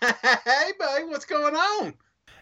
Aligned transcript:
Hey, 0.00 0.72
buddy, 0.78 1.04
what's 1.04 1.24
going 1.24 1.54
on? 1.54 1.94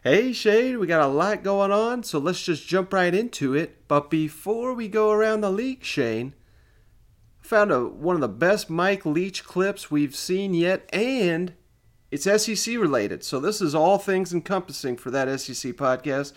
Hey, 0.02 0.33
Shane, 0.33 0.78
we 0.78 0.86
got 0.86 1.08
a 1.08 1.12
lot 1.12 1.42
going 1.42 1.70
on, 1.70 2.02
so 2.02 2.19
let's 2.19 2.42
just 2.42 2.66
jump 2.66 2.92
right 2.92 3.14
into 3.14 3.55
it. 3.55 3.86
But 3.88 4.10
before 4.10 4.74
we 4.74 4.88
go 4.88 5.12
around 5.12 5.41
the 5.41 5.50
league, 5.50 5.84
Shane, 5.84 6.34
I 7.42 7.47
found 7.47 7.70
a, 7.70 7.86
one 7.86 8.16
of 8.16 8.20
the 8.20 8.28
best 8.28 8.69
Mike 8.69 9.06
Leach 9.06 9.44
clips 9.44 9.91
we've 9.91 10.16
seen 10.16 10.52
yet, 10.52 10.88
and 10.92 11.55
it's 12.10 12.25
SEC 12.25 12.77
related. 12.77 13.22
So 13.25 13.41
this 13.41 13.60
is 13.60 13.75
all 13.75 13.98
things 13.98 14.34
encompassing 14.34 14.97
for 14.97 15.10
that 15.12 15.28
SEC 15.41 15.72
podcast. 15.72 16.32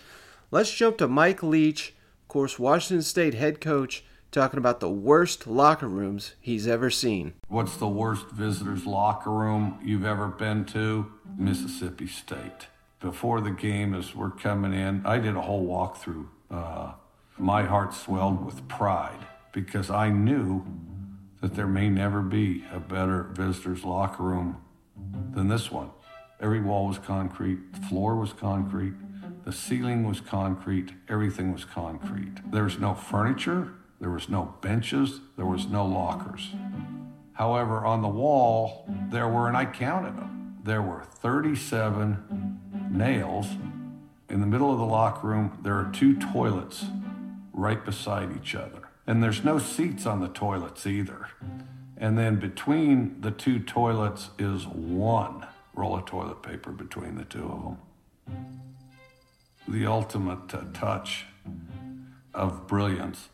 Let's 0.50 0.72
jump 0.72 0.98
to 0.98 1.08
Mike 1.08 1.42
Leach, 1.42 1.94
of 2.22 2.28
course, 2.28 2.58
Washington 2.58 3.02
State 3.02 3.34
head 3.34 3.60
coach, 3.60 4.04
talking 4.30 4.58
about 4.58 4.80
the 4.80 4.90
worst 4.90 5.46
locker 5.46 5.88
rooms 5.88 6.34
he's 6.40 6.66
ever 6.66 6.90
seen. 6.90 7.34
What's 7.48 7.76
the 7.76 7.88
worst 7.88 8.30
visitors' 8.30 8.86
locker 8.86 9.30
room 9.30 9.78
you've 9.82 10.04
ever 10.04 10.28
been 10.28 10.64
to? 10.66 11.10
Mississippi 11.36 12.06
State. 12.06 12.68
Before 13.00 13.40
the 13.40 13.50
game, 13.50 13.94
as 13.94 14.14
we're 14.14 14.30
coming 14.30 14.74
in, 14.74 15.02
I 15.06 15.18
did 15.18 15.36
a 15.36 15.40
whole 15.40 15.66
walkthrough. 15.66 16.26
Uh, 16.50 16.92
my 17.38 17.62
heart 17.62 17.94
swelled 17.94 18.44
with 18.44 18.66
pride 18.68 19.26
because 19.52 19.90
I 19.90 20.10
knew 20.10 20.64
that 21.40 21.54
there 21.54 21.68
may 21.68 21.88
never 21.88 22.20
be 22.20 22.64
a 22.72 22.80
better 22.80 23.30
visitors' 23.32 23.84
locker 23.84 24.24
room 24.24 24.56
than 25.32 25.48
this 25.48 25.70
one. 25.70 25.90
Every 26.40 26.60
wall 26.60 26.88
was 26.88 26.98
concrete, 26.98 27.72
the 27.72 27.86
floor 27.86 28.16
was 28.16 28.32
concrete, 28.32 28.94
the 29.44 29.52
ceiling 29.52 30.06
was 30.06 30.20
concrete, 30.20 30.92
everything 31.08 31.52
was 31.52 31.64
concrete. 31.64 32.52
There 32.52 32.64
was 32.64 32.78
no 32.78 32.94
furniture, 32.94 33.72
there 34.00 34.10
was 34.10 34.28
no 34.28 34.54
benches, 34.60 35.20
there 35.36 35.46
was 35.46 35.66
no 35.66 35.84
lockers. 35.84 36.50
However, 37.32 37.84
on 37.84 38.02
the 38.02 38.08
wall, 38.08 38.84
there 39.10 39.28
were, 39.28 39.48
and 39.48 39.56
I 39.56 39.64
counted 39.64 40.16
them, 40.16 40.58
there 40.62 40.82
were 40.82 41.02
37 41.04 42.60
nails. 42.90 43.46
In 44.28 44.40
the 44.40 44.46
middle 44.46 44.72
of 44.72 44.78
the 44.78 44.84
locker 44.84 45.26
room, 45.26 45.58
there 45.62 45.74
are 45.74 45.90
two 45.92 46.16
toilets 46.16 46.84
right 47.52 47.84
beside 47.84 48.36
each 48.36 48.54
other. 48.54 48.88
And 49.06 49.22
there's 49.22 49.42
no 49.42 49.58
seats 49.58 50.04
on 50.04 50.20
the 50.20 50.28
toilets 50.28 50.86
either. 50.86 51.28
And 51.96 52.18
then 52.18 52.36
between 52.36 53.20
the 53.20 53.30
two 53.30 53.58
toilets 53.58 54.30
is 54.38 54.66
one 54.66 55.46
roll 55.74 55.96
of 55.96 56.04
toilet 56.04 56.42
paper 56.42 56.70
between 56.70 57.16
the 57.16 57.24
two 57.24 57.44
of 57.44 57.62
them. 57.62 57.78
The 59.66 59.86
ultimate 59.86 60.54
uh, 60.54 60.64
touch 60.72 61.26
of 62.34 62.66
brilliance. 62.66 63.28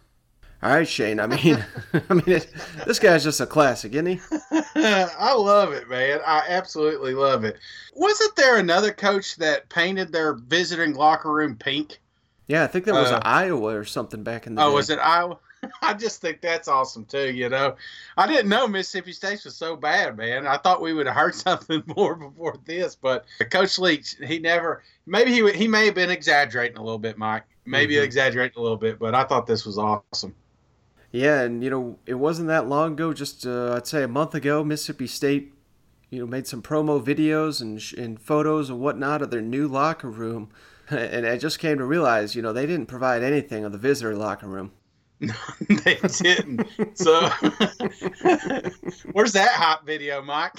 All 0.64 0.70
right, 0.70 0.88
Shane. 0.88 1.20
I 1.20 1.26
mean, 1.26 1.62
I 2.08 2.14
mean, 2.14 2.24
it, 2.26 2.50
this 2.86 2.98
guy's 2.98 3.22
just 3.22 3.40
a 3.40 3.46
classic, 3.46 3.92
isn't 3.92 4.06
he? 4.06 4.20
I 4.76 5.34
love 5.34 5.72
it, 5.72 5.90
man. 5.90 6.20
I 6.26 6.42
absolutely 6.48 7.12
love 7.12 7.44
it. 7.44 7.58
Wasn't 7.92 8.34
there 8.34 8.56
another 8.56 8.90
coach 8.90 9.36
that 9.36 9.68
painted 9.68 10.10
their 10.10 10.32
visiting 10.32 10.94
locker 10.94 11.30
room 11.30 11.54
pink? 11.54 12.00
Yeah, 12.46 12.64
I 12.64 12.66
think 12.66 12.86
that 12.86 12.94
was 12.94 13.10
uh, 13.10 13.20
Iowa 13.22 13.76
or 13.76 13.84
something 13.84 14.22
back 14.22 14.46
in 14.46 14.54
the. 14.54 14.62
Oh, 14.62 14.70
day. 14.70 14.74
was 14.74 14.88
it 14.88 14.98
Iowa? 14.98 15.38
I 15.82 15.92
just 15.92 16.22
think 16.22 16.40
that's 16.40 16.66
awesome 16.68 17.04
too. 17.04 17.30
You 17.30 17.50
know, 17.50 17.76
I 18.16 18.26
didn't 18.26 18.48
know 18.48 18.66
Mississippi 18.66 19.12
State 19.12 19.44
was 19.44 19.56
so 19.56 19.76
bad, 19.76 20.16
man. 20.16 20.46
I 20.46 20.56
thought 20.56 20.80
we 20.80 20.94
would 20.94 21.06
have 21.06 21.16
heard 21.16 21.34
something 21.34 21.82
more 21.94 22.14
before 22.14 22.56
this, 22.64 22.94
but 22.94 23.26
Coach 23.50 23.78
Leach, 23.78 24.16
he 24.26 24.38
never. 24.38 24.82
Maybe 25.06 25.30
he 25.30 25.52
he 25.52 25.68
may 25.68 25.84
have 25.84 25.94
been 25.94 26.10
exaggerating 26.10 26.78
a 26.78 26.82
little 26.82 26.98
bit, 26.98 27.18
Mike. 27.18 27.44
Maybe 27.66 27.94
mm-hmm. 27.94 28.04
exaggerating 28.04 28.58
a 28.58 28.62
little 28.62 28.78
bit, 28.78 28.98
but 28.98 29.14
I 29.14 29.24
thought 29.24 29.46
this 29.46 29.66
was 29.66 29.78
awesome. 29.78 30.34
Yeah, 31.14 31.42
and 31.42 31.62
you 31.62 31.70
know, 31.70 32.00
it 32.06 32.14
wasn't 32.14 32.48
that 32.48 32.66
long 32.66 32.94
ago, 32.94 33.12
just 33.12 33.46
uh, 33.46 33.74
I'd 33.74 33.86
say 33.86 34.02
a 34.02 34.08
month 34.08 34.34
ago, 34.34 34.64
Mississippi 34.64 35.06
State, 35.06 35.54
you 36.10 36.18
know, 36.18 36.26
made 36.26 36.48
some 36.48 36.60
promo 36.60 37.00
videos 37.00 37.60
and, 37.60 37.80
and 37.96 38.20
photos 38.20 38.68
and 38.68 38.80
whatnot 38.80 39.22
of 39.22 39.30
their 39.30 39.40
new 39.40 39.68
locker 39.68 40.10
room. 40.10 40.50
And 40.90 41.24
I 41.26 41.38
just 41.38 41.60
came 41.60 41.78
to 41.78 41.84
realize, 41.84 42.34
you 42.34 42.42
know, 42.42 42.52
they 42.52 42.66
didn't 42.66 42.88
provide 42.88 43.22
anything 43.22 43.64
of 43.64 43.72
the 43.72 43.78
visitor 43.78 44.14
locker 44.14 44.46
room. 44.46 44.72
No, 45.18 45.32
they 45.84 45.94
didn't. 45.94 46.68
So, 46.92 47.20
where's 49.12 49.32
that 49.32 49.52
hot 49.54 49.86
video, 49.86 50.20
Mike? 50.20 50.52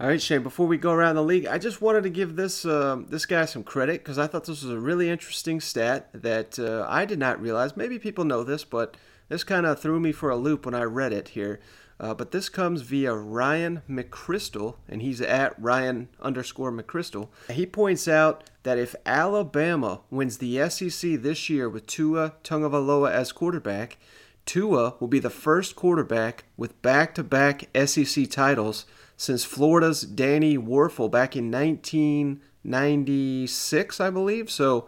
All 0.00 0.06
right, 0.06 0.22
Shane. 0.22 0.44
Before 0.44 0.68
we 0.68 0.76
go 0.76 0.92
around 0.92 1.16
the 1.16 1.24
league, 1.24 1.46
I 1.46 1.58
just 1.58 1.82
wanted 1.82 2.04
to 2.04 2.10
give 2.10 2.36
this 2.36 2.64
uh, 2.64 3.02
this 3.08 3.26
guy 3.26 3.46
some 3.46 3.64
credit 3.64 4.04
because 4.04 4.16
I 4.16 4.28
thought 4.28 4.44
this 4.44 4.62
was 4.62 4.70
a 4.70 4.78
really 4.78 5.10
interesting 5.10 5.60
stat 5.60 6.08
that 6.12 6.56
uh, 6.56 6.86
I 6.88 7.04
did 7.04 7.18
not 7.18 7.40
realize. 7.40 7.76
Maybe 7.76 7.98
people 7.98 8.24
know 8.24 8.44
this, 8.44 8.62
but 8.62 8.96
this 9.28 9.42
kind 9.42 9.66
of 9.66 9.80
threw 9.80 9.98
me 9.98 10.12
for 10.12 10.30
a 10.30 10.36
loop 10.36 10.66
when 10.66 10.74
I 10.74 10.84
read 10.84 11.12
it 11.12 11.30
here. 11.30 11.58
Uh, 11.98 12.14
but 12.14 12.30
this 12.30 12.48
comes 12.48 12.82
via 12.82 13.12
Ryan 13.12 13.82
McCrystal, 13.90 14.76
and 14.88 15.02
he's 15.02 15.20
at 15.20 15.60
Ryan 15.60 16.08
underscore 16.22 16.70
McCrystal. 16.70 17.26
He 17.50 17.66
points 17.66 18.06
out 18.06 18.44
that 18.62 18.78
if 18.78 18.94
Alabama 19.04 20.02
wins 20.10 20.38
the 20.38 20.70
SEC 20.70 21.20
this 21.20 21.50
year 21.50 21.68
with 21.68 21.88
Tua 21.88 22.34
Tagovailoa 22.44 23.10
as 23.10 23.32
quarterback, 23.32 23.98
Tua 24.46 24.94
will 25.00 25.08
be 25.08 25.18
the 25.18 25.28
first 25.28 25.74
quarterback 25.74 26.44
with 26.56 26.80
back-to-back 26.82 27.68
SEC 27.86 28.30
titles 28.30 28.86
since 29.18 29.44
Florida's 29.44 30.00
Danny 30.02 30.56
Wuerffel 30.56 31.10
back 31.10 31.36
in 31.36 31.50
1996, 31.50 34.00
I 34.00 34.10
believe. 34.10 34.48
So, 34.48 34.86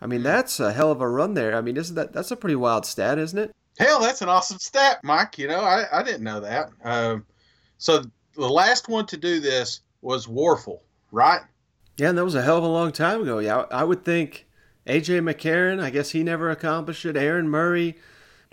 I 0.00 0.06
mean, 0.06 0.22
that's 0.22 0.60
a 0.60 0.72
hell 0.72 0.92
of 0.92 1.00
a 1.00 1.08
run 1.08 1.34
there. 1.34 1.56
I 1.56 1.60
mean, 1.60 1.76
isn't 1.76 1.96
that 1.96 2.12
that's 2.12 2.30
a 2.30 2.36
pretty 2.36 2.54
wild 2.54 2.86
stat, 2.86 3.18
isn't 3.18 3.38
it? 3.38 3.50
Hell, 3.78 4.00
that's 4.00 4.22
an 4.22 4.28
awesome 4.28 4.60
stat, 4.60 5.00
Mike. 5.02 5.36
You 5.36 5.48
know, 5.48 5.58
I, 5.60 5.86
I 5.92 6.04
didn't 6.04 6.22
know 6.22 6.38
that. 6.40 6.70
Um, 6.84 7.26
so 7.78 8.04
the 8.36 8.48
last 8.48 8.88
one 8.88 9.06
to 9.06 9.16
do 9.16 9.40
this 9.40 9.80
was 10.00 10.28
Wuerffel, 10.28 10.78
right? 11.10 11.40
Yeah, 11.96 12.10
and 12.10 12.18
that 12.18 12.24
was 12.24 12.36
a 12.36 12.42
hell 12.42 12.58
of 12.58 12.64
a 12.64 12.68
long 12.68 12.92
time 12.92 13.22
ago. 13.22 13.40
Yeah, 13.40 13.64
I 13.72 13.82
would 13.82 14.04
think 14.04 14.46
AJ 14.86 15.28
McCarron. 15.28 15.82
I 15.82 15.90
guess 15.90 16.10
he 16.10 16.22
never 16.22 16.50
accomplished 16.50 17.04
it. 17.04 17.16
Aaron 17.16 17.48
Murray. 17.48 17.96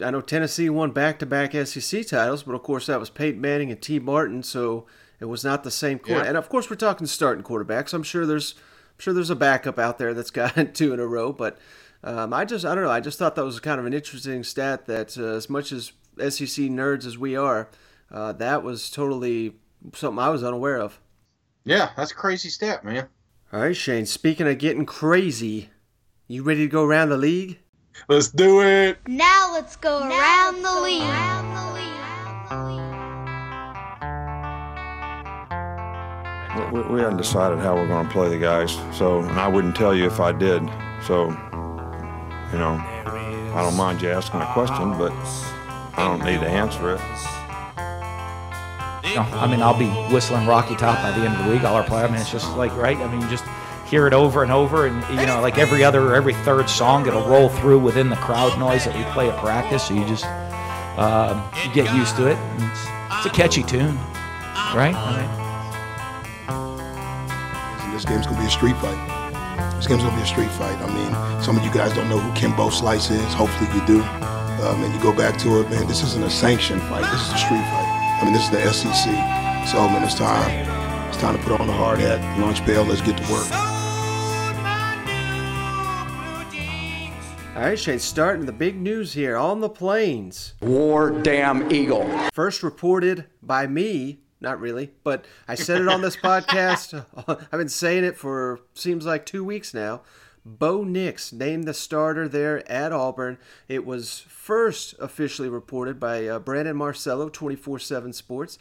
I 0.01 0.09
know 0.09 0.21
Tennessee 0.21 0.69
won 0.69 0.91
back-to-back 0.91 1.53
SEC 1.67 2.07
titles, 2.07 2.43
but 2.43 2.55
of 2.55 2.63
course 2.63 2.87
that 2.87 2.99
was 2.99 3.09
Peyton 3.09 3.41
Manning 3.41 3.69
and 3.69 3.81
Tee 3.81 3.99
Martin. 3.99 4.41
So 4.41 4.87
it 5.19 5.25
was 5.25 5.43
not 5.43 5.63
the 5.63 5.71
same 5.71 5.99
quarter. 5.99 6.23
Yeah. 6.23 6.29
And 6.29 6.37
of 6.37 6.49
course, 6.49 6.69
we're 6.69 6.75
talking 6.75 7.07
starting 7.07 7.43
quarterbacks. 7.43 7.93
I'm 7.93 8.03
sure 8.03 8.25
there's, 8.25 8.55
I'm 8.57 8.99
sure 8.99 9.13
there's 9.13 9.29
a 9.29 9.35
backup 9.35 9.77
out 9.77 9.97
there 9.97 10.13
that's 10.13 10.31
got 10.31 10.55
two 10.73 10.93
in 10.93 10.99
a 10.99 11.07
row. 11.07 11.33
But 11.33 11.57
um, 12.03 12.33
I 12.33 12.45
just, 12.45 12.65
I 12.65 12.75
don't 12.75 12.83
know. 12.83 12.91
I 12.91 13.01
just 13.01 13.19
thought 13.19 13.35
that 13.35 13.45
was 13.45 13.59
kind 13.59 13.79
of 13.79 13.85
an 13.85 13.93
interesting 13.93 14.43
stat. 14.43 14.85
That 14.85 15.17
uh, 15.17 15.35
as 15.35 15.49
much 15.49 15.71
as 15.71 15.91
SEC 16.17 16.65
nerds 16.65 17.05
as 17.05 17.17
we 17.17 17.35
are, 17.35 17.69
uh, 18.11 18.33
that 18.33 18.63
was 18.63 18.89
totally 18.89 19.55
something 19.93 20.19
I 20.19 20.29
was 20.29 20.43
unaware 20.43 20.79
of. 20.79 20.99
Yeah, 21.65 21.89
that's 21.95 22.11
a 22.11 22.15
crazy 22.15 22.49
stat, 22.49 22.83
man. 22.83 23.07
All 23.51 23.61
right, 23.61 23.75
Shane. 23.75 24.05
Speaking 24.05 24.47
of 24.47 24.57
getting 24.57 24.85
crazy, 24.85 25.69
you 26.27 26.43
ready 26.43 26.61
to 26.61 26.71
go 26.71 26.83
around 26.83 27.09
the 27.09 27.17
league? 27.17 27.59
Let's 28.07 28.29
do 28.29 28.61
it. 28.61 28.97
Now 29.07 29.51
let's 29.53 29.75
go 29.75 29.99
around 29.99 30.61
the 30.61 30.81
league. 30.81 32.88
We, 36.71 36.81
we 36.81 36.99
hadn't 37.01 37.17
decided 37.17 37.59
how 37.59 37.75
we're 37.75 37.87
going 37.87 38.07
to 38.07 38.11
play 38.11 38.29
the 38.29 38.39
guys, 38.39 38.77
so 38.91 39.19
and 39.19 39.39
I 39.39 39.47
wouldn't 39.47 39.75
tell 39.75 39.95
you 39.95 40.05
if 40.05 40.19
I 40.19 40.31
did. 40.31 40.63
So, 41.05 41.29
you 42.51 42.57
know, 42.57 42.81
I 43.53 43.61
don't 43.61 43.77
mind 43.77 44.01
you 44.01 44.09
asking 44.09 44.41
a 44.41 44.51
question, 44.53 44.97
but 44.97 45.11
I 45.95 46.07
don't 46.07 46.23
need 46.25 46.39
to 46.39 46.47
answer 46.47 46.95
it. 46.95 47.01
No, 49.15 49.21
I 49.21 49.47
mean, 49.49 49.61
I'll 49.61 49.77
be 49.77 49.89
whistling 50.13 50.45
Rocky 50.47 50.75
Top 50.75 50.97
by 51.01 51.11
the 51.11 51.25
end 51.25 51.35
of 51.35 51.45
the 51.45 51.51
week. 51.51 51.63
Our 51.63 51.83
play. 51.83 52.03
I 52.03 52.07
mean, 52.07 52.21
it's 52.21 52.31
just 52.31 52.55
like 52.57 52.75
right. 52.75 52.97
I 52.97 53.11
mean, 53.11 53.27
just 53.29 53.43
hear 53.87 54.07
it 54.07 54.13
over 54.13 54.43
and 54.43 54.51
over, 54.51 54.85
and 54.85 55.19
you 55.19 55.25
know, 55.25 55.41
like 55.41 55.57
every 55.57 55.83
other 55.83 56.15
every 56.15 56.33
third 56.33 56.69
song, 56.69 57.07
it'll 57.07 57.27
roll 57.27 57.49
through 57.49 57.79
within 57.79 58.09
the 58.09 58.15
crowd 58.17 58.57
noise 58.59 58.85
that 58.85 58.95
we 58.95 59.03
play 59.13 59.29
at 59.29 59.37
practice. 59.39 59.87
So 59.87 59.93
you 59.93 60.05
just 60.05 60.25
um, 60.97 61.43
you 61.63 61.73
get 61.73 61.93
used 61.95 62.15
to 62.17 62.27
it. 62.27 62.37
It's, 62.57 62.87
it's, 63.17 63.25
a 63.25 63.29
catchy 63.29 63.63
tune, 63.63 63.95
right? 64.75 64.93
I 64.95 65.21
mean, 65.21 65.38
game's 68.09 68.25
gonna 68.25 68.39
be 68.39 68.47
a 68.47 68.49
street 68.49 68.75
fight. 68.77 68.97
This 69.77 69.87
game's 69.87 70.03
gonna 70.03 70.15
be 70.17 70.23
a 70.23 70.25
street 70.25 70.49
fight. 70.51 70.75
I 70.81 70.87
mean, 70.91 71.41
some 71.43 71.55
of 71.55 71.63
you 71.63 71.71
guys 71.71 71.93
don't 71.93 72.09
know 72.09 72.19
who 72.19 72.33
Kimbo 72.33 72.69
Slice 72.71 73.11
is. 73.11 73.33
Hopefully, 73.33 73.69
you 73.73 73.85
do. 73.85 74.01
Um, 74.01 74.83
and 74.83 74.93
you 74.93 75.01
go 75.01 75.13
back 75.13 75.37
to 75.39 75.61
it, 75.61 75.69
man. 75.69 75.87
This 75.87 76.03
isn't 76.03 76.23
a 76.23 76.29
sanctioned 76.29 76.81
fight. 76.83 77.09
This 77.11 77.21
is 77.21 77.33
a 77.33 77.37
street 77.37 77.63
fight. 77.71 78.19
I 78.19 78.25
mean, 78.25 78.33
this 78.33 78.43
is 78.43 78.49
the 78.49 78.73
SEC. 78.73 79.13
So, 79.69 79.87
man, 79.87 80.03
it's 80.03 80.15
time. 80.15 80.49
It's 81.07 81.17
time 81.17 81.37
to 81.37 81.43
put 81.43 81.61
on 81.61 81.67
the 81.67 81.73
hard 81.73 81.99
hat, 81.99 82.19
lunch 82.39 82.61
pail. 82.65 82.83
Let's 82.83 83.01
get 83.01 83.15
to 83.15 83.31
work. 83.31 83.47
All 87.55 87.65
right, 87.65 87.77
Shane, 87.77 87.99
starting 87.99 88.45
the 88.45 88.51
big 88.51 88.75
news 88.79 89.13
here 89.13 89.37
on 89.37 89.59
the 89.59 89.69
plains. 89.69 90.55
War 90.61 91.11
damn 91.11 91.71
eagle. 91.71 92.09
First 92.33 92.63
reported 92.63 93.25
by 93.41 93.67
me, 93.67 94.21
not 94.41 94.59
really, 94.59 94.91
but 95.03 95.25
I 95.47 95.55
said 95.55 95.81
it 95.81 95.87
on 95.87 96.01
this 96.01 96.15
podcast. 96.17 97.05
I've 97.27 97.51
been 97.51 97.69
saying 97.69 98.03
it 98.03 98.17
for 98.17 98.61
seems 98.73 99.05
like 99.05 99.25
two 99.25 99.43
weeks 99.43 99.73
now. 99.73 100.01
Bo 100.45 100.83
Nix 100.83 101.31
named 101.33 101.65
the 101.65 101.73
starter 101.73 102.27
there 102.27 102.69
at 102.71 102.91
Auburn. 102.91 103.37
It 103.67 103.85
was 103.85 104.19
first 104.19 104.95
officially 104.99 105.49
reported 105.49 105.99
by 105.99 106.27
uh, 106.27 106.39
Brandon 106.39 106.75
Marcello, 106.75 107.29
24 107.29 107.79
7 107.79 108.13
Sports. 108.13 108.57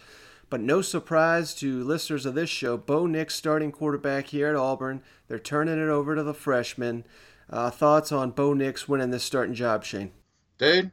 But 0.50 0.60
no 0.60 0.80
surprise 0.80 1.54
to 1.56 1.84
listeners 1.84 2.24
of 2.24 2.34
this 2.34 2.48
show, 2.48 2.76
Bo 2.78 3.06
Nix 3.06 3.34
starting 3.34 3.70
quarterback 3.70 4.28
here 4.28 4.48
at 4.48 4.56
Auburn. 4.56 5.02
They're 5.28 5.38
turning 5.38 5.78
it 5.78 5.90
over 5.90 6.14
to 6.14 6.22
the 6.22 6.34
freshman. 6.34 7.04
Uh, 7.50 7.70
thoughts 7.70 8.12
on 8.12 8.31
Bo 8.31 8.54
Nix 8.54 8.88
winning 8.88 9.10
this 9.10 9.24
starting 9.24 9.54
job, 9.54 9.84
Shane? 9.84 10.10
Dude, 10.58 10.90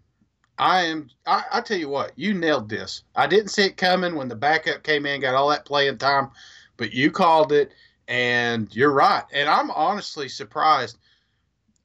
I 0.57 0.83
am. 0.83 1.09
I, 1.25 1.43
I 1.51 1.61
tell 1.61 1.77
you 1.77 1.89
what, 1.89 2.13
you 2.15 2.33
nailed 2.33 2.69
this. 2.69 3.03
I 3.15 3.27
didn't 3.27 3.49
see 3.49 3.63
it 3.63 3.77
coming 3.77 4.15
when 4.15 4.27
the 4.27 4.35
backup 4.35 4.83
came 4.83 5.05
in, 5.05 5.21
got 5.21 5.35
all 5.35 5.49
that 5.49 5.65
playing 5.65 5.97
time, 5.97 6.29
but 6.77 6.93
you 6.93 7.11
called 7.11 7.51
it 7.51 7.71
and 8.07 8.73
you're 8.75 8.91
right. 8.91 9.23
And 9.33 9.49
I'm 9.49 9.71
honestly 9.71 10.29
surprised. 10.29 10.97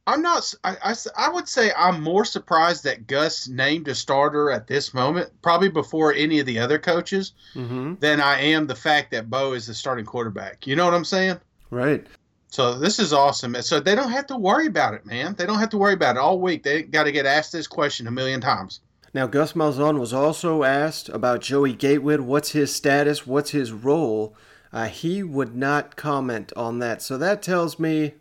I'm 0.06 0.22
not. 0.22 0.52
I, 0.64 0.76
I, 0.82 0.94
I, 1.16 1.28
would 1.28 1.48
say 1.48 1.72
I'm 1.76 2.02
more 2.02 2.24
surprised 2.24 2.84
that 2.84 3.06
Gus 3.06 3.48
named 3.48 3.86
a 3.88 3.94
starter 3.94 4.50
at 4.50 4.66
this 4.66 4.94
moment, 4.94 5.30
probably 5.42 5.68
before 5.68 6.12
any 6.14 6.40
of 6.40 6.46
the 6.46 6.58
other 6.58 6.78
coaches, 6.78 7.32
mm-hmm. 7.54 7.94
than 8.00 8.20
I 8.20 8.40
am 8.40 8.66
the 8.66 8.74
fact 8.74 9.10
that 9.12 9.30
Bo 9.30 9.52
is 9.52 9.66
the 9.66 9.74
starting 9.74 10.06
quarterback. 10.06 10.66
You 10.66 10.74
know 10.74 10.84
what 10.84 10.94
I'm 10.94 11.04
saying? 11.04 11.38
Right. 11.70 12.06
So 12.50 12.74
this 12.78 12.98
is 12.98 13.12
awesome. 13.12 13.54
So 13.62 13.78
they 13.78 13.94
don't 13.94 14.10
have 14.10 14.26
to 14.26 14.36
worry 14.36 14.66
about 14.66 14.94
it, 14.94 15.06
man. 15.06 15.34
They 15.38 15.46
don't 15.46 15.60
have 15.60 15.70
to 15.70 15.78
worry 15.78 15.94
about 15.94 16.16
it 16.16 16.18
all 16.18 16.40
week. 16.40 16.64
They 16.64 16.82
got 16.82 17.04
to 17.04 17.12
get 17.12 17.24
asked 17.24 17.52
this 17.52 17.68
question 17.68 18.08
a 18.08 18.10
million 18.10 18.40
times. 18.40 18.80
Now, 19.14 19.26
Gus 19.26 19.54
Malzahn 19.54 19.98
was 19.98 20.12
also 20.12 20.62
asked 20.62 21.08
about 21.08 21.40
Joey 21.40 21.72
Gatewood. 21.72 22.20
What's 22.20 22.52
his 22.52 22.74
status? 22.74 23.26
What's 23.26 23.50
his 23.50 23.72
role? 23.72 24.36
Uh, 24.72 24.86
he 24.86 25.22
would 25.22 25.56
not 25.56 25.96
comment 25.96 26.52
on 26.56 26.78
that. 26.80 27.02
So 27.02 27.18
that 27.18 27.42
tells 27.42 27.78
me, 27.78 28.14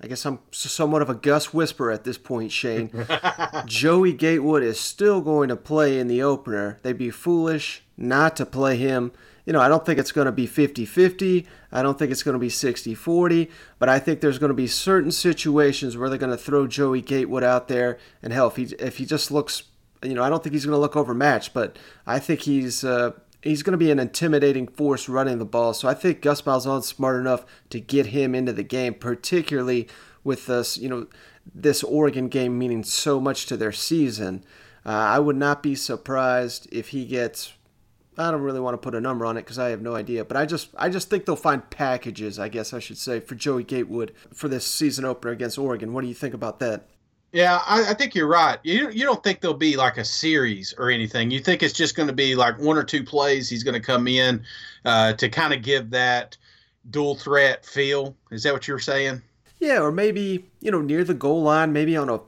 I 0.00 0.06
guess 0.06 0.24
I'm 0.26 0.40
somewhat 0.50 1.02
of 1.02 1.10
a 1.10 1.14
Gus 1.14 1.52
whisperer 1.52 1.90
at 1.90 2.04
this 2.04 2.18
point, 2.18 2.52
Shane. 2.52 3.06
Joey 3.66 4.12
Gatewood 4.12 4.62
is 4.62 4.78
still 4.78 5.20
going 5.20 5.48
to 5.48 5.56
play 5.56 5.98
in 5.98 6.06
the 6.06 6.22
opener. 6.22 6.78
They'd 6.82 6.98
be 6.98 7.10
foolish 7.10 7.82
not 7.96 8.36
to 8.36 8.46
play 8.46 8.76
him. 8.76 9.12
You 9.46 9.52
know, 9.52 9.60
I 9.60 9.68
don't 9.68 9.86
think 9.86 9.98
it's 9.98 10.12
going 10.12 10.26
to 10.26 10.32
be 10.32 10.46
50 10.46 10.84
50. 10.84 11.46
I 11.72 11.82
don't 11.82 11.98
think 11.98 12.10
it's 12.10 12.22
going 12.22 12.34
to 12.34 12.38
be 12.38 12.50
60 12.50 12.94
40. 12.94 13.50
But 13.78 13.88
I 13.88 13.98
think 13.98 14.20
there's 14.20 14.38
going 14.38 14.50
to 14.50 14.54
be 14.54 14.66
certain 14.66 15.12
situations 15.12 15.96
where 15.96 16.10
they're 16.10 16.18
going 16.18 16.30
to 16.30 16.36
throw 16.36 16.66
Joey 16.66 17.00
Gatewood 17.00 17.44
out 17.44 17.68
there. 17.68 17.98
And 18.22 18.32
hell, 18.32 18.48
if 18.48 18.56
he, 18.56 18.64
if 18.78 18.98
he 18.98 19.06
just 19.06 19.30
looks, 19.30 19.62
you 20.02 20.14
know, 20.14 20.22
I 20.22 20.28
don't 20.28 20.42
think 20.42 20.52
he's 20.52 20.66
going 20.66 20.74
to 20.74 20.80
look 20.80 20.96
overmatched, 20.96 21.54
but 21.54 21.78
I 22.06 22.18
think 22.18 22.40
he's. 22.40 22.84
Uh, 22.84 23.12
he's 23.42 23.62
going 23.62 23.72
to 23.72 23.78
be 23.78 23.92
an 23.92 24.00
intimidating 24.00 24.66
force 24.66 25.08
running 25.08 25.38
the 25.38 25.44
ball. 25.44 25.72
So 25.72 25.88
I 25.88 25.94
think 25.94 26.20
Gus 26.20 26.42
Malzahn's 26.42 26.86
smart 26.86 27.20
enough 27.20 27.44
to 27.70 27.78
get 27.78 28.06
him 28.06 28.34
into 28.34 28.52
the 28.52 28.64
game, 28.64 28.94
particularly 28.94 29.88
with 30.24 30.46
this, 30.46 30.76
you 30.76 30.88
know, 30.88 31.06
this 31.54 31.84
Oregon 31.84 32.28
game 32.28 32.58
meaning 32.58 32.82
so 32.82 33.20
much 33.20 33.46
to 33.46 33.56
their 33.56 33.70
season. 33.72 34.44
Uh, 34.84 34.90
I 34.90 35.18
would 35.20 35.36
not 35.36 35.62
be 35.62 35.74
surprised 35.74 36.68
if 36.72 36.88
he 36.88 37.04
gets. 37.04 37.52
I 38.18 38.30
don't 38.30 38.42
really 38.42 38.60
want 38.60 38.74
to 38.74 38.78
put 38.78 38.94
a 38.94 39.00
number 39.00 39.26
on 39.26 39.36
it 39.36 39.42
because 39.42 39.58
I 39.58 39.70
have 39.70 39.82
no 39.82 39.94
idea, 39.94 40.24
but 40.24 40.36
I 40.36 40.46
just 40.46 40.70
I 40.76 40.88
just 40.88 41.10
think 41.10 41.26
they'll 41.26 41.36
find 41.36 41.68
packages, 41.70 42.38
I 42.38 42.48
guess 42.48 42.72
I 42.72 42.78
should 42.78 42.98
say, 42.98 43.20
for 43.20 43.34
Joey 43.34 43.62
Gatewood 43.62 44.12
for 44.32 44.48
this 44.48 44.66
season 44.66 45.04
opener 45.04 45.32
against 45.32 45.58
Oregon. 45.58 45.92
What 45.92 46.02
do 46.02 46.08
you 46.08 46.14
think 46.14 46.34
about 46.34 46.58
that? 46.60 46.88
Yeah, 47.32 47.60
I, 47.66 47.90
I, 47.90 47.94
think 47.94 48.14
you're 48.14 48.28
right. 48.28 48.58
You 48.62 48.88
you 48.90 49.04
don't 49.04 49.22
think 49.22 49.40
there'll 49.40 49.56
be 49.56 49.76
like 49.76 49.98
a 49.98 50.04
series 50.04 50.72
or 50.78 50.90
anything. 50.90 51.30
You 51.30 51.40
think 51.40 51.62
it's 51.62 51.74
just 51.74 51.94
going 51.94 52.06
to 52.06 52.14
be 52.14 52.34
like 52.34 52.58
one 52.58 52.78
or 52.78 52.84
two 52.84 53.04
plays. 53.04 53.48
He's 53.50 53.62
going 53.62 53.74
to 53.74 53.80
come 53.80 54.08
in 54.08 54.42
uh, 54.86 55.12
to 55.14 55.28
kind 55.28 55.52
of 55.52 55.62
give 55.62 55.90
that 55.90 56.38
dual 56.88 57.16
threat 57.16 57.66
feel. 57.66 58.16
Is 58.30 58.44
that 58.44 58.54
what 58.54 58.66
you 58.66 58.72
were 58.74 58.80
saying? 58.80 59.20
Yeah, 59.58 59.80
or 59.80 59.92
maybe 59.92 60.46
you 60.60 60.70
know 60.70 60.80
near 60.80 61.04
the 61.04 61.14
goal 61.14 61.42
line, 61.42 61.72
maybe 61.72 61.96
on 61.96 62.08
a 62.08 62.20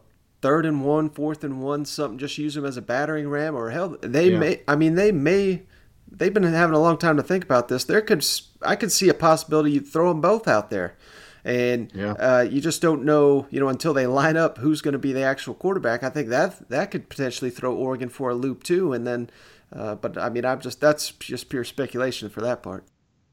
third 0.42 0.66
and 0.66 0.84
one, 0.84 1.10
fourth 1.10 1.44
and 1.44 1.62
one, 1.62 1.84
something. 1.84 2.18
Just 2.18 2.36
use 2.36 2.56
him 2.56 2.64
as 2.64 2.76
a 2.76 2.82
battering 2.82 3.28
ram, 3.28 3.54
or 3.54 3.70
hell, 3.70 3.96
they 4.02 4.32
yeah. 4.32 4.38
may. 4.38 4.62
I 4.68 4.76
mean, 4.76 4.94
they 4.94 5.12
may. 5.12 5.62
They've 6.10 6.32
been 6.32 6.42
having 6.42 6.74
a 6.74 6.80
long 6.80 6.98
time 6.98 7.16
to 7.16 7.22
think 7.22 7.44
about 7.44 7.68
this. 7.68 7.84
There 7.84 8.00
could 8.00 8.24
I 8.62 8.76
could 8.76 8.92
see 8.92 9.08
a 9.08 9.14
possibility 9.14 9.72
you 9.72 9.80
throw 9.80 10.08
them 10.08 10.20
both 10.20 10.48
out 10.48 10.70
there 10.70 10.96
and 11.44 11.90
yeah. 11.94 12.12
uh, 12.12 12.40
you 12.42 12.60
just 12.60 12.82
don't 12.82 13.04
know, 13.04 13.46
you 13.50 13.58
know, 13.58 13.68
until 13.68 13.94
they 13.94 14.06
line 14.06 14.36
up 14.36 14.58
who's 14.58 14.82
going 14.82 14.92
to 14.92 14.98
be 14.98 15.12
the 15.12 15.22
actual 15.22 15.54
quarterback. 15.54 16.02
I 16.02 16.10
think 16.10 16.28
that 16.28 16.68
that 16.68 16.90
could 16.90 17.08
potentially 17.08 17.50
throw 17.50 17.74
Oregon 17.74 18.10
for 18.10 18.30
a 18.30 18.34
loop 18.34 18.64
too, 18.64 18.92
and 18.92 19.06
then, 19.06 19.30
uh, 19.72 19.94
but 19.94 20.18
I 20.18 20.28
mean, 20.28 20.44
I'm 20.44 20.60
just 20.60 20.80
that's 20.80 21.10
just 21.12 21.48
pure 21.48 21.64
speculation 21.64 22.28
for 22.28 22.42
that 22.42 22.62
part. 22.62 22.84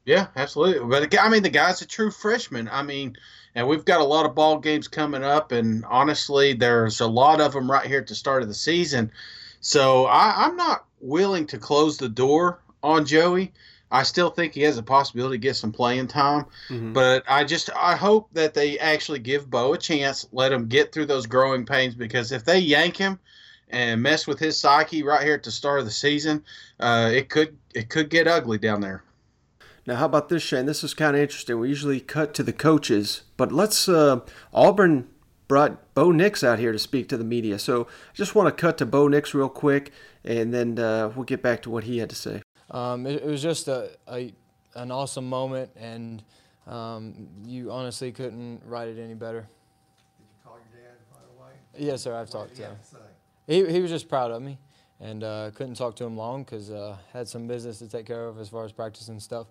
Yeah, 0.06 0.28
absolutely. 0.36 0.88
But 0.88 1.18
I 1.18 1.28
mean, 1.28 1.42
the 1.42 1.50
guy's 1.50 1.82
a 1.82 1.86
true 1.86 2.10
freshman. 2.10 2.68
I 2.72 2.82
mean, 2.82 3.16
and 3.54 3.68
we've 3.68 3.84
got 3.84 4.00
a 4.00 4.04
lot 4.04 4.24
of 4.24 4.34
ball 4.34 4.58
games 4.58 4.88
coming 4.88 5.24
up, 5.24 5.52
and 5.52 5.84
honestly, 5.84 6.54
there's 6.54 7.00
a 7.00 7.06
lot 7.06 7.40
of 7.40 7.52
them 7.52 7.70
right 7.70 7.86
here 7.86 8.00
at 8.00 8.06
the 8.06 8.14
start 8.14 8.42
of 8.42 8.48
the 8.48 8.54
season. 8.54 9.10
So 9.60 10.06
I, 10.06 10.46
I'm 10.46 10.56
not 10.56 10.86
willing 11.00 11.46
to 11.48 11.58
close 11.58 11.98
the 11.98 12.08
door 12.08 12.60
on 12.82 13.04
Joey. 13.04 13.52
I 13.90 14.02
still 14.02 14.30
think 14.30 14.52
he 14.52 14.62
has 14.62 14.78
a 14.78 14.82
possibility 14.82 15.38
to 15.38 15.42
get 15.42 15.54
some 15.54 15.70
playing 15.70 16.08
time, 16.08 16.46
mm-hmm. 16.68 16.92
but 16.92 17.22
I 17.28 17.44
just 17.44 17.70
I 17.76 17.94
hope 17.94 18.28
that 18.32 18.52
they 18.52 18.78
actually 18.78 19.20
give 19.20 19.48
Bo 19.48 19.74
a 19.74 19.78
chance, 19.78 20.26
let 20.32 20.52
him 20.52 20.66
get 20.66 20.92
through 20.92 21.06
those 21.06 21.26
growing 21.26 21.64
pains 21.64 21.94
because 21.94 22.32
if 22.32 22.44
they 22.44 22.58
yank 22.58 22.96
him 22.96 23.20
and 23.70 24.02
mess 24.02 24.26
with 24.26 24.40
his 24.40 24.58
psyche 24.58 25.02
right 25.02 25.22
here 25.22 25.34
at 25.34 25.44
the 25.44 25.52
start 25.52 25.78
of 25.78 25.84
the 25.84 25.92
season, 25.92 26.42
uh, 26.80 27.10
it 27.12 27.28
could 27.28 27.56
it 27.74 27.88
could 27.88 28.10
get 28.10 28.26
ugly 28.26 28.58
down 28.58 28.80
there. 28.80 29.04
Now, 29.86 29.96
how 29.96 30.06
about 30.06 30.28
this, 30.28 30.42
Shane? 30.42 30.66
This 30.66 30.82
is 30.82 30.94
kind 30.94 31.14
of 31.14 31.22
interesting. 31.22 31.60
We 31.60 31.68
usually 31.68 32.00
cut 32.00 32.34
to 32.34 32.42
the 32.42 32.52
coaches, 32.52 33.22
but 33.36 33.52
let's 33.52 33.88
uh, 33.88 34.20
Auburn 34.52 35.06
brought 35.46 35.94
Bo 35.94 36.10
Nix 36.10 36.42
out 36.42 36.58
here 36.58 36.72
to 36.72 36.78
speak 36.78 37.08
to 37.10 37.16
the 37.16 37.24
media. 37.24 37.60
So 37.60 37.82
I 37.82 38.14
just 38.14 38.34
want 38.34 38.48
to 38.48 38.60
cut 38.60 38.78
to 38.78 38.86
Bo 38.86 39.06
Nix 39.06 39.32
real 39.32 39.48
quick, 39.48 39.92
and 40.24 40.52
then 40.52 40.78
uh, 40.78 41.12
we'll 41.14 41.24
get 41.24 41.40
back 41.40 41.62
to 41.62 41.70
what 41.70 41.84
he 41.84 41.98
had 41.98 42.10
to 42.10 42.16
say. 42.16 42.42
Um, 42.70 43.06
it, 43.06 43.22
it, 43.22 43.26
was 43.26 43.42
just 43.42 43.68
a, 43.68 43.90
a, 44.08 44.32
an 44.74 44.90
awesome 44.90 45.28
moment, 45.28 45.70
and 45.76 46.22
um, 46.66 47.28
you 47.44 47.70
honestly 47.70 48.10
couldn't 48.10 48.62
write 48.66 48.88
it 48.88 48.98
any 48.98 49.14
better. 49.14 49.40
Did 50.18 50.26
you 50.26 50.44
call 50.44 50.58
your 50.58 50.82
dad 50.82 50.96
by 51.12 51.18
the 51.32 51.40
way? 51.40 51.52
Yes, 51.78 52.02
sir. 52.02 52.14
I've 52.16 52.30
talked 52.30 52.56
to 52.56 52.62
him. 52.62 52.76
He, 53.46 53.64
he 53.70 53.80
was 53.80 53.90
just 53.90 54.08
proud 54.08 54.32
of 54.32 54.42
me, 54.42 54.58
and 55.00 55.22
uh, 55.22 55.52
couldn't 55.54 55.76
talk 55.76 55.94
to 55.96 56.04
him 56.04 56.16
long 56.16 56.42
because 56.42 56.70
uh, 56.70 56.96
had 57.12 57.28
some 57.28 57.46
business 57.46 57.78
to 57.78 57.88
take 57.88 58.06
care 58.06 58.26
of 58.26 58.40
as 58.40 58.48
far 58.48 58.64
as 58.64 58.72
practice 58.72 59.08
and 59.08 59.22
stuff. 59.22 59.46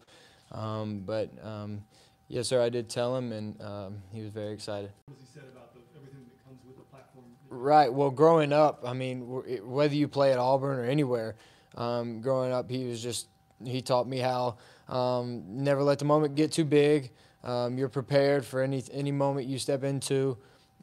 Um, 0.51 1.03
but 1.05 1.29
um, 1.41 1.83
yes, 2.27 2.49
sir. 2.49 2.61
I 2.61 2.67
did 2.67 2.89
tell 2.89 3.15
him, 3.15 3.31
and 3.31 3.61
um, 3.61 4.01
he 4.11 4.21
was 4.21 4.31
very 4.31 4.51
excited. 4.51 4.91
What 5.05 5.17
has 5.17 5.27
he 5.27 5.33
said 5.33 5.47
about 5.49 5.73
the, 5.73 5.79
everything 5.95 6.25
that 6.25 6.45
comes 6.45 6.59
with 6.67 6.75
the 6.75 6.83
platform? 6.83 7.25
Right. 7.49 7.91
Well, 7.91 8.09
growing 8.09 8.51
up, 8.51 8.83
I 8.85 8.91
mean, 8.91 9.21
whether 9.63 9.95
you 9.95 10.09
play 10.09 10.33
at 10.33 10.37
Auburn 10.37 10.79
or 10.79 10.83
anywhere 10.83 11.35
um, 11.75 12.21
growing 12.21 12.51
up, 12.53 12.69
he 12.69 12.85
was 12.85 13.01
just 13.01 13.27
he 13.63 13.81
taught 13.81 14.07
me 14.07 14.17
how 14.19 14.57
um, 14.89 15.43
never 15.47 15.83
let 15.83 15.99
the 15.99 16.05
moment 16.05 16.35
get 16.35 16.51
too 16.51 16.65
big. 16.65 17.11
Um, 17.43 17.77
you're 17.77 17.89
prepared 17.89 18.45
for 18.45 18.61
any 18.61 18.83
any 18.91 19.11
moment 19.11 19.47
you 19.47 19.59
step 19.59 19.83
into. 19.83 20.37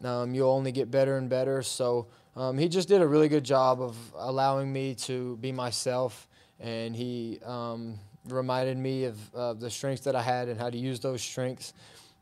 um, 0.04 0.34
you'll 0.34 0.50
only 0.50 0.72
get 0.72 0.90
better 0.90 1.16
and 1.18 1.28
better. 1.28 1.62
So 1.62 2.08
um, 2.36 2.58
he 2.58 2.68
just 2.68 2.88
did 2.88 3.02
a 3.02 3.06
really 3.06 3.28
good 3.28 3.44
job 3.44 3.80
of 3.80 3.96
allowing 4.16 4.72
me 4.72 4.94
to 5.06 5.36
be 5.36 5.52
myself, 5.52 6.28
and 6.60 6.94
he 6.96 7.38
um, 7.44 7.98
reminded 8.28 8.76
me 8.78 9.04
of 9.04 9.34
uh, 9.34 9.52
the 9.54 9.70
strengths 9.70 10.04
that 10.04 10.16
I 10.16 10.22
had 10.22 10.48
and 10.48 10.58
how 10.58 10.70
to 10.70 10.78
use 10.78 11.00
those 11.00 11.22
strengths 11.22 11.72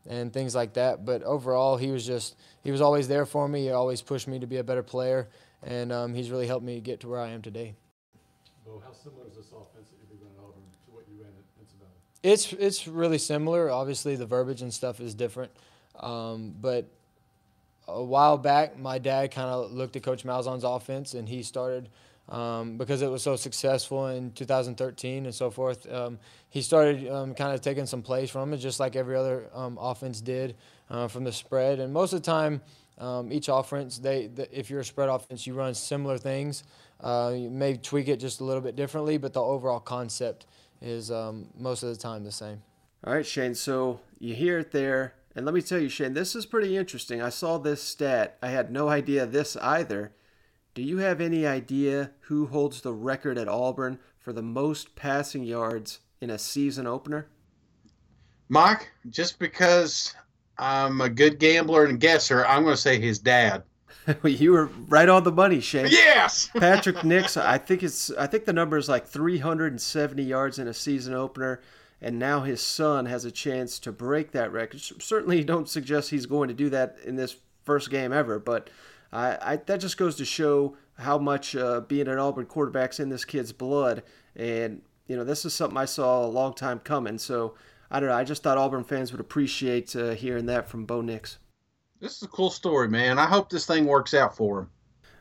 and 0.07 0.33
things 0.33 0.55
like 0.55 0.73
that. 0.73 1.05
But 1.05 1.23
overall, 1.23 1.77
he 1.77 1.91
was 1.91 2.05
just 2.05 2.35
he 2.63 2.71
was 2.71 2.81
always 2.81 3.07
there 3.07 3.25
for 3.25 3.47
me. 3.47 3.63
He 3.63 3.71
always 3.71 4.01
pushed 4.01 4.27
me 4.27 4.39
to 4.39 4.47
be 4.47 4.57
a 4.57 4.63
better 4.63 4.83
player, 4.83 5.29
and 5.63 6.15
he's 6.15 6.29
really 6.29 6.47
helped 6.47 6.65
me 6.65 6.79
get 6.81 6.99
to 7.01 7.07
where 7.09 7.19
I 7.19 7.29
am 7.29 7.41
today. 7.41 7.75
Bo, 8.65 8.81
how 8.85 8.93
similar 8.93 9.27
is 9.27 9.35
this 9.35 9.47
offense 9.47 9.89
that 9.89 9.97
you're 10.09 10.27
at 10.27 10.37
Auburn 10.39 10.63
to 10.85 10.91
what 10.91 11.05
you 11.09 11.21
ran 11.21 11.31
at 11.31 11.57
Pinson 11.57 11.77
Valley? 11.79 11.91
It's 12.23 12.53
it's 12.53 12.87
really 12.87 13.17
similar. 13.17 13.69
Obviously, 13.69 14.15
the 14.15 14.25
verbiage 14.25 14.61
and 14.61 14.73
stuff 14.73 14.99
is 14.99 15.13
different, 15.13 15.51
um, 15.99 16.53
but 16.59 16.85
a 17.87 18.03
while 18.03 18.37
back, 18.37 18.77
my 18.77 18.99
dad 18.99 19.31
kind 19.31 19.49
of 19.49 19.71
looked 19.71 19.95
at 19.95 20.03
Coach 20.03 20.23
Malzahn's 20.23 20.63
offense, 20.63 21.13
and 21.13 21.27
he 21.27 21.43
started 21.43 21.89
um, 22.29 22.77
because 22.77 23.01
it 23.01 23.09
was 23.09 23.21
so 23.21 23.35
successful 23.35 24.07
in 24.07 24.31
2013 24.31 25.25
and 25.25 25.35
so 25.35 25.49
forth. 25.49 25.91
Um, 25.91 26.17
he 26.49 26.61
started 26.61 27.07
um, 27.09 27.33
kind 27.33 27.53
of 27.53 27.61
taking 27.61 27.85
some 27.85 28.01
plays 28.01 28.29
from 28.29 28.53
it, 28.53 28.57
just 28.57 28.79
like 28.79 28.95
every 28.95 29.15
other 29.15 29.49
um, 29.53 29.77
offense 29.79 30.21
did 30.21 30.55
uh, 30.89 31.07
from 31.07 31.23
the 31.23 31.31
spread. 31.31 31.79
And 31.79 31.91
most 31.93 32.13
of 32.13 32.21
the 32.21 32.25
time, 32.25 32.61
um, 32.97 33.31
each 33.31 33.49
offense, 33.49 33.97
they, 33.97 34.27
the, 34.27 34.47
if 34.57 34.69
you're 34.69 34.81
a 34.81 34.85
spread 34.85 35.09
offense, 35.09 35.45
you 35.45 35.53
run 35.53 35.73
similar 35.73 36.17
things. 36.17 36.63
Uh, 37.01 37.33
you 37.35 37.49
may 37.49 37.75
tweak 37.75 38.07
it 38.07 38.19
just 38.19 38.41
a 38.41 38.43
little 38.43 38.61
bit 38.61 38.75
differently, 38.75 39.17
but 39.17 39.33
the 39.33 39.41
overall 39.41 39.79
concept 39.79 40.45
is 40.81 41.11
um, 41.11 41.47
most 41.57 41.83
of 41.83 41.89
the 41.89 41.95
time 41.95 42.23
the 42.23 42.31
same. 42.31 42.61
All 43.03 43.13
right, 43.13 43.25
Shane. 43.25 43.55
So 43.55 43.99
you 44.19 44.35
hear 44.35 44.59
it 44.59 44.71
there. 44.71 45.15
And 45.35 45.45
let 45.45 45.55
me 45.55 45.61
tell 45.61 45.79
you, 45.79 45.89
Shane, 45.89 46.13
this 46.13 46.35
is 46.35 46.45
pretty 46.45 46.77
interesting. 46.77 47.21
I 47.21 47.29
saw 47.29 47.57
this 47.57 47.81
stat. 47.81 48.37
I 48.41 48.49
had 48.49 48.71
no 48.71 48.89
idea 48.89 49.25
this 49.25 49.55
either. 49.57 50.13
Do 50.73 50.81
you 50.81 50.97
have 50.97 51.19
any 51.19 51.45
idea 51.45 52.11
who 52.21 52.47
holds 52.47 52.81
the 52.81 52.93
record 52.93 53.37
at 53.37 53.47
Auburn 53.47 53.99
for 54.19 54.33
the 54.33 54.41
most 54.41 54.95
passing 54.95 55.43
yards 55.43 55.99
in 56.19 56.29
a 56.29 56.37
season 56.37 56.85
opener? 56.85 57.27
Mike, 58.49 58.91
just 59.09 59.39
because 59.39 60.13
I'm 60.57 61.01
a 61.01 61.09
good 61.09 61.39
gambler 61.39 61.85
and 61.85 61.99
guesser, 61.99 62.45
I'm 62.45 62.63
going 62.63 62.75
to 62.75 62.81
say 62.81 62.99
his 62.99 63.19
dad. 63.19 63.63
you 64.23 64.51
were 64.51 64.67
right 64.87 65.09
on 65.09 65.23
the 65.23 65.31
money, 65.31 65.59
Shane. 65.59 65.87
Yes. 65.89 66.49
Patrick 66.57 67.03
Nix, 67.03 67.37
I 67.37 67.57
think 67.57 67.83
it's 67.83 68.11
I 68.11 68.27
think 68.27 68.45
the 68.45 68.53
number 68.53 68.77
is 68.77 68.89
like 68.89 69.07
370 69.07 70.23
yards 70.23 70.59
in 70.59 70.67
a 70.67 70.73
season 70.73 71.13
opener 71.13 71.61
and 72.01 72.17
now 72.17 72.41
his 72.41 72.61
son 72.61 73.05
has 73.05 73.25
a 73.25 73.31
chance 73.31 73.77
to 73.79 73.91
break 73.91 74.31
that 74.31 74.51
record. 74.51 74.81
Certainly 74.81 75.43
don't 75.43 75.69
suggest 75.69 76.09
he's 76.09 76.25
going 76.25 76.47
to 76.47 76.53
do 76.53 76.69
that 76.71 76.97
in 77.05 77.15
this 77.15 77.35
first 77.63 77.91
game 77.91 78.11
ever, 78.11 78.39
but 78.39 78.69
I, 79.13 79.37
I 79.41 79.55
that 79.57 79.79
just 79.79 79.97
goes 79.97 80.15
to 80.15 80.25
show 80.25 80.75
how 80.97 81.19
much 81.19 81.55
uh, 81.55 81.81
being 81.81 82.07
an 82.07 82.17
Auburn 82.17 82.47
quarterback's 82.47 82.99
in 82.99 83.09
this 83.09 83.23
kid's 83.23 83.51
blood, 83.51 84.01
and 84.35 84.81
you 85.07 85.15
know 85.15 85.23
this 85.23 85.45
is 85.45 85.53
something 85.53 85.77
I 85.77 85.85
saw 85.85 86.25
a 86.25 86.27
long 86.27 86.53
time 86.55 86.79
coming. 86.79 87.19
So 87.19 87.53
I 87.91 87.99
don't 87.99 88.09
know. 88.09 88.15
I 88.15 88.23
just 88.23 88.41
thought 88.41 88.57
Auburn 88.57 88.83
fans 88.83 89.11
would 89.11 89.21
appreciate 89.21 89.95
uh, 89.95 90.11
hearing 90.11 90.47
that 90.47 90.67
from 90.67 90.85
Bo 90.85 91.01
Nix. 91.01 91.37
This 92.01 92.17
is 92.17 92.23
a 92.23 92.27
cool 92.27 92.49
story, 92.49 92.89
man. 92.89 93.19
I 93.19 93.27
hope 93.27 93.49
this 93.51 93.67
thing 93.67 93.85
works 93.85 94.15
out 94.15 94.35
for 94.35 94.59
him. 94.61 94.69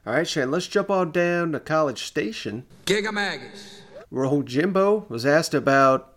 All 0.06 0.14
right, 0.14 0.26
Shane, 0.26 0.50
let's 0.50 0.66
jump 0.66 0.88
on 0.90 1.12
down 1.12 1.52
to 1.52 1.60
College 1.60 2.04
Station. 2.04 2.64
Gig 2.87 3.04
'em 3.04 3.16
Aggies. 3.16 3.80
Where 4.08 4.25
old 4.25 4.46
Jimbo 4.46 5.04
was 5.10 5.26
asked 5.26 5.52
about 5.52 6.14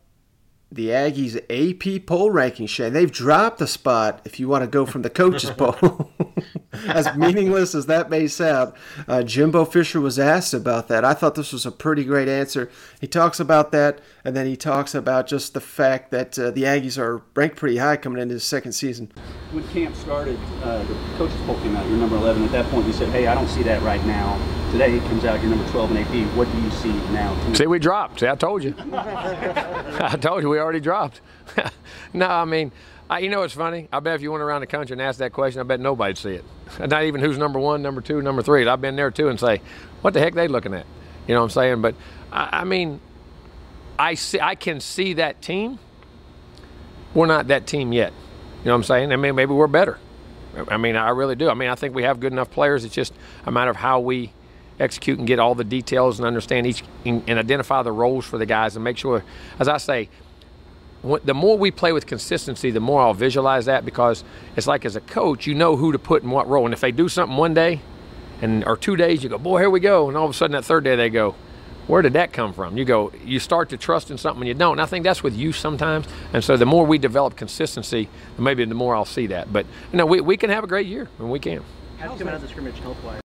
the 0.72 0.88
Aggies 0.88 1.36
AP 1.50 2.05
poll 2.05 2.32
ranking, 2.32 2.65
Shane. 2.67 2.93
They've 2.93 3.12
dropped 3.12 3.60
a 3.62 3.67
spot 3.67 4.22
if 4.24 4.39
you 4.39 4.48
want 4.48 4.63
to 4.63 4.67
go 4.67 4.86
from 4.86 5.01
the 5.01 5.10
coaches 5.10 5.50
poll. 5.58 6.10
As 6.88 7.15
meaningless 7.15 7.75
as 7.75 7.86
that 7.88 8.10
may 8.10 8.27
sound, 8.27 8.74
uh, 9.08 9.24
Jimbo 9.24 9.65
Fisher 9.65 10.01
was 10.01 10.20
asked 10.20 10.53
about 10.53 10.88
that. 10.88 11.06
I 11.06 11.13
thought 11.13 11.36
this 11.36 11.53
was 11.53 11.65
a 11.65 11.72
pretty 11.72 12.03
great 12.03 12.27
answer. 12.27 12.70
He 13.00 13.08
talks 13.08 13.39
about 13.39 13.72
that, 13.72 14.00
and 14.24 14.36
then 14.36 14.46
he 14.46 14.56
talks 14.56 14.96
about 14.96 15.27
just 15.27 15.53
the 15.53 15.62
fact 15.62 16.12
that 16.12 16.38
uh, 16.38 16.51
the 16.51 16.63
Aggies 16.63 16.98
are 16.98 17.22
ranked 17.36 17.58
pretty 17.58 17.77
high 17.77 17.98
coming 17.98 18.22
into 18.22 18.34
the 18.36 18.39
second 18.39 18.74
season. 18.74 19.12
When 19.51 19.68
camp 19.70 19.96
started, 19.96 20.39
uh, 20.63 20.84
the 20.84 20.96
coaches 21.18 21.39
poll 21.46 21.56
came 21.60 21.75
out. 21.75 21.88
You're 21.88 21.98
number 21.98 22.15
11. 22.15 22.44
At 22.44 22.51
that 22.51 22.65
point, 22.72 22.88
you 22.88 22.94
said, 22.94 23.10
"Hey, 23.10 23.27
I 23.27 23.36
don't 23.36 23.50
see 23.50 23.63
that 23.63 23.82
right 23.84 24.03
now." 24.06 24.39
Today 24.72 24.98
it 24.98 25.03
comes 25.03 25.24
out. 25.24 25.39
You're 25.42 25.51
number 25.51 25.70
12 25.70 25.92
in 25.92 25.98
AP. 25.98 26.36
What 26.36 26.51
do 26.51 26.60
you 26.60 26.72
see 26.72 26.94
now? 27.12 27.53
See, 27.53 27.68
we 27.68 27.77
dropped. 27.77 28.22
See, 28.22 28.27
I 28.27 28.36
told 28.36 28.63
you. 28.63 28.74
I 28.94 30.18
told 30.20 30.42
you 30.42 30.50
we 30.50 30.58
already 30.58 30.80
dropped. 30.80 31.22
no, 32.13 32.27
I 32.27 32.46
mean. 32.46 32.72
You 33.17 33.29
know 33.29 33.41
what's 33.41 33.53
funny? 33.53 33.88
I 33.91 34.00
bet 34.00 34.15
if 34.15 34.22
you 34.22 34.32
went 34.32 34.43
around 34.43 34.62
the 34.62 34.67
country 34.67 34.93
and 34.93 35.01
asked 35.01 35.20
that 35.20 35.34
question, 35.34 35.60
I 35.60 35.63
bet 35.63 35.79
nobody'd 35.79 36.17
see 36.17 36.36
it. 36.36 36.46
Not 36.79 37.03
even 37.03 37.22
who's 37.22 37.38
number 37.38 37.60
one, 37.60 37.82
number 37.82 38.01
two, 38.01 38.22
number 38.22 38.41
three. 38.41 38.67
I've 38.67 38.82
been 38.82 38.96
there 38.96 39.12
too 39.12 39.29
and 39.29 39.39
say, 39.39 39.62
what 40.01 40.13
the 40.13 40.20
heck 40.20 40.34
they 40.34 40.48
looking 40.48 40.74
at? 40.74 40.86
You 41.27 41.34
know 41.34 41.41
what 41.41 41.46
I'm 41.46 41.50
saying? 41.51 41.82
But 41.82 41.96
I, 42.32 42.62
I 42.62 42.63
mean, 42.63 43.00
I 43.98 44.15
see, 44.15 44.39
I 44.39 44.55
can 44.55 44.79
see 44.79 45.13
that 45.13 45.41
team. 45.41 45.79
We're 47.13 47.27
not 47.27 47.48
that 47.48 47.67
team 47.67 47.93
yet. 47.93 48.12
You 48.60 48.65
know 48.65 48.72
what 48.72 48.77
I'm 48.77 48.84
saying? 48.84 49.12
I 49.12 49.17
mean, 49.17 49.36
maybe 49.36 49.53
we're 49.53 49.67
better. 49.67 50.00
I 50.67 50.77
mean, 50.77 50.96
I 50.96 51.10
really 51.10 51.36
do. 51.36 51.50
I 51.50 51.53
mean, 51.53 51.70
I 51.70 51.75
think 51.75 51.96
we 51.96 52.03
have 52.03 52.20
good 52.20 52.32
enough 52.32 52.51
players. 52.51 52.86
It's 52.86 52.93
just 52.93 53.13
a 53.46 53.51
matter 53.51 53.72
of 53.72 53.77
how 53.77 54.00
we 54.00 54.32
execute 54.79 55.20
and 55.20 55.27
get 55.27 55.39
all 55.39 55.55
the 55.55 55.63
details 55.63 56.20
and 56.20 56.25
understand 56.25 56.67
each 56.67 56.84
and 57.05 57.29
identify 57.29 57.82
the 57.84 57.91
roles 57.91 58.25
for 58.25 58.38
the 58.38 58.46
guys 58.46 58.75
and 58.75 58.84
make 58.84 58.98
sure, 58.98 59.24
as 59.60 59.67
I 59.67 59.77
say, 59.77 60.10
the 61.03 61.33
more 61.33 61.57
we 61.57 61.72
play 61.72 61.91
with 61.91 62.05
consistency, 62.05 62.72
the 62.72 62.79
more 62.79 63.01
I'll 63.01 63.13
visualize 63.13 63.65
that 63.65 63.86
because 63.86 64.24
it's 64.55 64.67
like 64.67 64.86
as 64.86 64.95
a 64.95 65.01
coach, 65.01 65.45
you 65.45 65.53
know 65.53 65.75
who 65.75 65.91
to 65.91 66.00
put 66.00 66.24
in 66.24 66.29
what 66.29 66.48
role. 66.48 66.65
And 66.65 66.74
if 66.74 66.79
they 66.79 66.91
do 66.91 67.10
something 67.10 67.38
one 67.38 67.53
day, 67.53 67.81
and 68.41 68.65
or 68.65 68.75
two 68.75 68.95
days, 68.95 69.24
you 69.24 69.29
go, 69.29 69.38
boy, 69.38 69.60
here 69.60 69.69
we 69.69 69.79
go, 69.79 70.07
and 70.07 70.17
all 70.17 70.25
of 70.25 70.31
a 70.31 70.33
sudden 70.33 70.53
that 70.53 70.65
third 70.65 70.83
day 70.83 70.95
they 70.95 71.10
go, 71.10 71.36
where 71.88 72.01
did 72.01 72.13
that 72.13 72.31
come 72.31 72.53
from? 72.53 72.77
You 72.77 72.86
go, 72.86 73.12
you 73.25 73.39
start 73.39 73.69
to 73.69 73.77
trust 73.77 74.12
in 74.12 74.17
something 74.17 74.41
and 74.41 74.48
you 74.48 74.53
don't. 74.53 74.74
And 74.74 74.81
I 74.81 74.86
think 74.86 75.03
that's 75.03 75.22
with 75.22 75.36
you 75.36 75.51
sometimes. 75.51 76.07
And 76.31 76.43
so 76.43 76.55
the 76.55 76.65
more 76.65 76.86
we 76.86 76.98
develop 76.98 77.36
consistency, 77.36 78.07
maybe 78.38 78.63
the 78.63 78.75
more 78.75 78.95
I'll 78.95 79.05
see 79.05 79.27
that. 79.27 79.51
But 79.51 79.65
you 79.91 79.98
know, 79.98 80.05
we, 80.05 80.22
we 80.22 80.38
can 80.38 80.50
have 80.50 80.63
a 80.63 80.67
great 80.67 80.88
year, 80.88 81.10
and 81.19 81.29
we 81.29 81.39
can. 81.39 81.63
How's 82.00 82.17
coming 82.17 82.29
out 82.29 82.36
of 82.36 82.41
the 82.41 82.48
scrimmage 82.48 82.79
health 82.79 83.01
wise? 83.03 83.23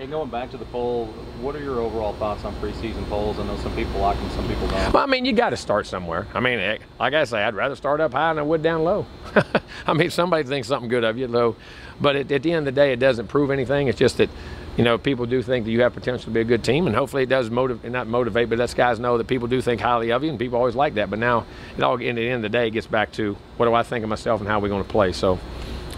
And 0.00 0.10
going 0.10 0.30
back 0.30 0.50
to 0.52 0.56
the 0.56 0.64
poll, 0.64 1.08
what 1.42 1.54
are 1.54 1.62
your 1.62 1.78
overall 1.78 2.14
thoughts 2.14 2.42
on 2.46 2.54
preseason 2.54 3.06
polls? 3.10 3.38
I 3.38 3.44
know 3.44 3.58
some 3.58 3.76
people 3.76 4.00
like 4.00 4.16
them, 4.16 4.30
some 4.30 4.48
people 4.48 4.66
don't. 4.68 4.94
Well, 4.94 5.02
I 5.02 5.06
mean, 5.06 5.26
you 5.26 5.34
got 5.34 5.50
to 5.50 5.58
start 5.58 5.86
somewhere. 5.86 6.26
I 6.32 6.40
mean, 6.40 6.58
eh, 6.58 6.78
like 6.98 7.12
I 7.12 7.24
say, 7.24 7.42
I'd 7.42 7.54
rather 7.54 7.76
start 7.76 8.00
up 8.00 8.14
high 8.14 8.30
than 8.32 8.38
I 8.38 8.42
would 8.42 8.62
down 8.62 8.82
low. 8.82 9.04
I 9.86 9.92
mean, 9.92 10.08
somebody 10.08 10.44
thinks 10.44 10.68
something 10.68 10.88
good 10.88 11.04
of 11.04 11.18
you 11.18 11.28
low, 11.28 11.54
but 12.00 12.16
at, 12.16 12.28
the 12.28 12.50
end 12.50 12.60
of 12.60 12.64
the 12.64 12.72
day, 12.72 12.94
it 12.94 12.98
doesn't 12.98 13.26
prove 13.26 13.50
anything. 13.50 13.88
It's 13.88 13.98
just 13.98 14.16
that, 14.16 14.30
you 14.78 14.84
know, 14.84 14.96
people 14.96 15.26
do 15.26 15.42
think 15.42 15.66
that 15.66 15.70
you 15.70 15.82
have 15.82 15.92
potential 15.92 16.24
to 16.24 16.30
be 16.30 16.40
a 16.40 16.44
good 16.44 16.64
team, 16.64 16.86
and 16.86 16.96
hopefully 16.96 17.24
it 17.24 17.28
does 17.28 17.50
motivate, 17.50 17.92
not 17.92 18.06
motivate, 18.06 18.48
but 18.48 18.56
lets 18.56 18.72
guys 18.72 18.98
know 18.98 19.18
that 19.18 19.26
people 19.26 19.48
do 19.48 19.60
think 19.60 19.82
highly 19.82 20.12
of 20.12 20.24
you, 20.24 20.30
and 20.30 20.38
people 20.38 20.56
always 20.56 20.74
like 20.74 20.94
that. 20.94 21.10
But 21.10 21.18
now, 21.18 21.44
it 21.76 21.82
all, 21.82 21.92
at 21.92 21.98
the 21.98 22.08
end 22.08 22.36
of 22.36 22.42
the 22.42 22.48
day, 22.48 22.68
it 22.68 22.70
gets 22.70 22.86
back 22.86 23.12
to 23.12 23.36
what 23.58 23.66
do 23.66 23.74
I 23.74 23.82
think 23.82 24.02
of 24.02 24.08
myself 24.08 24.40
and 24.40 24.48
how 24.48 24.60
we're 24.60 24.70
going 24.70 24.82
to 24.82 24.88
play. 24.88 25.12
So, 25.12 25.38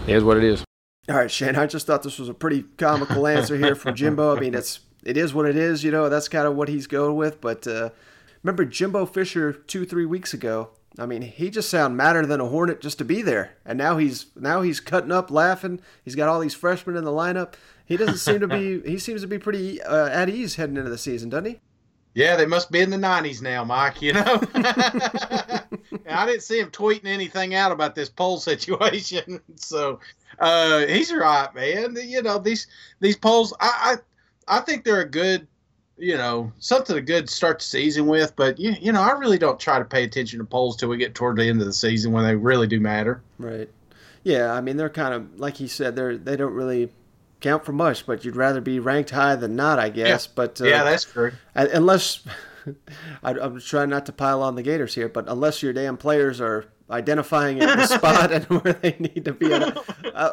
it 0.07 0.13
is 0.13 0.25
what 0.25 0.35
it 0.35 0.43
is. 0.43 0.65
All 1.09 1.15
right, 1.15 1.29
Shane. 1.29 1.55
I 1.57 1.67
just 1.67 1.85
thought 1.85 2.03
this 2.03 2.17
was 2.17 2.29
a 2.29 2.33
pretty 2.33 2.63
comical 2.77 3.27
answer 3.27 3.57
here 3.57 3.75
from 3.75 3.93
Jimbo. 3.95 4.35
I 4.35 4.39
mean, 4.39 4.53
it's 4.53 4.79
it 5.03 5.17
is 5.17 5.33
what 5.33 5.45
it 5.45 5.57
is. 5.57 5.83
You 5.83 5.91
know, 5.91 6.07
that's 6.07 6.29
kind 6.29 6.47
of 6.47 6.55
what 6.55 6.69
he's 6.69 6.87
going 6.87 7.17
with. 7.17 7.41
But 7.41 7.67
uh, 7.67 7.89
remember 8.41 8.63
Jimbo 8.63 9.05
Fisher 9.05 9.51
two 9.51 9.85
three 9.85 10.05
weeks 10.05 10.33
ago. 10.33 10.69
I 10.97 11.05
mean, 11.05 11.23
he 11.23 11.49
just 11.49 11.69
sounded 11.69 11.97
madder 11.97 12.25
than 12.25 12.39
a 12.39 12.45
hornet 12.45 12.79
just 12.79 12.99
to 12.99 13.05
be 13.05 13.21
there. 13.21 13.57
And 13.65 13.77
now 13.77 13.97
he's 13.97 14.27
now 14.35 14.61
he's 14.61 14.79
cutting 14.79 15.11
up, 15.11 15.29
laughing. 15.29 15.81
He's 16.05 16.15
got 16.15 16.29
all 16.29 16.39
these 16.39 16.53
freshmen 16.53 16.95
in 16.95 17.03
the 17.03 17.11
lineup. 17.11 17.55
He 17.85 17.97
doesn't 17.97 18.17
seem 18.17 18.39
to 18.39 18.47
be. 18.47 18.81
He 18.89 18.97
seems 18.97 19.21
to 19.21 19.27
be 19.27 19.39
pretty 19.39 19.81
uh, 19.81 20.07
at 20.07 20.29
ease 20.29 20.55
heading 20.55 20.77
into 20.77 20.89
the 20.89 20.97
season, 20.97 21.29
doesn't 21.29 21.45
he? 21.45 21.59
Yeah, 22.13 22.35
they 22.35 22.45
must 22.45 22.71
be 22.71 22.79
in 22.79 22.91
the 22.91 22.97
90s 22.97 23.41
now, 23.41 23.63
Mike, 23.63 24.01
you 24.01 24.13
know? 24.13 24.41
I 26.09 26.25
didn't 26.25 26.43
see 26.43 26.59
him 26.59 26.71
tweeting 26.71 27.05
anything 27.05 27.55
out 27.55 27.71
about 27.71 27.95
this 27.95 28.09
poll 28.09 28.37
situation. 28.39 29.41
So 29.55 29.99
uh, 30.39 30.85
he's 30.85 31.13
right, 31.13 31.53
man. 31.53 31.97
You 32.01 32.21
know, 32.21 32.39
these 32.39 32.67
these 32.99 33.17
polls, 33.17 33.53
I, 33.59 33.97
I, 34.47 34.57
I 34.57 34.61
think 34.61 34.83
they're 34.83 35.01
a 35.01 35.09
good, 35.09 35.47
you 35.97 36.17
know, 36.17 36.51
something 36.59 36.97
a 36.97 37.01
good 37.01 37.29
start 37.29 37.59
the 37.59 37.65
season 37.65 38.07
with. 38.07 38.35
But, 38.35 38.59
you, 38.59 38.75
you 38.81 38.91
know, 38.91 39.01
I 39.01 39.11
really 39.11 39.37
don't 39.37 39.59
try 39.59 39.79
to 39.79 39.85
pay 39.85 40.03
attention 40.03 40.39
to 40.39 40.45
polls 40.45 40.75
till 40.75 40.89
we 40.89 40.97
get 40.97 41.15
toward 41.15 41.37
the 41.37 41.45
end 41.45 41.61
of 41.61 41.67
the 41.67 41.73
season 41.73 42.11
when 42.11 42.25
they 42.25 42.35
really 42.35 42.67
do 42.67 42.79
matter. 42.79 43.21
Right. 43.39 43.69
Yeah, 44.23 44.53
I 44.53 44.61
mean, 44.61 44.77
they're 44.77 44.89
kind 44.89 45.13
of, 45.13 45.39
like 45.39 45.57
he 45.57 45.67
said, 45.67 45.95
they're, 45.95 46.17
they 46.17 46.37
don't 46.37 46.53
really 46.53 46.89
count 47.41 47.65
for 47.65 47.73
much, 47.73 48.05
but 48.05 48.23
you'd 48.23 48.37
rather 48.37 48.61
be 48.61 48.79
ranked 48.79 49.09
high 49.09 49.35
than 49.35 49.55
not, 49.55 49.77
I 49.77 49.89
guess. 49.89 50.25
Yeah. 50.25 50.31
But 50.33 50.61
uh, 50.61 50.65
yeah, 50.65 50.83
that's 50.83 51.03
true. 51.03 51.33
Unless 51.55 52.23
I, 53.23 53.31
am 53.31 53.59
trying 53.59 53.89
not 53.89 54.05
to 54.07 54.11
pile 54.11 54.41
on 54.41 54.55
the 54.55 54.63
Gators 54.63 54.95
here, 54.95 55.09
but 55.09 55.27
unless 55.27 55.63
your 55.63 55.73
damn 55.73 55.97
players 55.97 56.41
are 56.41 56.65
identifying 56.89 57.59
the 57.59 57.85
spot 57.87 58.31
and 58.31 58.45
where 58.45 58.73
they 58.73 58.95
need 58.99 59.25
to 59.25 59.33
be, 59.33 59.51
uh, 59.53 59.71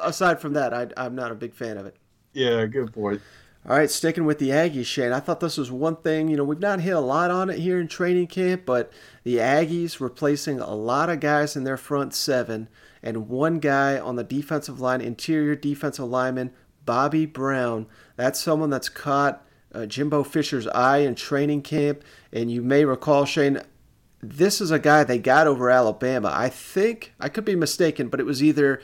aside 0.02 0.40
from 0.40 0.54
that, 0.54 0.74
I, 0.74 0.88
I'm 0.96 1.14
not 1.14 1.32
a 1.32 1.34
big 1.34 1.54
fan 1.54 1.76
of 1.76 1.86
it. 1.86 1.96
Yeah, 2.32 2.66
good 2.66 2.92
point. 2.92 3.20
All 3.68 3.76
right, 3.76 3.90
sticking 3.90 4.24
with 4.24 4.38
the 4.38 4.48
Aggies, 4.48 4.86
Shane. 4.86 5.12
I 5.12 5.20
thought 5.20 5.40
this 5.40 5.58
was 5.58 5.70
one 5.70 5.96
thing, 5.96 6.28
you 6.28 6.36
know, 6.36 6.44
we've 6.44 6.58
not 6.58 6.80
hit 6.80 6.94
a 6.94 7.00
lot 7.00 7.30
on 7.30 7.50
it 7.50 7.58
here 7.58 7.78
in 7.78 7.88
training 7.88 8.28
camp, 8.28 8.62
but 8.64 8.90
the 9.22 9.36
Aggies 9.36 10.00
replacing 10.00 10.60
a 10.60 10.74
lot 10.74 11.10
of 11.10 11.20
guys 11.20 11.56
in 11.56 11.64
their 11.64 11.76
front 11.76 12.14
seven 12.14 12.68
and 13.02 13.28
one 13.28 13.58
guy 13.58 13.98
on 13.98 14.16
the 14.16 14.24
defensive 14.24 14.80
line, 14.80 15.02
interior 15.02 15.54
defensive 15.54 16.06
lineman, 16.06 16.52
Bobby 16.86 17.26
Brown. 17.26 17.86
That's 18.16 18.40
someone 18.40 18.70
that's 18.70 18.88
caught 18.88 19.44
uh, 19.74 19.86
Jimbo 19.86 20.24
Fisher's 20.24 20.66
eye 20.68 20.98
in 20.98 21.14
training 21.14 21.62
camp. 21.62 22.02
And 22.32 22.50
you 22.50 22.62
may 22.62 22.84
recall, 22.84 23.24
Shane, 23.24 23.60
this 24.22 24.60
is 24.60 24.70
a 24.70 24.78
guy 24.78 25.04
they 25.04 25.18
got 25.18 25.46
over 25.46 25.70
Alabama. 25.70 26.30
I 26.32 26.48
think, 26.48 27.14
I 27.18 27.28
could 27.28 27.44
be 27.44 27.56
mistaken, 27.56 28.08
but 28.08 28.20
it 28.20 28.26
was 28.26 28.42
either 28.42 28.80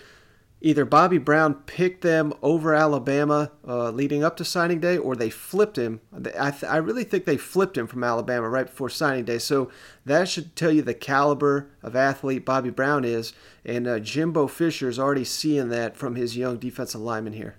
either 0.61 0.85
Bobby 0.85 1.19
Brown 1.19 1.55
picked 1.55 2.03
them 2.03 2.33
over 2.43 2.75
Alabama 2.75 3.53
uh, 3.67 3.91
leading 3.91 4.25
up 4.25 4.37
to 4.39 4.45
signing 4.45 4.81
day, 4.81 4.97
or 4.97 5.15
they 5.15 5.31
flipped 5.31 5.77
him. 5.77 6.01
I, 6.39 6.51
th- 6.51 6.65
I 6.65 6.79
really 6.79 7.05
think 7.05 7.25
they 7.25 7.37
flipped 7.37 7.77
him 7.77 7.87
from 7.87 8.03
Alabama 8.03 8.49
right 8.49 8.67
before 8.67 8.89
signing 8.89 9.25
day. 9.25 9.39
So 9.39 9.71
that 10.07 10.29
should 10.29 10.57
tell 10.57 10.73
you 10.73 10.83
the 10.83 10.95
caliber 10.95 11.71
of 11.83 11.95
athlete 11.95 12.45
Bobby 12.45 12.71
Brown 12.71 13.05
is. 13.05 13.33
And 13.65 13.87
uh, 13.87 14.01
Jimbo 14.01 14.47
Fisher 14.47 14.89
is 14.89 14.99
already 14.99 15.25
seeing 15.25 15.69
that 15.69 15.97
from 15.97 16.15
his 16.15 16.37
young 16.37 16.57
defensive 16.57 17.01
lineman 17.01 17.35
here. 17.35 17.57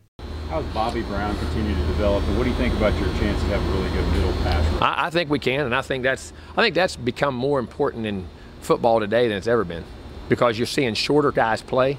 How's 0.49 0.65
Bobby 0.73 1.01
Brown 1.01 1.37
continue 1.37 1.75
to 1.75 1.87
develop, 1.87 2.23
and 2.23 2.37
what 2.37 2.45
do 2.45 2.49
you 2.49 2.55
think 2.55 2.73
about 2.75 2.93
your 2.99 3.09
chance 3.19 3.41
to 3.41 3.47
have 3.47 3.61
a 3.61 3.71
really 3.71 3.89
good 3.89 4.11
middle 4.13 4.31
pass? 4.43 4.81
I, 4.81 5.07
I 5.07 5.09
think 5.09 5.29
we 5.29 5.39
can, 5.39 5.65
and 5.65 5.75
I 5.75 5.81
think 5.81 6.03
that's 6.03 6.31
I 6.55 6.61
think 6.61 6.73
that's 6.73 6.95
become 6.95 7.35
more 7.35 7.59
important 7.59 8.05
in 8.05 8.27
football 8.61 8.99
today 8.99 9.27
than 9.27 9.37
it's 9.37 9.47
ever 9.47 9.65
been, 9.65 9.83
because 10.29 10.57
you're 10.57 10.65
seeing 10.67 10.93
shorter 10.93 11.31
guys 11.31 11.61
play 11.61 11.97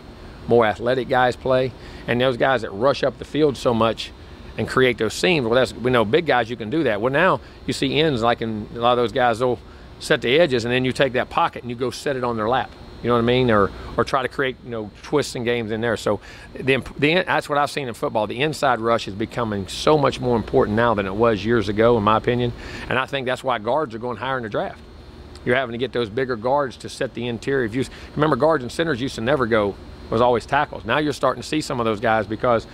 more 0.48 0.64
athletic 0.64 1.08
guys 1.08 1.36
play, 1.36 1.72
and 2.06 2.20
those 2.20 2.36
guys 2.36 2.62
that 2.62 2.70
rush 2.70 3.04
up 3.04 3.18
the 3.18 3.24
field 3.24 3.56
so 3.56 3.72
much 3.74 4.10
and 4.56 4.66
create 4.66 4.98
those 4.98 5.14
seams. 5.14 5.46
Well, 5.46 5.54
that's 5.54 5.72
we 5.74 5.90
know 5.90 6.04
big 6.04 6.26
guys 6.26 6.50
you 6.50 6.56
can 6.56 6.70
do 6.70 6.82
that. 6.84 7.00
Well, 7.00 7.12
now 7.12 7.40
you 7.66 7.72
see 7.72 8.00
ends 8.00 8.22
like 8.22 8.42
in 8.42 8.66
a 8.74 8.78
lot 8.78 8.92
of 8.92 8.96
those 8.98 9.12
guys 9.12 9.38
they'll 9.38 9.60
set 10.00 10.22
the 10.22 10.38
edges 10.38 10.64
and 10.64 10.72
then 10.72 10.84
you 10.84 10.92
take 10.92 11.12
that 11.12 11.28
pocket 11.28 11.62
and 11.62 11.70
you 11.70 11.76
go 11.76 11.90
set 11.90 12.16
it 12.16 12.24
on 12.24 12.36
their 12.36 12.48
lap. 12.48 12.70
You 13.02 13.08
know 13.08 13.14
what 13.14 13.20
I 13.20 13.26
mean? 13.26 13.50
Or 13.50 13.70
or 13.96 14.04
try 14.04 14.22
to 14.22 14.28
create 14.28 14.56
you 14.64 14.70
know 14.70 14.90
twists 15.02 15.34
and 15.34 15.44
games 15.44 15.70
in 15.70 15.80
there. 15.80 15.96
So 15.96 16.20
the, 16.54 16.82
the 16.98 17.14
that's 17.14 17.48
what 17.48 17.58
I've 17.58 17.70
seen 17.70 17.88
in 17.88 17.94
football. 17.94 18.26
The 18.26 18.40
inside 18.40 18.80
rush 18.80 19.06
is 19.06 19.14
becoming 19.14 19.68
so 19.68 19.96
much 19.96 20.20
more 20.20 20.36
important 20.36 20.76
now 20.76 20.94
than 20.94 21.06
it 21.06 21.14
was 21.14 21.44
years 21.44 21.68
ago, 21.68 21.96
in 21.96 22.02
my 22.02 22.16
opinion. 22.16 22.52
And 22.88 22.98
I 22.98 23.06
think 23.06 23.26
that's 23.26 23.44
why 23.44 23.58
guards 23.58 23.94
are 23.94 23.98
going 23.98 24.16
higher 24.16 24.36
in 24.36 24.42
the 24.42 24.48
draft. 24.48 24.80
You're 25.44 25.56
having 25.56 25.72
to 25.72 25.78
get 25.78 25.92
those 25.92 26.10
bigger 26.10 26.36
guards 26.36 26.76
to 26.78 26.88
set 26.88 27.14
the 27.14 27.26
interior. 27.28 27.64
If 27.64 27.74
you 27.74 27.84
remember, 28.14 28.36
guards 28.36 28.64
and 28.64 28.72
centers 28.72 29.00
used 29.00 29.14
to 29.14 29.20
never 29.20 29.46
go 29.46 29.76
was 30.10 30.20
always 30.20 30.46
tackles. 30.46 30.84
Now 30.84 30.98
you're 30.98 31.12
starting 31.12 31.42
to 31.42 31.48
see 31.48 31.60
some 31.60 31.80
of 31.80 31.84
those 31.84 32.00
guys 32.00 32.26
because 32.26 32.66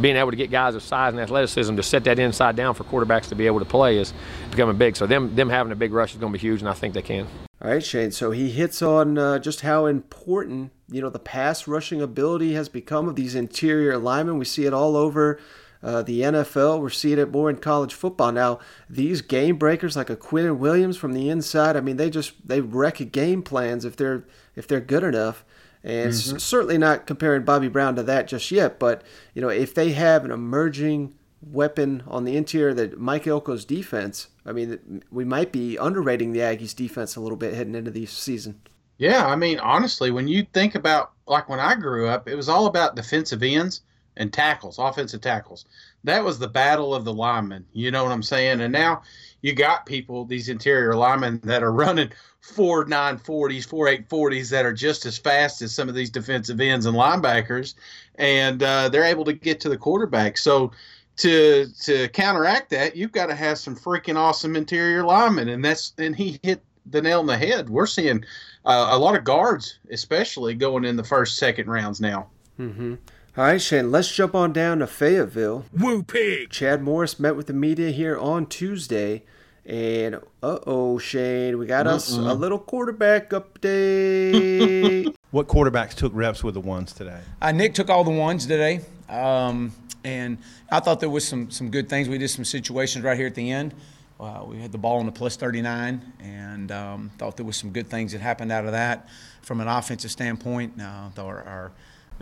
being 0.00 0.16
able 0.16 0.30
to 0.30 0.36
get 0.36 0.50
guys 0.50 0.74
of 0.74 0.82
size 0.82 1.12
and 1.12 1.20
athleticism 1.20 1.76
to 1.76 1.82
set 1.82 2.04
that 2.04 2.18
inside 2.18 2.56
down 2.56 2.74
for 2.74 2.84
quarterbacks 2.84 3.28
to 3.28 3.34
be 3.34 3.46
able 3.46 3.58
to 3.58 3.64
play 3.64 3.98
is 3.98 4.12
becoming 4.50 4.76
big. 4.76 4.96
So 4.96 5.06
them 5.06 5.34
them 5.34 5.48
having 5.48 5.72
a 5.72 5.76
big 5.76 5.92
rush 5.92 6.12
is 6.12 6.20
going 6.20 6.32
to 6.32 6.38
be 6.38 6.40
huge, 6.40 6.60
and 6.60 6.68
I 6.68 6.74
think 6.74 6.94
they 6.94 7.02
can. 7.02 7.26
All 7.62 7.70
right, 7.70 7.84
Shane. 7.84 8.10
So 8.10 8.32
he 8.32 8.50
hits 8.50 8.82
on 8.82 9.16
uh, 9.16 9.38
just 9.38 9.62
how 9.62 9.86
important 9.86 10.72
you 10.90 11.00
know 11.00 11.10
the 11.10 11.18
pass 11.18 11.66
rushing 11.66 12.02
ability 12.02 12.54
has 12.54 12.68
become 12.68 13.08
of 13.08 13.16
these 13.16 13.34
interior 13.34 13.96
linemen. 13.96 14.38
We 14.38 14.44
see 14.44 14.66
it 14.66 14.74
all 14.74 14.96
over. 14.96 15.40
Uh, 15.82 16.02
the 16.02 16.22
NFL, 16.22 16.80
we're 16.80 16.90
seeing 16.90 17.18
it 17.18 17.30
more 17.30 17.48
in 17.48 17.56
college 17.56 17.94
football 17.94 18.32
now. 18.32 18.58
These 18.90 19.20
game 19.20 19.56
breakers 19.56 19.94
like 19.94 20.10
a 20.10 20.16
Quinnen 20.16 20.58
Williams 20.58 20.96
from 20.96 21.12
the 21.12 21.28
inside, 21.28 21.76
I 21.76 21.80
mean, 21.80 21.96
they 21.96 22.10
just 22.10 22.32
they 22.46 22.60
wreck 22.60 23.12
game 23.12 23.42
plans 23.42 23.84
if 23.84 23.94
they're 23.94 24.24
if 24.56 24.66
they're 24.66 24.80
good 24.80 25.04
enough. 25.04 25.44
And 25.86 26.10
mm-hmm. 26.10 26.38
certainly 26.38 26.78
not 26.78 27.06
comparing 27.06 27.44
Bobby 27.44 27.68
Brown 27.68 27.94
to 27.94 28.02
that 28.02 28.26
just 28.26 28.50
yet, 28.50 28.80
but 28.80 29.02
you 29.34 29.40
know, 29.40 29.48
if 29.48 29.72
they 29.72 29.92
have 29.92 30.24
an 30.24 30.32
emerging 30.32 31.14
weapon 31.40 32.02
on 32.08 32.24
the 32.24 32.36
interior 32.36 32.74
that 32.74 32.98
Mike 32.98 33.22
Elko's 33.24 33.64
defense, 33.64 34.26
I 34.44 34.50
mean, 34.50 35.04
we 35.12 35.24
might 35.24 35.52
be 35.52 35.76
underrating 35.76 36.32
the 36.32 36.40
Aggies 36.40 36.74
defense 36.74 37.14
a 37.14 37.20
little 37.20 37.36
bit 37.36 37.54
heading 37.54 37.76
into 37.76 37.92
the 37.92 38.04
season. 38.06 38.60
Yeah, 38.98 39.26
I 39.26 39.36
mean, 39.36 39.60
honestly, 39.60 40.10
when 40.10 40.26
you 40.26 40.44
think 40.52 40.74
about 40.74 41.12
like 41.28 41.48
when 41.48 41.60
I 41.60 41.76
grew 41.76 42.08
up, 42.08 42.28
it 42.28 42.34
was 42.34 42.48
all 42.48 42.66
about 42.66 42.96
defensive 42.96 43.44
ends 43.44 43.82
and 44.16 44.32
tackles, 44.32 44.80
offensive 44.80 45.20
tackles. 45.20 45.66
That 46.02 46.24
was 46.24 46.40
the 46.40 46.48
battle 46.48 46.96
of 46.96 47.04
the 47.04 47.12
linemen. 47.12 47.64
You 47.72 47.92
know 47.92 48.02
what 48.02 48.12
I'm 48.12 48.24
saying? 48.24 48.60
And 48.60 48.72
now 48.72 49.02
you 49.46 49.54
got 49.54 49.86
people, 49.86 50.24
these 50.24 50.48
interior 50.48 50.96
linemen 50.96 51.40
that 51.44 51.62
are 51.62 51.70
running 51.70 52.10
four 52.40 52.84
nine 52.86 53.16
forties, 53.16 53.64
four 53.64 53.86
eight 53.86 54.08
forties 54.08 54.50
that 54.50 54.66
are 54.66 54.72
just 54.72 55.06
as 55.06 55.16
fast 55.16 55.62
as 55.62 55.72
some 55.72 55.88
of 55.88 55.94
these 55.94 56.10
defensive 56.10 56.60
ends 56.60 56.84
and 56.84 56.96
linebackers, 56.96 57.74
and 58.16 58.60
uh, 58.64 58.88
they're 58.88 59.04
able 59.04 59.24
to 59.24 59.32
get 59.32 59.60
to 59.60 59.68
the 59.68 59.76
quarterback. 59.76 60.36
So 60.36 60.72
to 61.18 61.66
to 61.82 62.08
counteract 62.08 62.70
that, 62.70 62.96
you've 62.96 63.12
got 63.12 63.26
to 63.26 63.36
have 63.36 63.56
some 63.56 63.76
freaking 63.76 64.16
awesome 64.16 64.56
interior 64.56 65.04
linemen, 65.04 65.48
and 65.48 65.64
that's 65.64 65.92
and 65.96 66.16
he 66.16 66.40
hit 66.42 66.60
the 66.84 67.00
nail 67.00 67.20
on 67.20 67.26
the 67.26 67.38
head. 67.38 67.70
We're 67.70 67.86
seeing 67.86 68.24
uh, 68.64 68.88
a 68.90 68.98
lot 68.98 69.16
of 69.16 69.22
guards, 69.22 69.78
especially 69.92 70.54
going 70.54 70.84
in 70.84 70.96
the 70.96 71.04
first, 71.04 71.36
second 71.36 71.68
rounds 71.68 72.00
now. 72.00 72.26
Mm-hmm. 72.58 72.94
All 73.36 73.44
right, 73.44 73.62
Shane, 73.62 73.92
let's 73.92 74.12
jump 74.12 74.34
on 74.34 74.52
down 74.52 74.80
to 74.80 74.88
Fayetteville. 74.88 75.66
Woo 75.72 76.02
pig! 76.02 76.50
Chad 76.50 76.82
Morris 76.82 77.20
met 77.20 77.36
with 77.36 77.46
the 77.46 77.52
media 77.52 77.92
here 77.92 78.18
on 78.18 78.46
Tuesday 78.46 79.22
and 79.66 80.14
uh 80.42 80.58
oh, 80.66 80.98
Shane, 80.98 81.58
we 81.58 81.66
got 81.66 81.86
us 81.86 82.12
a 82.12 82.34
little 82.34 82.58
quarterback 82.58 83.30
update. 83.30 85.14
what 85.30 85.48
quarterbacks 85.48 85.94
took 85.94 86.12
reps 86.14 86.44
with 86.44 86.54
the 86.54 86.60
ones 86.60 86.92
today? 86.92 87.20
Uh, 87.42 87.52
Nick 87.52 87.74
took 87.74 87.90
all 87.90 88.04
the 88.04 88.10
ones 88.10 88.46
today, 88.46 88.80
um, 89.08 89.72
and 90.04 90.38
I 90.70 90.80
thought 90.80 91.00
there 91.00 91.10
was 91.10 91.26
some 91.26 91.50
some 91.50 91.70
good 91.70 91.88
things. 91.88 92.08
We 92.08 92.18
did 92.18 92.28
some 92.28 92.44
situations 92.44 93.04
right 93.04 93.16
here 93.16 93.26
at 93.26 93.34
the 93.34 93.50
end. 93.50 93.74
Uh, 94.18 94.44
we 94.46 94.58
had 94.58 94.72
the 94.72 94.78
ball 94.78 94.98
on 94.98 95.04
the 95.06 95.12
plus 95.12 95.36
39, 95.36 96.00
and 96.20 96.72
um, 96.72 97.10
thought 97.18 97.36
there 97.36 97.44
was 97.44 97.56
some 97.56 97.70
good 97.70 97.88
things 97.88 98.12
that 98.12 98.22
happened 98.22 98.50
out 98.50 98.64
of 98.64 98.72
that 98.72 99.08
from 99.42 99.60
an 99.60 99.68
offensive 99.68 100.10
standpoint. 100.10 100.80
Uh, 100.80 101.10
our, 101.18 101.42
our 101.42 101.72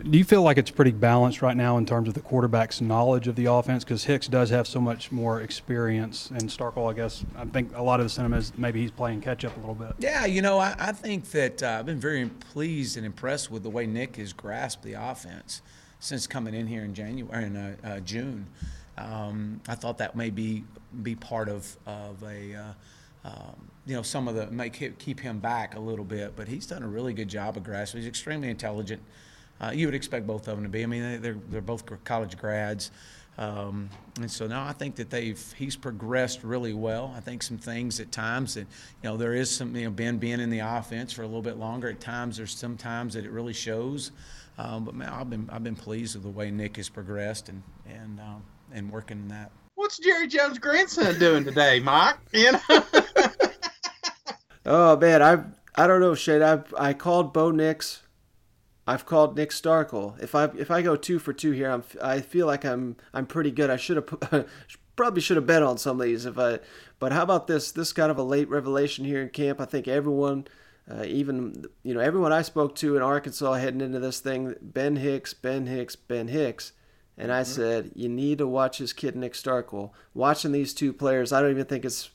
do 0.03 0.17
you 0.17 0.25
feel 0.25 0.41
like 0.41 0.57
it's 0.57 0.71
pretty 0.71 0.91
balanced 0.91 1.41
right 1.41 1.55
now 1.55 1.77
in 1.77 1.85
terms 1.85 2.07
of 2.07 2.13
the 2.13 2.19
quarterback's 2.19 2.81
knowledge 2.81 3.27
of 3.27 3.35
the 3.35 3.45
offense? 3.45 3.83
Because 3.83 4.03
Hicks 4.03 4.27
does 4.27 4.49
have 4.49 4.67
so 4.67 4.81
much 4.81 5.11
more 5.11 5.41
experience, 5.41 6.29
and 6.31 6.43
Starkel, 6.43 6.89
I 6.89 6.93
guess, 6.93 7.23
I 7.37 7.45
think 7.45 7.75
a 7.75 7.81
lot 7.81 7.99
of 7.99 8.05
the 8.05 8.09
sentiment 8.09 8.43
is 8.43 8.53
maybe 8.57 8.81
he's 8.81 8.91
playing 8.91 9.21
catch 9.21 9.45
up 9.45 9.55
a 9.55 9.59
little 9.59 9.75
bit. 9.75 9.93
Yeah, 9.99 10.25
you 10.25 10.41
know, 10.41 10.59
I, 10.59 10.75
I 10.77 10.91
think 10.91 11.31
that 11.31 11.63
uh, 11.63 11.77
I've 11.79 11.85
been 11.85 11.99
very 11.99 12.27
pleased 12.27 12.97
and 12.97 13.05
impressed 13.05 13.49
with 13.49 13.63
the 13.63 13.69
way 13.69 13.85
Nick 13.85 14.17
has 14.17 14.33
grasped 14.33 14.83
the 14.83 14.93
offense 14.93 15.61
since 15.99 16.27
coming 16.27 16.53
in 16.53 16.67
here 16.67 16.83
in 16.83 16.93
January 16.93 17.45
in 17.45 17.55
uh, 17.55 17.75
uh, 17.83 17.99
June. 18.01 18.47
Um, 18.97 19.61
I 19.67 19.75
thought 19.75 19.97
that 19.99 20.15
may 20.15 20.29
be 20.29 20.63
be 21.03 21.15
part 21.15 21.49
of 21.49 21.77
of 21.85 22.21
a. 22.23 22.55
Uh, 22.55 22.73
um, 23.25 23.71
you 23.87 23.95
know, 23.95 24.03
some 24.03 24.27
of 24.27 24.35
the 24.35 24.47
may 24.51 24.69
keep 24.69 25.19
him 25.19 25.39
back 25.39 25.75
a 25.75 25.79
little 25.79 26.05
bit, 26.05 26.35
but 26.35 26.47
he's 26.47 26.67
done 26.67 26.83
a 26.83 26.87
really 26.87 27.13
good 27.13 27.27
job 27.27 27.57
of 27.57 27.63
grasping. 27.63 28.01
He's 28.01 28.07
extremely 28.07 28.49
intelligent. 28.49 29.01
Uh, 29.61 29.71
you 29.73 29.87
would 29.87 29.95
expect 29.95 30.27
both 30.27 30.47
of 30.47 30.55
them 30.55 30.63
to 30.63 30.69
be. 30.69 30.83
I 30.83 30.85
mean, 30.85 31.21
they're 31.21 31.37
they're 31.49 31.61
both 31.61 31.85
college 32.03 32.37
grads, 32.37 32.91
um, 33.37 33.89
and 34.19 34.29
so 34.29 34.47
now 34.47 34.65
I 34.65 34.73
think 34.73 34.95
that 34.95 35.09
they've 35.09 35.41
he's 35.57 35.75
progressed 35.75 36.43
really 36.43 36.73
well. 36.73 37.13
I 37.15 37.21
think 37.21 37.41
some 37.41 37.57
things 37.57 37.99
at 37.99 38.11
times 38.11 38.55
that 38.55 38.61
you 38.61 39.09
know 39.09 39.17
there 39.17 39.33
is 39.33 39.49
some 39.49 39.75
you 39.75 39.85
know 39.85 39.91
Ben 39.91 40.17
being 40.17 40.41
in 40.41 40.49
the 40.49 40.59
offense 40.59 41.13
for 41.13 41.23
a 41.23 41.25
little 41.25 41.41
bit 41.41 41.57
longer. 41.57 41.89
At 41.89 42.01
times 42.01 42.37
there's 42.37 42.55
some 42.55 42.75
times 42.75 43.13
that 43.13 43.23
it 43.23 43.31
really 43.31 43.53
shows, 43.53 44.11
um, 44.57 44.83
but 44.83 44.93
man, 44.93 45.09
I've 45.09 45.29
been 45.29 45.49
I've 45.51 45.63
been 45.63 45.75
pleased 45.75 46.15
with 46.15 46.23
the 46.23 46.29
way 46.29 46.51
Nick 46.51 46.75
has 46.75 46.89
progressed 46.89 47.47
and 47.47 47.63
and 47.87 48.19
um, 48.19 48.43
and 48.73 48.91
working 48.91 49.19
in 49.19 49.27
that. 49.29 49.51
What's 49.75 49.99
Jerry 49.99 50.27
Jones' 50.27 50.59
grandson 50.59 51.17
doing 51.19 51.43
today, 51.45 51.79
Mike? 51.79 52.17
You 52.33 52.53
know. 52.53 52.59
oh 54.65 54.97
man, 54.97 55.21
I 55.21 55.43
I 55.81 55.87
don't 55.87 56.01
know, 56.01 56.15
Shane. 56.15 56.43
I 56.43 56.61
I 56.77 56.93
called 56.93 57.31
Bo 57.31 57.51
Nix 57.51 58.01
I've 58.87 59.05
called 59.05 59.35
Nick 59.35 59.49
Starkel. 59.49 60.21
If 60.21 60.35
I 60.35 60.45
if 60.57 60.69
I 60.69 60.81
go 60.81 60.95
two 60.95 61.19
for 61.19 61.33
two 61.33 61.51
here, 61.51 61.71
I'm 61.71 61.83
I 62.01 62.21
feel 62.21 62.45
like 62.45 62.63
I'm 62.63 62.97
I'm 63.13 63.25
pretty 63.25 63.51
good. 63.51 63.69
I 63.69 63.77
should 63.77 63.97
have 63.97 64.47
probably 64.95 65.21
should 65.21 65.37
have 65.37 65.47
bet 65.47 65.63
on 65.63 65.77
some 65.77 65.99
of 65.99 66.05
these 66.05 66.25
if 66.25 66.37
I. 66.37 66.59
But 66.99 67.11
how 67.11 67.23
about 67.23 67.47
this? 67.47 67.71
This 67.71 67.93
kind 67.93 68.11
of 68.11 68.17
a 68.17 68.23
late 68.23 68.49
revelation 68.49 69.05
here 69.05 69.21
in 69.21 69.29
camp. 69.29 69.59
I 69.59 69.65
think 69.65 69.87
everyone, 69.87 70.47
uh, 70.89 71.03
even 71.05 71.65
you 71.83 71.93
know 71.93 71.99
everyone 71.99 72.31
I 72.31 72.43
spoke 72.43 72.75
to 72.75 72.95
in 72.95 73.01
Arkansas 73.01 73.53
heading 73.53 73.81
into 73.81 73.99
this 73.99 74.19
thing, 74.19 74.55
Ben 74.61 74.97
Hicks, 74.97 75.33
Ben 75.33 75.65
Hicks, 75.65 75.95
Ben 75.95 76.27
Hicks. 76.27 76.71
And 77.17 77.31
I 77.31 77.41
mm-hmm. 77.41 77.51
said, 77.53 77.91
you 77.95 78.09
need 78.09 78.39
to 78.39 78.47
watch 78.47 78.79
this 78.79 78.91
kid 78.91 79.15
Nick 79.15 79.33
Starkel. 79.33 79.91
Watching 80.13 80.51
these 80.51 80.73
two 80.73 80.91
players, 80.91 81.31
I 81.31 81.41
don't 81.41 81.51
even 81.51 81.65
think 81.65 81.85
it's 81.85 82.09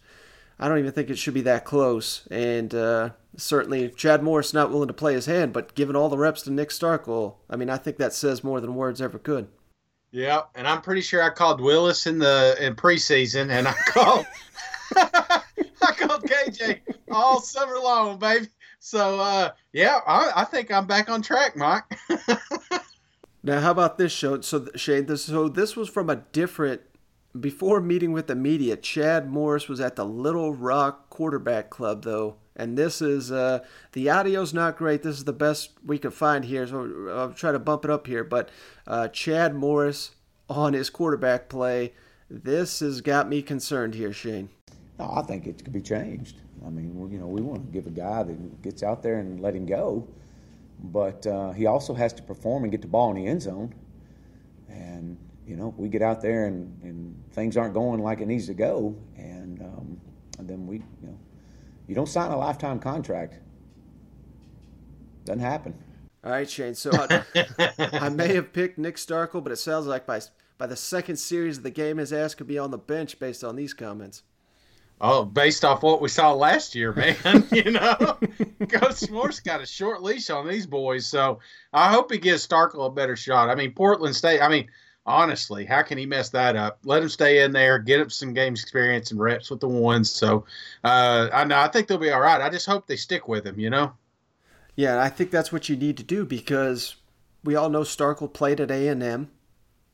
I 0.61 0.69
don't 0.69 0.79
even 0.79 0.93
think 0.93 1.09
it 1.09 1.17
should 1.17 1.33
be 1.33 1.41
that 1.43 1.65
close. 1.65 2.29
And 2.31 2.75
uh, 2.75 3.11
certainly, 3.35 3.89
Chad 3.89 4.23
Morris 4.23 4.53
not 4.53 4.71
willing 4.71 4.89
to 4.89 4.95
play 4.95 5.15
his 5.15 5.25
hand, 5.25 5.55
but 5.55 5.75
giving 5.75 5.97
all 5.97 6.11
the 6.11 6.19
reps 6.19 6.43
to 6.43 6.51
Nick 6.51 6.69
Starkel, 6.69 7.37
I 7.49 7.57
mean, 7.57 7.71
I 7.71 7.79
think 7.79 7.97
that 7.97 8.13
says 8.13 8.45
more 8.45 8.61
than 8.61 8.75
words 8.75 9.01
ever 9.01 9.19
could. 9.19 9.49
Yeah, 10.13 10.43
and 10.55 10.69
I'm 10.69 10.83
pretty 10.83 11.01
sure 11.01 11.23
I 11.23 11.31
called 11.31 11.63
Willis 11.63 12.07
in 12.07 12.19
the 12.19 12.57
in 12.61 12.75
preseason, 12.75 13.51
and 13.51 13.67
I 13.69 13.73
called 13.87 14.27
I 14.97 15.93
called 15.97 16.25
KJ 16.25 16.81
all 17.11 17.41
summer 17.41 17.79
long, 17.79 18.19
baby. 18.19 18.49
So 18.81 19.21
uh, 19.21 19.51
yeah, 19.73 20.01
I, 20.07 20.33
I 20.37 20.45
think 20.45 20.71
I'm 20.73 20.87
back 20.87 21.09
on 21.09 21.23
track, 21.23 21.57
Mike. 21.57 21.85
now, 23.45 23.61
how 23.61 23.71
about 23.71 23.99
this 23.99 24.11
show? 24.11 24.41
So 24.41 24.67
Shane, 24.75 25.07
this 25.07 25.25
so 25.25 25.49
this 25.49 25.77
was 25.77 25.89
from 25.89 26.11
a 26.11 26.17
different 26.17 26.83
before 27.39 27.81
meeting 27.81 28.13
with 28.13 28.27
the 28.27 28.35
media, 28.35 28.77
Chad 28.77 29.31
Morris 29.31 29.69
was 29.69 29.81
at 29.81 29.97
the 29.97 30.05
Little 30.05 30.53
Rock 30.53 31.11
Quarterback 31.11 31.71
Club, 31.71 32.03
though. 32.03 32.37
And 32.57 32.77
this 32.77 33.01
is, 33.01 33.31
uh, 33.31 33.61
the 33.93 34.11
audio's 34.11 34.53
not 34.53 34.77
great. 34.77 35.03
This 35.03 35.17
is 35.17 35.25
the 35.25 35.33
best 35.33 35.73
we 35.85 35.99
could 35.99 36.13
find 36.13 36.45
here, 36.45 36.67
so 36.67 37.09
I'll 37.15 37.33
try 37.33 37.53
to 37.53 37.59
bump 37.59 37.85
it 37.85 37.91
up 37.91 38.07
here. 38.07 38.25
But 38.25 38.51
uh, 38.87 39.09
Chad 39.09 39.55
Morris 39.55 40.13
on 40.49 40.73
his 40.73 40.91
quarterback 40.91 41.49
play, 41.49 41.95
this 42.29 42.81
has 42.81 43.01
got 43.01 43.29
me 43.29 43.43
concerned 43.43 43.95
here, 43.95 44.13
Shane. 44.13 44.51
No, 44.99 45.11
I 45.15 45.23
think 45.23 45.47
it 45.47 45.65
could 45.65 45.73
be 45.73 45.81
changed. 45.81 46.41
I 46.67 46.69
mean, 46.69 47.09
you 47.11 47.19
know, 47.19 47.27
we 47.27 47.41
want 47.41 47.65
to 47.65 47.73
give 47.73 47.87
a 47.87 47.91
guy 47.91 48.23
that 48.25 48.63
gets 48.63 48.83
out 48.83 49.03
there 49.03 49.21
and 49.21 49.41
let 49.41 49.55
him 49.55 49.65
go, 49.65 50.07
but 50.83 51.27
uh, 51.27 51.53
he 51.53 51.67
also 51.67 51.95
has 51.95 52.13
to 52.15 52.23
perform 52.23 52.65
and 52.65 52.73
get 52.73 52.83
the 52.83 52.89
ball 52.89 53.11
in 53.11 53.17
the 53.17 53.27
end 53.27 53.41
zone. 53.41 53.75
And 54.69 55.17
you 55.51 55.57
know, 55.57 55.75
we 55.77 55.89
get 55.89 56.01
out 56.01 56.23
there 56.23 56.47
and, 56.47 56.81
and 56.85 57.21
things 57.33 57.57
aren't 57.57 57.75
going 57.75 58.01
like 58.01 58.21
it 58.21 58.29
needs 58.29 58.47
to 58.47 58.55
go, 58.55 58.95
and, 59.17 59.61
um, 59.61 60.01
and 60.39 60.49
then 60.49 60.65
we, 60.65 60.77
you 60.77 61.09
know, 61.09 61.19
you 61.89 61.95
don't 61.97 62.09
sign 62.09 62.31
a 62.31 62.39
lifetime 62.39 62.79
contract. 62.79 63.35
Doesn't 65.25 65.41
happen. 65.41 65.75
All 66.23 66.31
right, 66.31 66.49
Shane. 66.49 66.77
So 66.77 66.91
I, 66.93 67.25
I 67.79 68.09
may 68.11 68.33
have 68.35 68.53
picked 68.53 68.79
Nick 68.79 68.95
Starkel, 68.95 69.43
but 69.43 69.51
it 69.51 69.57
sounds 69.57 69.87
like 69.87 70.07
by 70.07 70.21
by 70.57 70.69
the 70.69 70.77
second 70.77 71.17
series 71.17 71.57
of 71.57 71.65
the 71.65 71.71
game, 71.71 71.97
his 71.97 72.13
ass 72.13 72.35
could 72.35 72.47
be 72.47 72.59
on 72.59 72.71
the 72.71 72.79
bench 72.79 73.19
based 73.19 73.43
on 73.43 73.57
these 73.57 73.75
comments. 73.75 74.23
Oh, 75.01 75.25
based 75.25 75.65
off 75.65 75.83
what 75.83 76.03
we 76.03 76.11
saw 76.11 76.33
last 76.33 76.75
year, 76.75 76.93
man. 76.93 77.17
you 77.53 77.71
know, 77.73 78.19
Coach 78.69 79.11
Morris 79.11 79.41
got 79.41 79.63
a 79.63 79.67
short 79.67 80.03
leash 80.03 80.29
on 80.29 80.47
these 80.47 80.67
boys, 80.67 81.07
so 81.07 81.41
I 81.73 81.91
hope 81.91 82.13
he 82.13 82.19
gives 82.19 82.47
Starkel 82.47 82.87
a 82.87 82.91
better 82.91 83.17
shot. 83.17 83.49
I 83.49 83.55
mean, 83.55 83.73
Portland 83.73 84.15
State. 84.15 84.41
I 84.43 84.49
mean, 84.49 84.69
honestly, 85.11 85.65
how 85.65 85.83
can 85.83 85.99
he 85.99 86.07
mess 86.07 86.31
that 86.31 86.57
up? 86.57 86.79
Let 86.85 87.03
him 87.03 87.09
stay 87.09 87.43
in 87.43 87.53
there, 87.53 87.79
get 87.79 88.01
him 88.01 88.11
some 88.11 88.33
games 88.33 88.63
experience 88.63 89.11
and 89.11 89.21
reps 89.21 89.51
with 89.51 89.61
the 89.61 89.69
ones. 89.69 90.11
So, 90.11 90.45
uh, 90.85 91.29
I 91.33 91.45
know 91.45 91.59
I 91.59 91.69
think 91.69 91.89
they'll 91.89 91.99
be 91.99 92.11
all 92.11 92.21
right. 92.21 92.41
I 92.41 92.49
just 92.49 92.67
hope 92.67 92.87
they 92.87 92.97
stick 92.97 93.29
with 93.29 93.47
him. 93.47 93.59
You 93.59 93.71
know. 93.71 93.93
Yeah, 94.77 95.03
I 95.03 95.09
think 95.09 95.31
that's 95.31 95.53
what 95.53 95.69
you 95.69 95.77
need 95.77 95.97
to 95.99 96.03
do 96.03 96.25
because 96.25 96.97
we 97.45 97.55
all 97.55 97.69
know 97.69 97.83
Starkel 97.83 98.33
played 98.33 98.61
at 98.61 98.71
A 98.71 98.89
and 98.89 99.03
M, 99.03 99.31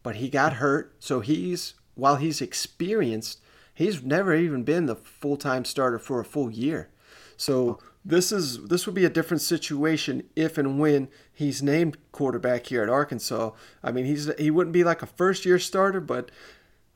but 0.03 0.17
he 0.17 0.29
got 0.29 0.55
hurt, 0.55 0.95
so 1.01 1.21
he's 1.21 1.75
while 1.95 2.17
he's 2.17 2.41
experienced 2.41 3.41
he's 3.77 4.03
never 4.03 4.35
even 4.35 4.65
been 4.65 4.87
the 4.87 4.97
full 4.97 5.37
time 5.37 5.65
starter 5.65 6.01
for 6.01 6.19
a 6.19 6.25
full 6.25 6.51
year. 6.51 6.89
So 7.37 7.79
this 8.07 8.31
is 8.31 8.65
this 8.67 8.87
would 8.87 8.95
be 8.95 9.05
a 9.05 9.11
different 9.11 9.41
situation 9.41 10.23
if 10.37 10.57
and 10.57 10.79
when 10.79 11.09
he's 11.33 11.61
named 11.61 11.99
quarterback 12.13 12.67
here 12.67 12.83
at 12.83 12.89
Arkansas. 12.89 13.51
I 13.83 13.91
mean, 13.91 14.05
he's 14.05 14.33
he 14.39 14.51
wouldn't 14.51 14.73
be 14.73 14.85
like 14.85 15.03
a 15.03 15.07
first 15.07 15.45
year 15.45 15.59
starter, 15.59 16.01
but 16.01 16.31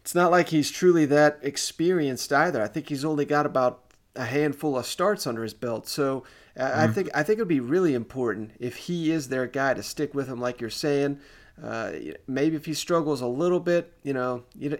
it's 0.02 0.14
not 0.14 0.30
like 0.30 0.50
he's 0.50 0.70
truly 0.70 1.06
that 1.06 1.40
experienced 1.42 2.32
either. 2.32 2.62
I 2.62 2.68
think 2.68 2.88
he's 2.88 3.04
only 3.04 3.24
got 3.24 3.44
about 3.44 3.92
a 4.14 4.24
handful 4.24 4.78
of 4.78 4.86
starts 4.86 5.26
under 5.26 5.42
his 5.42 5.52
belt. 5.52 5.88
So 5.88 6.22
mm-hmm. 6.56 6.80
I 6.80 6.86
think 6.86 7.10
I 7.12 7.24
think 7.24 7.38
it 7.38 7.42
would 7.42 7.48
be 7.48 7.60
really 7.60 7.94
important 7.94 8.52
if 8.60 8.76
he 8.76 9.10
is 9.10 9.28
their 9.28 9.48
guy 9.48 9.74
to 9.74 9.82
stick 9.82 10.14
with 10.14 10.28
him, 10.28 10.40
like 10.40 10.60
you're 10.60 10.70
saying. 10.70 11.18
Uh, 11.62 11.92
maybe 12.26 12.56
if 12.56 12.64
he 12.64 12.72
struggles 12.72 13.20
a 13.20 13.26
little 13.26 13.60
bit, 13.60 13.92
you 14.02 14.14
know, 14.14 14.44
you 14.54 14.78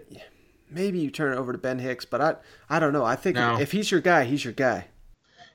maybe 0.69 0.97
you 0.97 1.11
turn 1.11 1.33
it 1.33 1.37
over 1.37 1.51
to 1.51 1.57
Ben 1.57 1.79
Hicks, 1.79 2.05
but 2.05 2.21
I 2.21 2.35
I 2.69 2.79
don't 2.79 2.93
know. 2.93 3.03
I 3.03 3.17
think 3.17 3.35
no. 3.35 3.59
if 3.59 3.73
he's 3.73 3.91
your 3.91 3.99
guy, 3.99 4.23
he's 4.23 4.45
your 4.45 4.53
guy. 4.53 4.87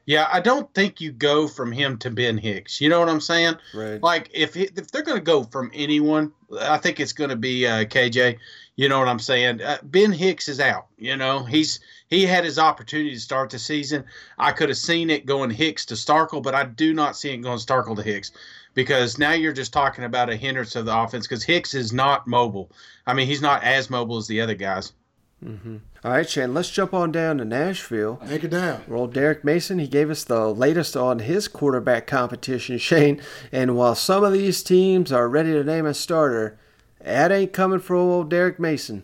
Yeah, 0.06 0.28
I 0.32 0.38
don't 0.38 0.72
think 0.72 1.00
you 1.00 1.10
go 1.10 1.48
from 1.48 1.72
him 1.72 1.98
to 1.98 2.10
Ben 2.10 2.38
Hicks. 2.38 2.80
You 2.80 2.88
know 2.88 3.00
what 3.00 3.08
I'm 3.08 3.20
saying? 3.20 3.56
Right. 3.74 4.00
Like 4.00 4.30
if 4.32 4.54
he, 4.54 4.62
if 4.62 4.92
they're 4.92 5.02
going 5.02 5.18
to 5.18 5.24
go 5.24 5.42
from 5.42 5.72
anyone, 5.74 6.32
I 6.60 6.78
think 6.78 7.00
it's 7.00 7.12
going 7.12 7.30
to 7.30 7.36
be 7.36 7.66
uh, 7.66 7.84
KJ. 7.84 8.38
You 8.76 8.88
know 8.88 9.00
what 9.00 9.08
I'm 9.08 9.18
saying? 9.18 9.62
Uh, 9.62 9.78
ben 9.82 10.12
Hicks 10.12 10.48
is 10.48 10.60
out. 10.60 10.86
You 10.96 11.16
know 11.16 11.42
he's 11.44 11.80
he 12.08 12.24
had 12.24 12.44
his 12.44 12.58
opportunity 12.58 13.14
to 13.14 13.20
start 13.20 13.50
the 13.50 13.58
season. 13.58 14.04
I 14.38 14.52
could 14.52 14.68
have 14.68 14.78
seen 14.78 15.10
it 15.10 15.26
going 15.26 15.50
Hicks 15.50 15.86
to 15.86 15.94
Starkel, 15.94 16.42
but 16.42 16.54
I 16.54 16.64
do 16.64 16.94
not 16.94 17.16
see 17.16 17.30
it 17.30 17.38
going 17.38 17.58
Starkel 17.58 17.96
to 17.96 18.02
Hicks 18.02 18.30
because 18.74 19.18
now 19.18 19.32
you're 19.32 19.52
just 19.52 19.72
talking 19.72 20.04
about 20.04 20.30
a 20.30 20.36
hindrance 20.36 20.76
of 20.76 20.84
the 20.84 20.96
offense 20.96 21.26
because 21.26 21.42
Hicks 21.42 21.74
is 21.74 21.92
not 21.92 22.28
mobile. 22.28 22.70
I 23.06 23.14
mean, 23.14 23.26
he's 23.26 23.42
not 23.42 23.64
as 23.64 23.90
mobile 23.90 24.18
as 24.18 24.28
the 24.28 24.40
other 24.42 24.54
guys. 24.54 24.92
Mm-hmm. 25.44 25.78
All 26.06 26.12
right, 26.12 26.30
Shane, 26.30 26.54
let's 26.54 26.70
jump 26.70 26.94
on 26.94 27.10
down 27.10 27.38
to 27.38 27.44
Nashville. 27.44 28.20
Take 28.28 28.44
it 28.44 28.50
down. 28.52 28.84
Well, 28.86 29.08
Derek 29.08 29.42
Mason, 29.42 29.80
he 29.80 29.88
gave 29.88 30.08
us 30.08 30.22
the 30.22 30.46
latest 30.46 30.96
on 30.96 31.18
his 31.18 31.48
quarterback 31.48 32.06
competition, 32.06 32.78
Shane. 32.78 33.20
And 33.50 33.74
while 33.74 33.96
some 33.96 34.22
of 34.22 34.32
these 34.32 34.62
teams 34.62 35.10
are 35.10 35.28
ready 35.28 35.52
to 35.52 35.64
name 35.64 35.84
a 35.84 35.92
starter, 35.92 36.60
that 37.00 37.32
ain't 37.32 37.52
coming 37.52 37.80
from 37.80 37.96
old 37.96 38.30
Derek 38.30 38.60
Mason. 38.60 39.02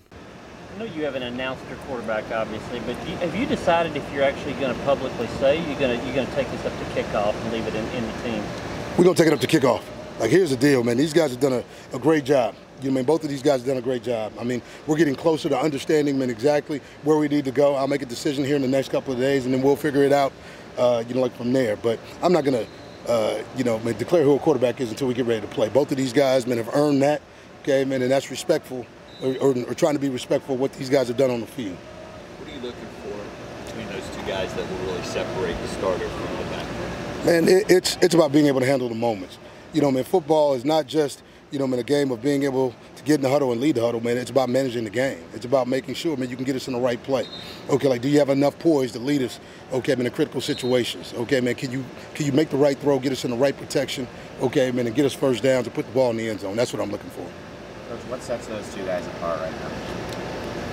I 0.76 0.78
know 0.78 0.84
you 0.84 1.02
haven't 1.02 1.24
announced 1.24 1.64
your 1.68 1.78
quarterback, 1.88 2.30
obviously, 2.30 2.78
but 2.78 2.94
have 2.94 3.34
you 3.34 3.46
decided 3.46 3.96
if 3.96 4.12
you're 4.12 4.22
actually 4.22 4.52
going 4.52 4.72
to 4.72 4.80
publicly 4.84 5.26
say 5.40 5.56
you're 5.56 5.80
going 5.80 5.98
to 5.98 6.06
you're 6.06 6.14
going 6.14 6.28
to 6.28 6.34
take 6.36 6.48
this 6.52 6.64
up 6.64 6.72
to 6.72 6.84
kickoff 6.94 7.34
and 7.34 7.52
leave 7.52 7.66
it 7.66 7.74
in, 7.74 7.84
in 7.84 8.06
the 8.06 8.22
team? 8.22 8.44
We're 8.96 9.02
going 9.02 9.16
to 9.16 9.20
take 9.24 9.32
it 9.32 9.34
up 9.34 9.40
to 9.40 9.48
kickoff. 9.48 9.82
Like, 10.20 10.30
here's 10.30 10.50
the 10.50 10.56
deal, 10.56 10.84
man. 10.84 10.98
These 10.98 11.12
guys 11.12 11.32
have 11.32 11.40
done 11.40 11.52
a, 11.54 11.64
a 11.92 11.98
great 11.98 12.24
job. 12.24 12.54
You 12.82 12.90
know, 12.90 12.94
I 12.94 12.96
mean, 12.96 13.04
both 13.04 13.22
of 13.22 13.30
these 13.30 13.42
guys 13.42 13.60
have 13.60 13.66
done 13.66 13.76
a 13.76 13.82
great 13.82 14.02
job. 14.02 14.32
I 14.38 14.44
mean, 14.44 14.60
we're 14.86 14.96
getting 14.96 15.14
closer 15.14 15.48
to 15.48 15.58
understanding 15.58 16.18
man, 16.18 16.30
exactly 16.30 16.80
where 17.04 17.16
we 17.16 17.28
need 17.28 17.44
to 17.44 17.52
go. 17.52 17.76
I'll 17.76 17.86
make 17.86 18.02
a 18.02 18.06
decision 18.06 18.44
here 18.44 18.56
in 18.56 18.62
the 18.62 18.68
next 18.68 18.90
couple 18.90 19.12
of 19.12 19.20
days, 19.20 19.44
and 19.44 19.54
then 19.54 19.62
we'll 19.62 19.76
figure 19.76 20.02
it 20.02 20.12
out, 20.12 20.32
uh, 20.76 21.04
you 21.06 21.14
know, 21.14 21.20
like 21.20 21.36
from 21.36 21.52
there. 21.52 21.76
But 21.76 22.00
I'm 22.22 22.32
not 22.32 22.44
going 22.44 22.66
to, 22.66 23.12
uh, 23.12 23.42
you 23.56 23.64
know, 23.64 23.78
declare 23.92 24.24
who 24.24 24.34
a 24.34 24.38
quarterback 24.38 24.80
is 24.80 24.90
until 24.90 25.06
we 25.06 25.14
get 25.14 25.26
ready 25.26 25.40
to 25.40 25.46
play. 25.46 25.68
Both 25.68 25.92
of 25.92 25.96
these 25.96 26.12
guys, 26.12 26.46
man, 26.46 26.58
have 26.58 26.74
earned 26.74 27.02
that, 27.02 27.22
okay, 27.62 27.84
man, 27.84 28.02
and 28.02 28.10
that's 28.10 28.30
respectful, 28.30 28.84
or, 29.22 29.36
or, 29.36 29.54
or 29.68 29.74
trying 29.74 29.94
to 29.94 30.00
be 30.00 30.08
respectful 30.08 30.56
of 30.56 30.60
what 30.60 30.72
these 30.72 30.90
guys 30.90 31.08
have 31.08 31.16
done 31.16 31.30
on 31.30 31.40
the 31.40 31.46
field. 31.46 31.76
What 32.38 32.48
are 32.48 32.54
you 32.54 32.60
looking 32.60 32.88
for 33.02 33.64
between 33.64 33.86
those 33.88 34.08
two 34.16 34.22
guys 34.28 34.52
that 34.54 34.68
will 34.68 34.86
really 34.86 35.02
separate 35.04 35.56
the 35.62 35.68
starter 35.68 36.08
from 36.08 36.36
the 36.36 36.50
back? 36.50 36.66
Man, 37.24 37.48
it, 37.48 37.70
it's 37.70 37.96
it's 38.02 38.14
about 38.16 38.32
being 38.32 38.46
able 38.46 38.58
to 38.58 38.66
handle 38.66 38.88
the 38.88 38.96
moments. 38.96 39.38
You 39.72 39.80
know, 39.80 39.92
man, 39.92 40.02
football 40.02 40.54
is 40.54 40.64
not 40.64 40.88
just 40.88 41.22
you 41.52 41.58
know, 41.58 41.66
I 41.66 41.68
in 41.68 41.78
a 41.78 41.82
game 41.82 42.10
of 42.10 42.22
being 42.22 42.44
able 42.44 42.74
to 42.96 43.02
get 43.04 43.16
in 43.16 43.20
the 43.20 43.28
huddle 43.28 43.52
and 43.52 43.60
lead 43.60 43.74
the 43.74 43.82
huddle, 43.82 44.00
man, 44.00 44.16
it's 44.16 44.30
about 44.30 44.48
managing 44.48 44.84
the 44.84 44.90
game. 44.90 45.22
It's 45.34 45.44
about 45.44 45.68
making 45.68 45.94
sure, 45.94 46.16
man, 46.16 46.30
you 46.30 46.36
can 46.36 46.46
get 46.46 46.56
us 46.56 46.66
in 46.66 46.72
the 46.72 46.80
right 46.80 47.00
play. 47.02 47.26
Okay, 47.68 47.88
like 47.88 48.00
do 48.00 48.08
you 48.08 48.18
have 48.18 48.30
enough 48.30 48.58
poise 48.58 48.90
to 48.92 48.98
lead 48.98 49.22
us, 49.22 49.38
okay, 49.70 49.94
man, 49.94 50.06
in 50.06 50.12
critical 50.12 50.40
situations? 50.40 51.12
Okay, 51.14 51.40
man, 51.40 51.54
can 51.54 51.70
you 51.70 51.84
can 52.14 52.24
you 52.24 52.32
make 52.32 52.48
the 52.48 52.56
right 52.56 52.78
throw, 52.78 52.98
get 52.98 53.12
us 53.12 53.24
in 53.24 53.30
the 53.30 53.36
right 53.36 53.56
protection, 53.56 54.08
okay, 54.40 54.70
man, 54.70 54.86
and 54.86 54.96
get 54.96 55.04
us 55.04 55.12
first 55.12 55.42
down 55.42 55.62
to 55.64 55.70
put 55.70 55.86
the 55.86 55.92
ball 55.92 56.10
in 56.10 56.16
the 56.16 56.28
end 56.28 56.40
zone? 56.40 56.56
That's 56.56 56.72
what 56.72 56.80
I'm 56.80 56.90
looking 56.90 57.10
for. 57.10 57.26
Coach, 57.90 58.00
what 58.08 58.22
sets 58.22 58.46
those 58.46 58.74
two 58.74 58.84
guys 58.86 59.06
apart 59.06 59.40
right 59.40 59.52
now? 59.52 59.70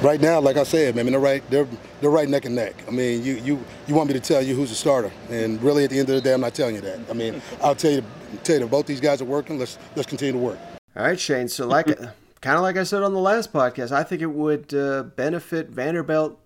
Right 0.01 0.21
now, 0.21 0.39
like 0.39 0.55
I 0.55 0.63
said, 0.63 0.95
man, 0.95 1.01
I 1.01 1.03
mean, 1.03 1.11
they're 1.11 1.19
right, 1.19 1.49
they're 1.49 1.67
they're 1.99 2.09
right 2.09 2.29
neck 2.29 2.45
and 2.45 2.55
neck. 2.55 2.73
I 2.87 2.91
mean, 2.91 3.21
you 3.21 3.33
you 3.33 3.65
you 3.85 3.95
want 3.95 4.07
me 4.07 4.13
to 4.13 4.21
tell 4.21 4.41
you 4.41 4.55
who's 4.55 4.69
the 4.69 4.75
starter, 4.75 5.11
and 5.29 5.61
really 5.61 5.83
at 5.83 5.89
the 5.89 5.99
end 5.99 6.07
of 6.07 6.15
the 6.15 6.21
day, 6.21 6.33
I'm 6.33 6.39
not 6.39 6.53
telling 6.53 6.75
you 6.75 6.81
that. 6.81 6.99
I 7.09 7.13
mean, 7.13 7.41
I'll 7.61 7.75
tell 7.75 7.91
you 7.91 8.03
tell 8.45 8.55
you 8.55 8.61
that 8.61 8.71
both 8.71 8.85
these 8.85 9.01
guys 9.01 9.21
are 9.21 9.25
working. 9.25 9.59
Let's 9.59 9.77
let's 9.97 10.07
continue 10.07 10.31
to 10.31 10.37
work. 10.37 10.57
All 10.99 11.05
right, 11.05 11.17
Shane. 11.17 11.47
So, 11.47 11.65
like, 11.65 11.88
kind 12.41 12.57
of 12.57 12.62
like 12.62 12.75
I 12.75 12.83
said 12.83 13.03
on 13.03 13.13
the 13.13 13.21
last 13.21 13.53
podcast, 13.53 13.93
I 13.93 14.03
think 14.03 14.21
it 14.21 14.31
would 14.31 14.73
uh, 14.73 15.03
benefit 15.03 15.69
Vanderbilt 15.69 16.38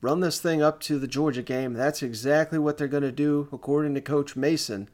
run 0.00 0.20
this 0.20 0.38
thing 0.40 0.62
up 0.62 0.78
to 0.82 1.00
the 1.00 1.08
Georgia 1.08 1.42
game. 1.42 1.72
That's 1.72 2.00
exactly 2.00 2.60
what 2.60 2.78
they're 2.78 2.86
going 2.86 3.02
to 3.02 3.10
do, 3.10 3.48
according 3.50 3.94
to 3.94 4.00
Coach 4.00 4.36
Mason. 4.36 4.88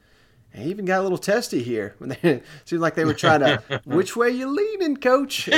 And 0.55 0.65
he 0.65 0.71
even 0.71 0.87
got 0.87 1.01
a 1.01 1.03
little 1.03 1.19
testy 1.19 1.63
here. 1.63 1.95
When 1.99 2.17
they 2.23 2.41
seemed 2.65 2.81
like 2.81 2.95
they 2.95 3.05
were 3.05 3.13
trying 3.13 3.41
to, 3.41 3.63
which 3.85 4.17
way 4.17 4.31
you 4.31 4.49
leaning, 4.49 4.97
Coach? 4.97 5.51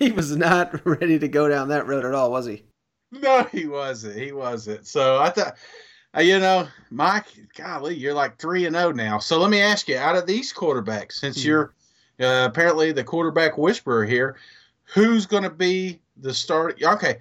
He 0.00 0.10
was 0.10 0.36
not 0.36 0.84
ready 0.84 1.20
to 1.20 1.28
go 1.28 1.48
down 1.48 1.68
that 1.68 1.86
road 1.86 2.04
at 2.04 2.14
all, 2.14 2.32
was 2.32 2.46
he? 2.46 2.64
No, 3.12 3.44
he 3.44 3.68
wasn't. 3.68 4.16
He 4.16 4.32
wasn't. 4.32 4.88
So 4.88 5.20
I 5.20 5.30
thought, 5.30 5.54
uh, 6.16 6.20
you 6.20 6.40
know, 6.40 6.66
Mike, 6.90 7.26
golly, 7.56 7.94
you're 7.94 8.12
like 8.12 8.40
three 8.40 8.66
and 8.66 8.74
zero 8.74 8.88
oh 8.88 8.90
now. 8.90 9.18
So 9.20 9.38
let 9.38 9.50
me 9.50 9.60
ask 9.60 9.86
you, 9.86 9.98
out 9.98 10.16
of 10.16 10.26
these 10.26 10.52
quarterbacks, 10.52 11.12
since 11.12 11.40
hmm. 11.40 11.48
you're 11.48 11.74
uh, 12.20 12.46
apparently 12.48 12.92
the 12.92 13.04
quarterback 13.04 13.58
whisperer 13.58 14.04
here. 14.04 14.36
Who's 14.94 15.26
going 15.26 15.42
to 15.44 15.50
be 15.50 16.00
the 16.16 16.34
start? 16.34 16.82
Okay, 16.82 17.18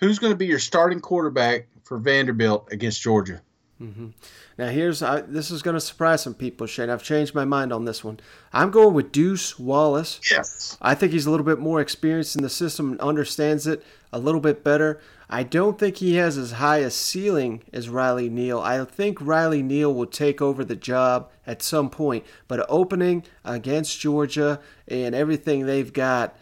who's 0.00 0.18
going 0.18 0.32
to 0.32 0.36
be 0.36 0.46
your 0.46 0.58
starting 0.58 1.00
quarterback 1.00 1.68
for 1.82 1.98
Vanderbilt 1.98 2.68
against 2.72 3.02
Georgia? 3.02 3.42
Mm-hmm. 3.80 4.08
Now 4.56 4.68
here's 4.68 5.02
I, 5.02 5.22
this 5.22 5.50
is 5.50 5.62
going 5.62 5.74
to 5.74 5.80
surprise 5.80 6.22
some 6.22 6.34
people, 6.34 6.66
Shane. 6.66 6.90
I've 6.90 7.02
changed 7.02 7.34
my 7.34 7.44
mind 7.44 7.72
on 7.72 7.84
this 7.84 8.04
one. 8.04 8.20
I'm 8.52 8.70
going 8.70 8.94
with 8.94 9.12
Deuce 9.12 9.58
Wallace. 9.58 10.20
Yes, 10.30 10.78
I 10.80 10.94
think 10.94 11.12
he's 11.12 11.26
a 11.26 11.30
little 11.30 11.44
bit 11.44 11.58
more 11.58 11.80
experienced 11.80 12.36
in 12.36 12.42
the 12.42 12.48
system 12.48 12.92
and 12.92 13.00
understands 13.00 13.66
it 13.66 13.82
a 14.12 14.18
little 14.18 14.40
bit 14.40 14.62
better. 14.62 15.00
I 15.28 15.42
don't 15.42 15.78
think 15.78 15.96
he 15.96 16.16
has 16.16 16.36
as 16.36 16.52
high 16.52 16.78
a 16.78 16.90
ceiling 16.90 17.62
as 17.72 17.88
Riley 17.88 18.28
Neal. 18.28 18.60
I 18.60 18.84
think 18.84 19.18
Riley 19.20 19.62
Neal 19.62 19.92
will 19.92 20.06
take 20.06 20.42
over 20.42 20.64
the 20.64 20.76
job 20.76 21.30
at 21.46 21.62
some 21.62 21.90
point, 21.90 22.24
but 22.46 22.64
opening 22.68 23.24
against 23.44 24.00
Georgia 24.00 24.60
and 24.86 25.14
everything 25.14 25.66
they've 25.66 25.92
got, 25.92 26.36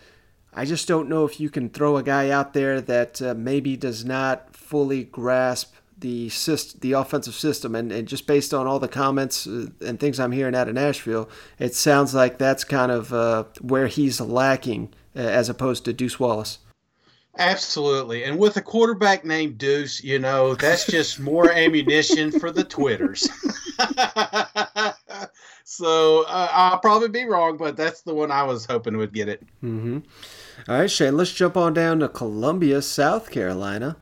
I 0.53 0.65
just 0.65 0.87
don't 0.87 1.09
know 1.09 1.25
if 1.25 1.41
you 1.41 1.49
can 1.49 1.71
throw 1.71 1.97
a 1.97 2.03
guy 2.03 2.31
out 2.31 2.53
there 2.53 2.81
that 2.81 3.23
uh, 3.23 3.35
maybe 3.35 3.77
does 3.77 4.05
not 4.05 4.55
fully 4.55 5.05
grasp 5.05 5.75
the 5.97 6.29
syst- 6.29 6.81
the 6.81 6.93
offensive 6.93 7.35
system. 7.35 7.75
And, 7.75 7.91
and 7.91 8.07
just 8.07 8.27
based 8.27 8.53
on 8.53 8.67
all 8.67 8.79
the 8.79 8.89
comments 8.89 9.47
uh, 9.47 9.69
and 9.81 9.99
things 9.99 10.21
I'm 10.21 10.33
hearing 10.33 10.55
out 10.55 10.69
of 10.69 10.75
Nashville, 10.75 11.31
it 11.59 11.75
sounds 11.75 12.15
like 12.15 12.37
that's 12.37 12.65
kind 12.65 12.93
of 12.93 13.13
uh, 13.15 13.45
where 13.61 13.87
he's 13.87 14.21
lacking 14.21 14.93
uh, 15.17 15.21
as 15.21 15.49
opposed 15.49 15.85
to 15.87 15.93
Deuce 15.93 16.21
Wallace. 16.21 16.59
Absolutely. 17.39 18.25
And 18.25 18.39
with 18.39 18.59
a 18.59 18.63
quarterback 18.63 19.25
named 19.25 19.57
Deuce, 19.57 20.05
you 20.05 20.19
know, 20.19 20.55
that's 20.55 20.87
just 20.87 21.19
more 21.19 21.51
ammunition 21.57 22.31
for 22.31 22.51
the 22.51 22.65
Twitters. 22.65 23.23
so 25.65 26.25
uh, 26.29 26.49
I'll 26.53 26.79
probably 26.79 27.09
be 27.09 27.25
wrong, 27.25 27.57
but 27.57 27.77
that's 27.77 28.03
the 28.03 28.15
one 28.15 28.31
I 28.31 28.43
was 28.43 28.67
hoping 28.67 28.99
would 28.99 29.15
get 29.15 29.29
it. 29.29 29.43
Mm-hmm. 29.65 29.99
All 30.69 30.81
right, 30.81 30.91
Shane, 30.91 31.17
let's 31.17 31.33
jump 31.33 31.57
on 31.57 31.73
down 31.73 32.01
to 32.01 32.09
Columbia, 32.09 32.83
South 32.83 33.31
Carolina. 33.31 33.97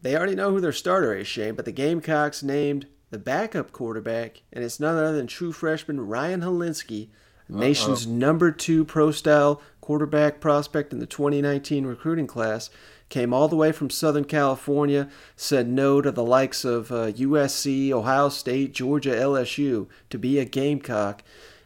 They 0.00 0.16
already 0.16 0.36
know 0.36 0.50
who 0.50 0.60
their 0.60 0.72
starter 0.72 1.14
is, 1.14 1.26
Shane, 1.26 1.56
but 1.56 1.64
the 1.66 1.72
Gamecocks 1.72 2.42
named 2.42 2.86
the 3.10 3.18
backup 3.18 3.72
quarterback, 3.72 4.42
and 4.52 4.64
it's 4.64 4.80
none 4.80 4.96
other 4.96 5.16
than 5.16 5.26
true 5.26 5.52
freshman 5.52 6.06
Ryan 6.06 6.40
Hilinski, 6.40 7.08
nation's 7.50 8.06
number 8.06 8.52
two 8.52 8.84
pro 8.84 9.10
style 9.10 9.60
quarterback 9.90 10.38
prospect 10.38 10.92
in 10.92 11.00
the 11.00 11.06
2019 11.06 11.84
recruiting 11.84 12.28
class. 12.28 12.70
Came 13.08 13.34
all 13.34 13.48
the 13.48 13.56
way 13.56 13.72
from 13.72 13.90
Southern 13.90 14.22
California, 14.22 15.08
said 15.34 15.66
no 15.66 16.00
to 16.00 16.12
the 16.12 16.22
likes 16.22 16.64
of 16.64 16.92
uh, 16.92 17.10
USC, 17.10 17.90
Ohio 17.90 18.28
State, 18.28 18.72
Georgia, 18.72 19.10
LSU 19.10 19.88
to 20.10 20.16
be 20.16 20.38
a 20.38 20.44
Gamecock, 20.44 21.24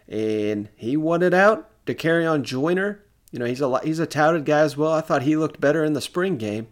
and 0.09 0.71
he 0.75 0.97
wanted 0.97 1.35
out 1.35 1.69
Dakereon 1.85 2.45
Joyner. 2.45 3.03
You 3.31 3.41
know, 3.41 3.45
he's 3.45 3.61
a 3.61 3.79
he's 3.81 3.99
a 3.99 4.07
touted 4.07 4.47
guy 4.47 4.61
as 4.61 4.75
well. 4.75 4.93
I 4.93 5.03
thought 5.03 5.21
he 5.21 5.37
looked 5.37 5.61
better 5.61 5.85
in 5.85 5.93
the 5.93 6.01
spring 6.01 6.39
game, 6.39 6.69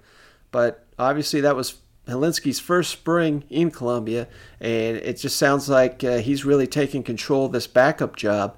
but 0.52 0.86
obviously 0.98 1.42
that 1.42 1.54
was 1.54 1.80
Hilinski's 2.08 2.60
first 2.60 2.90
spring 2.90 3.44
in 3.50 3.70
Columbia, 3.70 4.26
and 4.58 4.96
it 4.96 5.18
just 5.18 5.36
sounds 5.36 5.68
like 5.68 6.02
uh, 6.02 6.16
he's 6.16 6.46
really 6.46 6.66
taking 6.66 7.02
control 7.02 7.44
of 7.44 7.52
this 7.52 7.66
backup 7.66 8.16
job. 8.16 8.56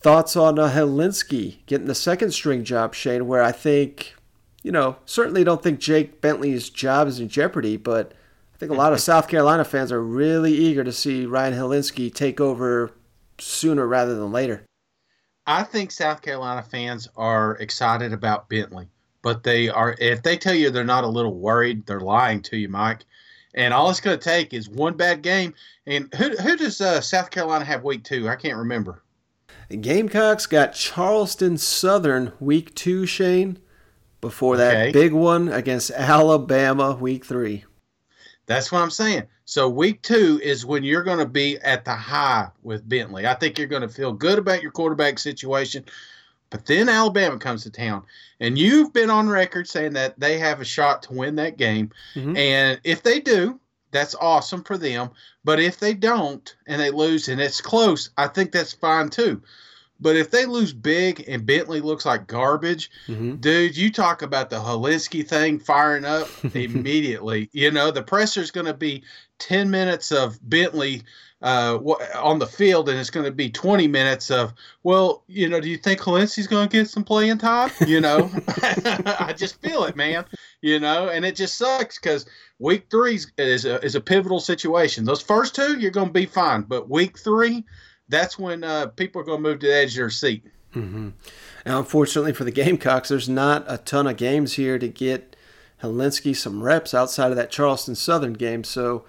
Thoughts 0.00 0.34
on 0.34 0.58
uh, 0.58 0.70
Hilinski 0.70 1.58
getting 1.66 1.86
the 1.86 1.94
second 1.94 2.32
string 2.32 2.64
job, 2.64 2.94
Shane, 2.94 3.26
where 3.26 3.42
I 3.42 3.52
think, 3.52 4.14
you 4.62 4.72
know, 4.72 4.96
certainly 5.04 5.44
don't 5.44 5.62
think 5.62 5.78
Jake 5.78 6.22
Bentley's 6.22 6.70
job 6.70 7.06
is 7.06 7.20
in 7.20 7.28
jeopardy, 7.28 7.76
but 7.76 8.14
I 8.54 8.56
think 8.56 8.72
a 8.72 8.76
lot 8.76 8.94
of 8.94 9.00
South 9.00 9.28
Carolina 9.28 9.62
fans 9.62 9.92
are 9.92 10.02
really 10.02 10.54
eager 10.54 10.82
to 10.84 10.92
see 10.92 11.26
Ryan 11.26 11.52
Hilinski 11.52 12.12
take 12.14 12.40
over 12.40 12.92
sooner 13.38 13.86
rather 13.86 14.14
than 14.14 14.32
later. 14.32 14.64
I 15.46 15.64
think 15.64 15.90
South 15.90 16.22
Carolina 16.22 16.62
fans 16.62 17.06
are 17.16 17.56
excited 17.56 18.14
about 18.14 18.48
Bentley, 18.48 18.88
but 19.20 19.42
they 19.42 19.68
are 19.68 19.96
if 19.98 20.22
they 20.22 20.38
tell 20.38 20.54
you 20.54 20.70
they're 20.70 20.84
not 20.84 21.04
a 21.04 21.08
little 21.08 21.34
worried, 21.34 21.84
they're 21.84 22.00
lying 22.00 22.40
to 22.42 22.56
you, 22.56 22.68
Mike. 22.68 23.04
And 23.54 23.74
all 23.74 23.90
it's 23.90 24.00
going 24.00 24.18
to 24.18 24.24
take 24.24 24.54
is 24.54 24.68
one 24.68 24.96
bad 24.96 25.22
game. 25.22 25.54
And 25.86 26.12
who 26.14 26.30
who 26.36 26.56
does 26.56 26.80
uh, 26.80 27.00
South 27.00 27.30
Carolina 27.30 27.64
have 27.64 27.82
week 27.82 28.04
two? 28.04 28.28
I 28.28 28.36
can't 28.36 28.56
remember. 28.56 29.02
Gamecocks 29.70 30.46
got 30.46 30.74
Charleston 30.74 31.56
Southern 31.56 32.32
week 32.40 32.74
two, 32.74 33.06
Shane, 33.06 33.58
before 34.20 34.56
that 34.56 34.74
Okay. 34.74 34.92
big 34.92 35.12
one 35.12 35.48
against 35.48 35.90
Alabama 35.92 36.94
week 36.94 37.24
three. 37.24 37.64
That's 38.46 38.72
what 38.72 38.82
I'm 38.82 38.90
saying. 38.90 39.24
So 39.44 39.68
week 39.68 40.02
two 40.02 40.40
is 40.42 40.66
when 40.66 40.82
you're 40.82 41.04
going 41.04 41.18
to 41.18 41.26
be 41.26 41.58
at 41.58 41.84
the 41.84 41.94
high 41.94 42.48
with 42.62 42.88
Bentley. 42.88 43.26
I 43.26 43.34
think 43.34 43.58
you're 43.58 43.68
going 43.68 43.82
to 43.82 43.88
feel 43.88 44.12
good 44.12 44.38
about 44.38 44.62
your 44.62 44.72
quarterback 44.72 45.18
situation. 45.18 45.84
But 46.50 46.66
then 46.66 46.88
Alabama 46.88 47.38
comes 47.38 47.62
to 47.62 47.70
town, 47.70 48.02
and 48.40 48.58
you've 48.58 48.92
been 48.92 49.08
on 49.08 49.28
record 49.28 49.68
saying 49.68 49.92
that 49.92 50.18
they 50.18 50.36
have 50.38 50.60
a 50.60 50.64
shot 50.64 51.00
to 51.04 51.12
win 51.12 51.36
that 51.36 51.56
game. 51.56 51.90
Mm-hmm. 52.16 52.36
And 52.36 52.80
if 52.82 53.04
they 53.04 53.20
do, 53.20 53.59
that's 53.90 54.14
awesome 54.14 54.62
for 54.62 54.76
them. 54.78 55.10
But 55.44 55.60
if 55.60 55.78
they 55.78 55.94
don't 55.94 56.54
and 56.66 56.80
they 56.80 56.90
lose 56.90 57.28
and 57.28 57.40
it's 57.40 57.60
close, 57.60 58.10
I 58.16 58.28
think 58.28 58.52
that's 58.52 58.72
fine 58.72 59.08
too. 59.08 59.42
But 60.00 60.16
if 60.16 60.30
they 60.30 60.46
lose 60.46 60.72
big 60.72 61.24
and 61.28 61.44
Bentley 61.44 61.80
looks 61.80 62.06
like 62.06 62.26
garbage, 62.26 62.90
mm-hmm. 63.06 63.36
dude, 63.36 63.76
you 63.76 63.92
talk 63.92 64.22
about 64.22 64.48
the 64.48 64.56
Hilinski 64.56 65.26
thing 65.26 65.58
firing 65.58 66.06
up 66.06 66.28
immediately. 66.54 67.50
You 67.52 67.70
know, 67.70 67.90
the 67.90 68.02
presser's 68.02 68.50
going 68.50 68.66
to 68.66 68.74
be 68.74 69.04
10 69.38 69.70
minutes 69.70 70.10
of 70.10 70.38
Bentley 70.48 71.02
uh, 71.42 71.78
on 72.16 72.38
the 72.38 72.46
field, 72.46 72.88
and 72.88 72.98
it's 72.98 73.10
going 73.10 73.24
to 73.24 73.32
be 73.32 73.50
20 73.50 73.88
minutes 73.88 74.30
of, 74.30 74.52
well, 74.82 75.24
you 75.26 75.48
know, 75.48 75.60
do 75.60 75.68
you 75.68 75.76
think 75.76 76.00
Hilinski's 76.00 76.46
going 76.46 76.68
to 76.68 76.76
get 76.76 76.88
some 76.88 77.04
playing 77.04 77.38
time? 77.38 77.70
You 77.86 78.00
know, 78.00 78.30
I 79.18 79.34
just 79.36 79.60
feel 79.62 79.84
it, 79.84 79.96
man. 79.96 80.24
You 80.60 80.78
know, 80.78 81.08
and 81.08 81.24
it 81.24 81.36
just 81.36 81.56
sucks 81.56 81.98
because 81.98 82.26
week 82.58 82.86
three 82.90 83.14
is- 83.14 83.32
is 83.38 83.64
a, 83.64 83.82
is 83.84 83.94
a 83.94 84.00
pivotal 84.00 84.40
situation. 84.40 85.04
Those 85.04 85.22
first 85.22 85.54
two, 85.54 85.78
you're 85.78 85.90
going 85.90 86.08
to 86.08 86.12
be 86.12 86.26
fine. 86.26 86.62
But 86.62 86.90
week 86.90 87.18
three, 87.18 87.64
that's 88.08 88.38
when 88.38 88.62
uh, 88.62 88.88
people 88.88 89.22
are 89.22 89.24
going 89.24 89.42
to 89.42 89.48
move 89.48 89.60
to 89.60 89.66
the 89.66 89.74
edge 89.74 89.92
of 89.92 89.96
their 89.96 90.10
seat. 90.10 90.44
Mm-hmm. 90.74 91.10
Now, 91.64 91.78
unfortunately 91.78 92.32
for 92.32 92.44
the 92.44 92.50
Gamecocks, 92.52 93.08
there's 93.08 93.28
not 93.28 93.64
a 93.66 93.78
ton 93.78 94.06
of 94.06 94.16
games 94.16 94.54
here 94.54 94.78
to 94.78 94.88
get 94.88 95.36
Hilinski 95.82 96.36
some 96.36 96.62
reps 96.62 96.92
outside 96.92 97.30
of 97.30 97.36
that 97.36 97.50
Charleston 97.50 97.94
Southern 97.94 98.34
game. 98.34 98.64
So 98.64 99.04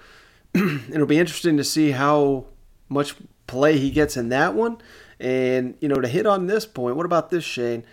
it'll 0.89 1.05
be 1.05 1.19
interesting 1.19 1.57
to 1.57 1.63
see 1.63 1.91
how 1.91 2.45
much 2.89 3.15
play 3.47 3.77
he 3.77 3.91
gets 3.91 4.17
in 4.17 4.29
that 4.29 4.53
one. 4.53 4.77
And, 5.19 5.75
you 5.79 5.87
know, 5.87 6.01
to 6.01 6.07
hit 6.07 6.25
on 6.25 6.47
this 6.47 6.65
point, 6.65 6.95
what 6.95 7.05
about 7.05 7.29
this, 7.29 7.43
Shane? 7.43 7.83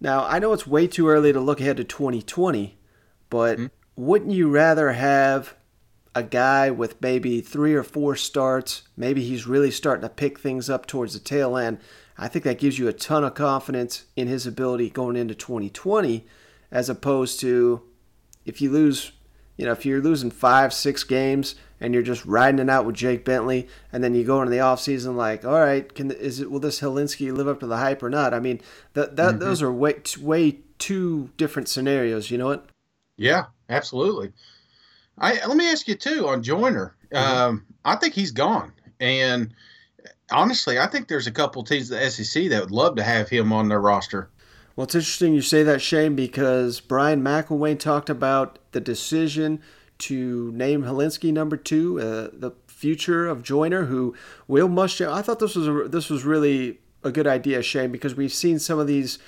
Now, 0.00 0.24
I 0.24 0.38
know 0.38 0.52
it's 0.52 0.66
way 0.66 0.86
too 0.86 1.08
early 1.08 1.32
to 1.32 1.40
look 1.40 1.60
ahead 1.60 1.76
to 1.76 1.84
2020, 1.84 2.76
but 3.30 3.58
mm-hmm. 3.58 3.66
wouldn't 3.96 4.32
you 4.32 4.48
rather 4.48 4.92
have 4.92 5.54
a 6.14 6.22
guy 6.22 6.70
with 6.70 7.00
maybe 7.00 7.40
three 7.40 7.74
or 7.74 7.82
four 7.82 8.16
starts? 8.16 8.82
Maybe 8.96 9.22
he's 9.24 9.46
really 9.46 9.70
starting 9.70 10.02
to 10.02 10.08
pick 10.08 10.38
things 10.38 10.68
up 10.68 10.86
towards 10.86 11.14
the 11.14 11.20
tail 11.20 11.56
end. 11.56 11.78
I 12.18 12.28
think 12.28 12.44
that 12.44 12.58
gives 12.58 12.78
you 12.78 12.88
a 12.88 12.92
ton 12.92 13.24
of 13.24 13.34
confidence 13.34 14.04
in 14.16 14.28
his 14.28 14.46
ability 14.46 14.90
going 14.90 15.16
into 15.16 15.34
2020, 15.34 16.26
as 16.70 16.88
opposed 16.88 17.40
to 17.40 17.82
if 18.44 18.60
you 18.60 18.70
lose, 18.70 19.12
you 19.56 19.64
know, 19.66 19.72
if 19.72 19.84
you're 19.86 20.00
losing 20.00 20.30
five, 20.30 20.72
six 20.72 21.04
games 21.04 21.54
and 21.80 21.92
you're 21.94 22.02
just 22.02 22.24
riding 22.24 22.60
it 22.60 22.70
out 22.70 22.86
with 22.86 22.94
Jake 22.96 23.24
Bentley, 23.24 23.68
and 23.92 24.02
then 24.02 24.14
you 24.14 24.24
go 24.24 24.40
into 24.40 24.50
the 24.50 24.58
offseason 24.58 25.16
like, 25.16 25.44
all 25.44 25.60
right, 25.60 25.92
can 25.94 26.10
is 26.10 26.40
it 26.40 26.50
will 26.50 26.60
this 26.60 26.80
Hilinski 26.80 27.32
live 27.32 27.48
up 27.48 27.60
to 27.60 27.66
the 27.66 27.76
hype 27.78 28.02
or 28.02 28.10
not? 28.10 28.32
I 28.34 28.40
mean, 28.40 28.60
that 28.94 29.16
that 29.16 29.36
Mhm. 29.36 29.40
those 29.40 29.62
are 29.62 29.72
way 29.72 30.00
way 30.20 30.58
two 30.78 31.30
different 31.36 31.68
scenarios. 31.68 32.30
You 32.30 32.38
know 32.38 32.46
what? 32.46 32.66
Yeah, 33.16 33.46
absolutely. 33.68 34.32
I 35.18 35.44
let 35.46 35.56
me 35.56 35.70
ask 35.70 35.86
you 35.88 35.94
too 35.94 36.28
on 36.28 36.42
Joyner. 36.42 36.94
Um, 37.14 37.66
I 37.84 37.96
think 37.96 38.14
he's 38.14 38.30
gone, 38.30 38.72
and 38.98 39.52
honestly, 40.30 40.78
I 40.78 40.86
think 40.86 41.08
there's 41.08 41.26
a 41.26 41.32
couple 41.32 41.62
teams 41.62 41.90
in 41.90 41.98
the 41.98 42.10
SEC 42.10 42.48
that 42.48 42.60
would 42.62 42.70
love 42.70 42.96
to 42.96 43.02
have 43.02 43.28
him 43.28 43.52
on 43.52 43.68
their 43.68 43.80
roster. 43.80 44.30
Well, 44.76 44.84
it's 44.84 44.94
interesting 44.94 45.34
you 45.34 45.42
say 45.42 45.62
that, 45.62 45.82
Shane, 45.82 46.14
because 46.14 46.80
Bryan 46.80 47.22
McClendon 47.22 47.78
talked 47.78 48.08
about 48.08 48.58
the 48.72 48.80
decision 48.80 49.60
to 49.98 50.50
name 50.52 50.82
Hilinski 50.84 51.32
number 51.32 51.56
two, 51.56 52.00
uh, 52.00 52.28
the 52.32 52.52
future 52.66 53.26
of 53.28 53.42
Joyner, 53.42 53.84
who 53.84 54.14
Will 54.48 54.68
Muschamp. 54.68 55.12
I 55.12 55.22
thought 55.22 55.38
this 55.38 55.54
was 55.54 55.68
a, 55.68 55.88
this 55.88 56.08
was 56.10 56.24
really 56.24 56.80
a 57.04 57.10
good 57.12 57.26
idea, 57.26 57.62
Shane, 57.62 57.92
because 57.92 58.14
we've 58.14 58.32
seen 58.32 58.58
some 58.58 58.78
of 58.78 58.86
these 58.86 59.18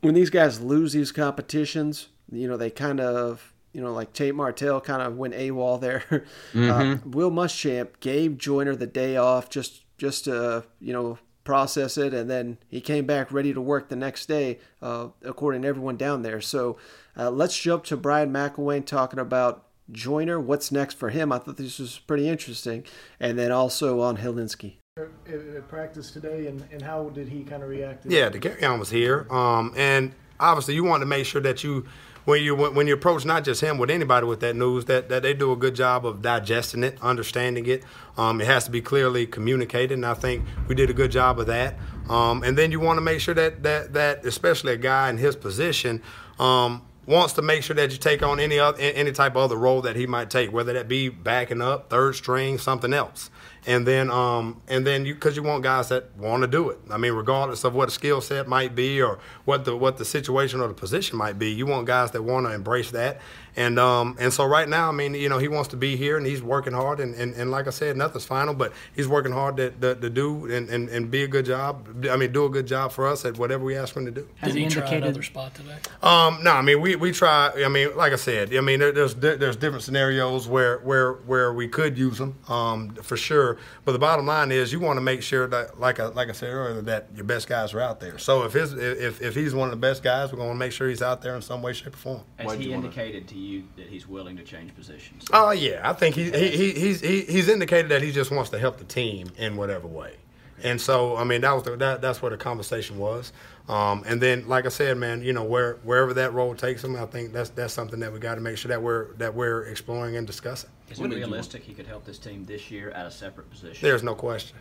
when 0.00 0.14
these 0.14 0.30
guys 0.30 0.60
lose 0.60 0.92
these 0.92 1.12
competitions. 1.12 2.08
You 2.30 2.48
know, 2.48 2.56
they 2.56 2.70
kind 2.70 3.00
of 3.00 3.52
you 3.72 3.80
know 3.82 3.92
like 3.92 4.12
Tate 4.12 4.34
Martell 4.34 4.80
kind 4.80 5.02
of 5.02 5.16
went 5.16 5.34
AWOL 5.34 5.80
there. 5.80 6.04
Uh, 6.54 6.56
Mhm. 6.56 7.06
Will 7.14 7.30
Muschamp 7.30 8.00
gave 8.00 8.38
Joyner 8.38 8.76
the 8.76 8.86
day 8.86 9.16
off 9.16 9.50
just 9.50 9.82
just 9.98 10.24
to 10.24 10.64
you 10.80 10.92
know 10.92 11.18
process 11.44 11.98
it, 11.98 12.14
and 12.14 12.30
then 12.30 12.58
he 12.68 12.80
came 12.80 13.06
back 13.06 13.32
ready 13.32 13.52
to 13.52 13.60
work 13.60 13.88
the 13.88 13.96
next 13.96 14.26
day, 14.26 14.58
uh, 14.80 15.08
according 15.22 15.62
to 15.62 15.68
everyone 15.68 15.96
down 15.96 16.22
there. 16.22 16.40
So 16.40 16.76
uh, 17.16 17.30
let's 17.30 17.58
jump 17.58 17.84
to 17.84 17.96
Bryan 17.96 18.32
McClendon 18.32 18.86
talking 18.86 19.18
about 19.18 19.66
Joyner. 19.90 20.38
What's 20.40 20.70
next 20.70 20.98
for 20.98 21.10
him? 21.10 21.32
I 21.32 21.38
thought 21.38 21.56
this 21.56 21.78
was 21.78 21.98
pretty 21.98 22.28
interesting, 22.28 22.84
and 23.18 23.38
then 23.38 23.50
also 23.52 24.00
on 24.00 24.18
Hilinski. 24.18 24.74
at, 24.98 25.08
at 25.26 25.68
practice 25.68 26.10
today, 26.10 26.46
and, 26.46 26.62
and 26.70 26.82
how 26.82 27.08
did 27.08 27.28
he 27.28 27.44
kind 27.44 27.62
of 27.62 27.68
react? 27.68 28.02
to 28.02 28.10
Yeah, 28.10 28.28
Dakereon 28.30 28.78
was 28.78 28.90
here, 28.90 29.26
um, 29.30 29.72
and 29.76 30.12
obviously 30.38 30.74
you 30.74 30.84
want 30.84 31.00
to 31.00 31.06
make 31.06 31.26
sure 31.26 31.40
that 31.40 31.64
you, 31.64 31.86
when 32.24 32.42
you 32.42 32.54
when, 32.54 32.86
you 32.86 32.94
approach 32.94 33.24
not 33.24 33.44
just 33.44 33.60
him 33.60 33.78
with 33.78 33.90
anybody 33.90 34.26
with 34.26 34.40
that 34.40 34.54
news, 34.54 34.84
that, 34.86 35.08
that 35.08 35.22
they 35.22 35.34
do 35.34 35.52
a 35.52 35.56
good 35.56 35.74
job 35.74 36.06
of 36.06 36.22
digesting 36.22 36.84
it, 36.84 36.98
understanding 37.02 37.66
it. 37.66 37.84
Um, 38.16 38.40
it 38.40 38.46
has 38.46 38.64
to 38.64 38.70
be 38.70 38.80
clearly 38.80 39.26
communicated, 39.26 39.94
and 39.94 40.06
I 40.06 40.14
think 40.14 40.44
we 40.68 40.74
did 40.74 40.90
a 40.90 40.94
good 40.94 41.10
job 41.10 41.40
of 41.40 41.46
that. 41.46 41.76
Um, 42.08 42.42
and 42.42 42.56
then 42.56 42.70
you 42.70 42.80
want 42.80 42.98
to 42.98 43.00
make 43.00 43.20
sure 43.20 43.34
that 43.34 43.62
that 43.62 43.92
that 43.94 44.24
especially 44.24 44.72
a 44.72 44.78
guy 44.78 45.10
in 45.10 45.18
his 45.18 45.36
position. 45.36 46.02
Um, 46.38 46.82
wants 47.04 47.32
to 47.34 47.42
make 47.42 47.64
sure 47.64 47.74
that 47.74 47.90
you 47.90 47.98
take 47.98 48.22
on 48.22 48.38
any 48.38 48.58
other 48.58 48.78
any 48.78 49.10
type 49.12 49.32
of 49.32 49.38
other 49.38 49.56
role 49.56 49.82
that 49.82 49.96
he 49.96 50.06
might 50.06 50.30
take, 50.30 50.52
whether 50.52 50.72
that 50.72 50.88
be 50.88 51.08
backing 51.08 51.60
up, 51.60 51.90
third 51.90 52.14
string, 52.14 52.58
something 52.58 52.92
else. 52.92 53.30
And 53.66 53.86
then 53.86 54.10
um, 54.10 54.60
and 54.68 54.86
then 54.86 55.04
you 55.06 55.14
because 55.14 55.36
you 55.36 55.42
want 55.42 55.62
guys 55.62 55.88
that 55.90 56.16
want 56.16 56.42
to 56.42 56.48
do 56.48 56.70
it. 56.70 56.78
I 56.90 56.96
mean, 56.96 57.12
regardless 57.12 57.64
of 57.64 57.74
what 57.74 57.88
a 57.88 57.90
skill 57.92 58.20
set 58.20 58.48
might 58.48 58.74
be 58.74 59.00
or 59.00 59.18
what 59.44 59.64
the 59.64 59.76
what 59.76 59.98
the 59.98 60.04
situation 60.04 60.60
or 60.60 60.68
the 60.68 60.74
position 60.74 61.16
might 61.16 61.38
be, 61.38 61.50
you 61.50 61.66
want 61.66 61.86
guys 61.86 62.10
that 62.12 62.22
want 62.22 62.46
to 62.46 62.52
embrace 62.52 62.90
that. 62.90 63.20
And 63.54 63.78
um, 63.78 64.16
and 64.18 64.32
so 64.32 64.44
right 64.46 64.68
now, 64.68 64.88
I 64.88 64.92
mean, 64.92 65.14
you 65.14 65.28
know, 65.28 65.38
he 65.38 65.48
wants 65.48 65.68
to 65.70 65.76
be 65.76 65.96
here 65.96 66.16
and 66.16 66.26
he's 66.26 66.42
working 66.42 66.72
hard. 66.72 67.00
And, 67.00 67.14
and, 67.14 67.34
and 67.34 67.50
like 67.50 67.66
I 67.66 67.70
said, 67.70 67.96
nothing's 67.96 68.24
final, 68.24 68.54
but 68.54 68.72
he's 68.94 69.06
working 69.06 69.32
hard 69.32 69.58
to, 69.58 69.70
to, 69.70 69.94
to 69.94 70.10
do 70.10 70.50
and, 70.50 70.70
and, 70.70 70.88
and 70.88 71.10
be 71.10 71.22
a 71.22 71.28
good 71.28 71.44
job. 71.44 72.06
I 72.10 72.16
mean, 72.16 72.32
do 72.32 72.46
a 72.46 72.48
good 72.48 72.66
job 72.66 72.92
for 72.92 73.06
us 73.06 73.24
at 73.24 73.36
whatever 73.36 73.64
we 73.64 73.76
ask 73.76 73.94
him 73.94 74.06
to 74.06 74.10
do. 74.10 74.26
Has 74.36 74.54
he 74.54 74.62
indicated 74.64 75.04
another 75.04 75.22
spot 75.22 75.54
today? 75.54 75.76
Um, 76.02 76.42
no, 76.42 76.52
I 76.52 76.62
mean 76.62 76.80
we, 76.80 76.96
we 76.96 77.12
try. 77.12 77.52
I 77.62 77.68
mean, 77.68 77.94
like 77.96 78.12
I 78.12 78.16
said, 78.16 78.54
I 78.54 78.60
mean 78.60 78.80
there, 78.80 78.92
there's 78.92 79.14
there's 79.14 79.56
different 79.56 79.82
scenarios 79.82 80.48
where 80.48 80.78
where 80.78 81.12
where 81.12 81.52
we 81.52 81.68
could 81.68 81.98
use 81.98 82.18
them, 82.18 82.38
um, 82.48 82.94
for 83.02 83.16
sure. 83.16 83.58
But 83.84 83.92
the 83.92 83.98
bottom 83.98 84.26
line 84.26 84.50
is 84.50 84.72
you 84.72 84.80
want 84.80 84.96
to 84.96 85.02
make 85.02 85.22
sure 85.22 85.46
that, 85.48 85.78
like 85.78 86.00
I 86.00 86.06
like 86.06 86.28
I 86.30 86.32
said 86.32 86.50
earlier, 86.50 86.80
that 86.82 87.08
your 87.14 87.24
best 87.24 87.48
guys 87.48 87.74
are 87.74 87.80
out 87.80 88.00
there. 88.00 88.18
So 88.18 88.44
if 88.44 88.54
his 88.54 88.72
if 88.72 89.20
if 89.20 89.34
he's 89.34 89.54
one 89.54 89.68
of 89.68 89.72
the 89.72 89.76
best 89.76 90.02
guys, 90.02 90.32
we're 90.32 90.38
going 90.38 90.50
to 90.50 90.54
make 90.54 90.72
sure 90.72 90.88
he's 90.88 91.02
out 91.02 91.20
there 91.20 91.36
in 91.36 91.42
some 91.42 91.60
way, 91.60 91.74
shape, 91.74 91.94
or 91.94 91.98
form. 91.98 92.22
Has 92.38 92.54
he 92.54 92.72
indicated 92.72 93.28
to 93.28 93.34
you 93.36 93.41
that 93.76 93.86
he's 93.86 94.06
willing 94.06 94.36
to 94.36 94.42
change 94.42 94.74
positions? 94.74 95.26
Oh 95.32 95.50
yeah, 95.50 95.88
I 95.88 95.92
think 95.92 96.14
he, 96.14 96.30
he, 96.30 96.48
he 96.48 96.72
he's 96.72 97.00
he, 97.00 97.22
he's 97.22 97.48
indicated 97.48 97.90
that 97.90 98.02
he 98.02 98.12
just 98.12 98.30
wants 98.30 98.50
to 98.50 98.58
help 98.58 98.78
the 98.78 98.84
team 98.84 99.30
in 99.36 99.56
whatever 99.56 99.86
way. 99.86 100.16
And 100.64 100.80
so, 100.80 101.16
I 101.16 101.24
mean, 101.24 101.40
that 101.40 101.52
was 101.52 101.64
the, 101.64 101.76
that, 101.76 102.00
that's 102.00 102.22
where 102.22 102.30
the 102.30 102.36
conversation 102.36 102.98
was. 102.98 103.32
Um, 103.68 104.04
and 104.06 104.20
then, 104.20 104.46
like 104.46 104.64
I 104.66 104.68
said, 104.68 104.96
man, 104.96 105.22
you 105.22 105.32
know, 105.32 105.44
where 105.44 105.74
wherever 105.82 106.14
that 106.14 106.32
role 106.32 106.54
takes 106.54 106.84
him, 106.84 106.96
I 106.96 107.06
think 107.06 107.32
that's 107.32 107.50
that's 107.50 107.72
something 107.72 108.00
that 108.00 108.12
we 108.12 108.18
got 108.18 108.36
to 108.36 108.40
make 108.40 108.56
sure 108.56 108.68
that 108.68 108.82
we're 108.82 109.12
that 109.14 109.34
we're 109.34 109.64
exploring 109.64 110.16
and 110.16 110.26
discussing. 110.26 110.70
Is 110.90 111.00
it 111.00 111.08
realistic 111.08 111.62
he 111.62 111.72
could 111.72 111.86
help 111.86 112.04
this 112.04 112.18
team 112.18 112.44
this 112.44 112.70
year 112.70 112.90
at 112.90 113.06
a 113.06 113.10
separate 113.10 113.50
position? 113.50 113.86
There's 113.86 114.02
no 114.02 114.14
question. 114.14 114.56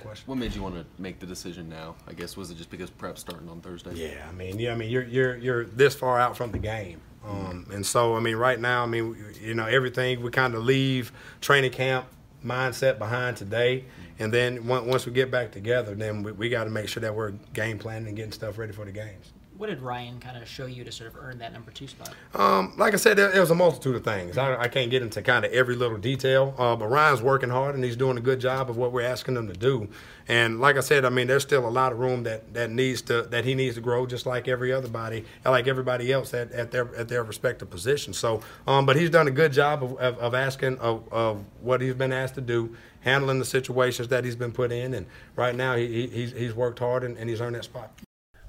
Question. 0.00 0.24
What 0.26 0.38
made 0.38 0.54
you 0.54 0.62
want 0.62 0.74
to 0.74 0.84
make 0.98 1.18
the 1.18 1.26
decision 1.26 1.68
now? 1.68 1.94
I 2.06 2.12
guess 2.12 2.36
was 2.36 2.50
it 2.50 2.56
just 2.56 2.70
because 2.70 2.90
prep 2.90 3.18
starting 3.18 3.48
on 3.48 3.60
Thursday? 3.60 3.94
Yeah, 3.94 4.26
I 4.28 4.32
mean, 4.32 4.58
yeah, 4.58 4.72
I 4.72 4.76
mean, 4.76 4.90
you're 4.90 5.04
you're 5.04 5.36
you're 5.36 5.64
this 5.64 5.94
far 5.94 6.18
out 6.18 6.36
from 6.36 6.52
the 6.52 6.58
game. 6.58 7.00
Um, 7.24 7.66
and 7.72 7.86
so, 7.86 8.16
I 8.16 8.20
mean, 8.20 8.36
right 8.36 8.58
now, 8.58 8.82
I 8.82 8.86
mean, 8.86 9.16
you 9.40 9.54
know, 9.54 9.66
everything 9.66 10.22
we 10.22 10.30
kind 10.30 10.54
of 10.54 10.64
leave 10.64 11.12
training 11.40 11.70
camp 11.70 12.06
mindset 12.44 12.98
behind 12.98 13.36
today, 13.36 13.84
and 14.18 14.32
then 14.32 14.66
once 14.66 15.06
we 15.06 15.12
get 15.12 15.30
back 15.30 15.52
together, 15.52 15.94
then 15.94 16.24
we, 16.24 16.32
we 16.32 16.48
got 16.48 16.64
to 16.64 16.70
make 16.70 16.88
sure 16.88 17.00
that 17.00 17.14
we're 17.14 17.30
game 17.52 17.78
planning 17.78 18.08
and 18.08 18.16
getting 18.16 18.32
stuff 18.32 18.58
ready 18.58 18.72
for 18.72 18.84
the 18.84 18.92
games. 18.92 19.32
What 19.56 19.68
did 19.68 19.80
Ryan 19.80 20.18
kind 20.18 20.42
of 20.42 20.48
show 20.48 20.66
you 20.66 20.82
to 20.82 20.90
sort 20.90 21.10
of 21.10 21.16
earn 21.20 21.38
that 21.38 21.52
number 21.52 21.70
two 21.70 21.86
spot? 21.86 22.14
Um, 22.34 22.72
like 22.76 22.94
I 22.94 22.96
said, 22.96 23.16
there, 23.16 23.30
there, 23.30 23.40
was 23.40 23.50
a 23.50 23.54
multitude 23.54 23.94
of 23.94 24.02
things. 24.02 24.38
I, 24.38 24.62
I 24.62 24.68
can't 24.68 24.90
get 24.90 25.02
into 25.02 25.22
kind 25.22 25.44
of 25.44 25.52
every 25.52 25.76
little 25.76 25.98
detail, 25.98 26.54
uh, 26.58 26.74
but 26.74 26.88
Ryan's 26.88 27.22
working 27.22 27.50
hard 27.50 27.74
and 27.74 27.84
he's 27.84 27.94
doing 27.94 28.16
a 28.16 28.20
good 28.20 28.40
job 28.40 28.70
of 28.70 28.76
what 28.76 28.92
we're 28.92 29.06
asking 29.06 29.36
him 29.36 29.48
to 29.48 29.54
do. 29.54 29.88
And 30.26 30.60
like 30.60 30.76
I 30.76 30.80
said, 30.80 31.04
I 31.04 31.10
mean, 31.10 31.26
there's 31.26 31.42
still 31.42 31.68
a 31.68 31.70
lot 31.70 31.92
of 31.92 31.98
room 31.98 32.22
that, 32.22 32.54
that 32.54 32.70
needs 32.70 33.02
to 33.02 33.22
that 33.22 33.44
he 33.44 33.54
needs 33.54 33.74
to 33.74 33.80
grow, 33.80 34.06
just 34.06 34.24
like 34.24 34.48
every 34.48 34.72
other 34.72 34.88
body, 34.88 35.24
like 35.44 35.68
everybody 35.68 36.12
else 36.12 36.32
at, 36.32 36.50
at 36.52 36.70
their 36.70 36.94
at 36.96 37.08
their 37.08 37.22
respective 37.22 37.68
positions. 37.70 38.18
So, 38.18 38.40
um, 38.66 38.86
but 38.86 38.96
he's 38.96 39.10
done 39.10 39.28
a 39.28 39.32
good 39.32 39.52
job 39.52 39.82
of, 39.82 39.92
of, 39.98 40.18
of 40.18 40.34
asking 40.34 40.78
of, 40.78 41.12
of 41.12 41.44
what 41.60 41.80
he's 41.80 41.94
been 41.94 42.12
asked 42.12 42.36
to 42.36 42.40
do, 42.40 42.74
handling 43.00 43.38
the 43.38 43.44
situations 43.44 44.08
that 44.08 44.24
he's 44.24 44.36
been 44.36 44.52
put 44.52 44.72
in, 44.72 44.94
and 44.94 45.06
right 45.36 45.54
now 45.54 45.76
he, 45.76 46.06
he's 46.06 46.32
he's 46.32 46.54
worked 46.54 46.78
hard 46.78 47.04
and, 47.04 47.18
and 47.18 47.28
he's 47.28 47.40
earned 47.40 47.56
that 47.56 47.64
spot. 47.64 47.92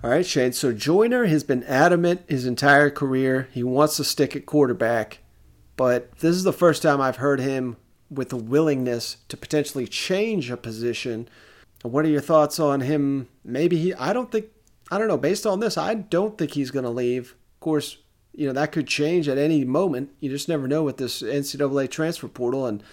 All 0.04 0.10
right, 0.10 0.26
Shane. 0.26 0.52
So 0.52 0.74
Joyner 0.74 1.26
has 1.26 1.46
been 1.46 1.64
adamant 1.64 2.24
his 2.28 2.46
entire 2.46 2.90
career. 2.90 3.48
He 3.54 3.64
wants 3.64 3.96
to 3.96 4.04
stick 4.04 4.36
at 4.36 4.46
quarterback, 4.46 5.20
but 5.78 6.12
this 6.18 6.36
is 6.36 6.44
the 6.44 6.52
first 6.52 6.82
time 6.82 7.00
I've 7.00 7.18
heard 7.18 7.40
him 7.40 7.78
with 8.10 8.34
a 8.34 8.38
willingness 8.38 9.18
to 9.30 9.38
potentially 9.38 9.88
change 9.88 10.52
a 10.52 10.58
position. 10.58 11.30
What 11.84 12.04
are 12.04 12.10
your 12.10 12.20
thoughts 12.20 12.60
on 12.60 12.82
him? 12.82 13.30
Maybe 13.46 13.78
he, 13.78 13.94
I 13.94 14.12
don't 14.12 14.30
think, 14.30 14.48
I 14.92 14.98
don't 14.98 15.08
know, 15.08 15.18
based 15.18 15.46
on 15.46 15.62
this, 15.62 15.78
I 15.78 15.94
don't 15.94 16.38
think 16.38 16.52
he's 16.52 16.72
going 16.72 16.84
to 16.84 16.92
leave. 16.92 17.32
Of 17.56 17.60
course, 17.62 17.98
you 18.34 18.46
know, 18.46 18.54
that 18.54 18.74
could 18.74 18.88
change 18.88 19.30
at 19.30 19.38
any 19.38 19.64
moment. 19.64 20.10
You 20.20 20.30
just 20.30 20.50
never 20.50 20.68
know 20.68 20.84
with 20.84 20.98
this 20.98 21.22
NCAA 21.22 21.90
transfer 21.90 22.28
portal. 22.28 22.66
And 22.66 22.84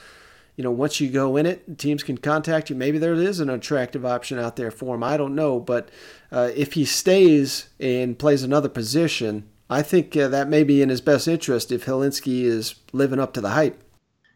you 0.61 0.65
know, 0.65 0.71
once 0.71 1.01
you 1.01 1.09
go 1.09 1.39
in 1.39 1.47
it, 1.47 1.79
teams 1.79 2.03
can 2.03 2.19
contact 2.19 2.69
you. 2.69 2.77
Maybe 2.77 2.99
there 2.99 3.15
is 3.15 3.41
an 3.41 3.49
attractive 3.49 4.05
option 4.05 4.39
out 4.39 4.57
there 4.57 4.71
for 4.71 4.95
him. 4.95 5.03
I 5.03 5.17
don't 5.17 5.35
know, 5.35 5.59
but 5.59 5.89
uh, 6.31 6.51
if 6.55 6.75
he 6.75 6.85
stays 6.85 7.71
and 7.81 8.19
plays 8.19 8.43
another 8.43 8.69
position, 8.69 9.49
I 9.71 9.81
think 9.81 10.15
uh, 10.15 10.29
that 10.29 10.51
may 10.51 10.63
be 10.63 10.83
in 10.83 10.91
his 10.91 11.01
best 11.01 11.27
interest 11.27 11.73
if 11.73 11.87
Hilinski 11.87 12.43
is 12.43 12.75
living 12.93 13.19
up 13.19 13.33
to 13.33 13.41
the 13.41 13.49
hype. 13.49 13.83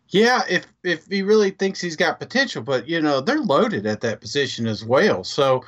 Yeah, 0.09 0.45
if 0.49 0.65
if 0.83 1.05
he 1.09 1.21
really 1.21 1.51
thinks 1.51 1.79
he's 1.79 1.95
got 1.95 2.19
potential, 2.21 2.63
but 2.63 2.89
you 2.89 3.03
know 3.03 3.21
they're 3.21 3.41
loaded 3.41 3.85
at 3.85 4.01
that 4.01 4.23
position 4.23 4.67
as 4.67 4.83
well. 4.83 5.25
So 5.25 5.63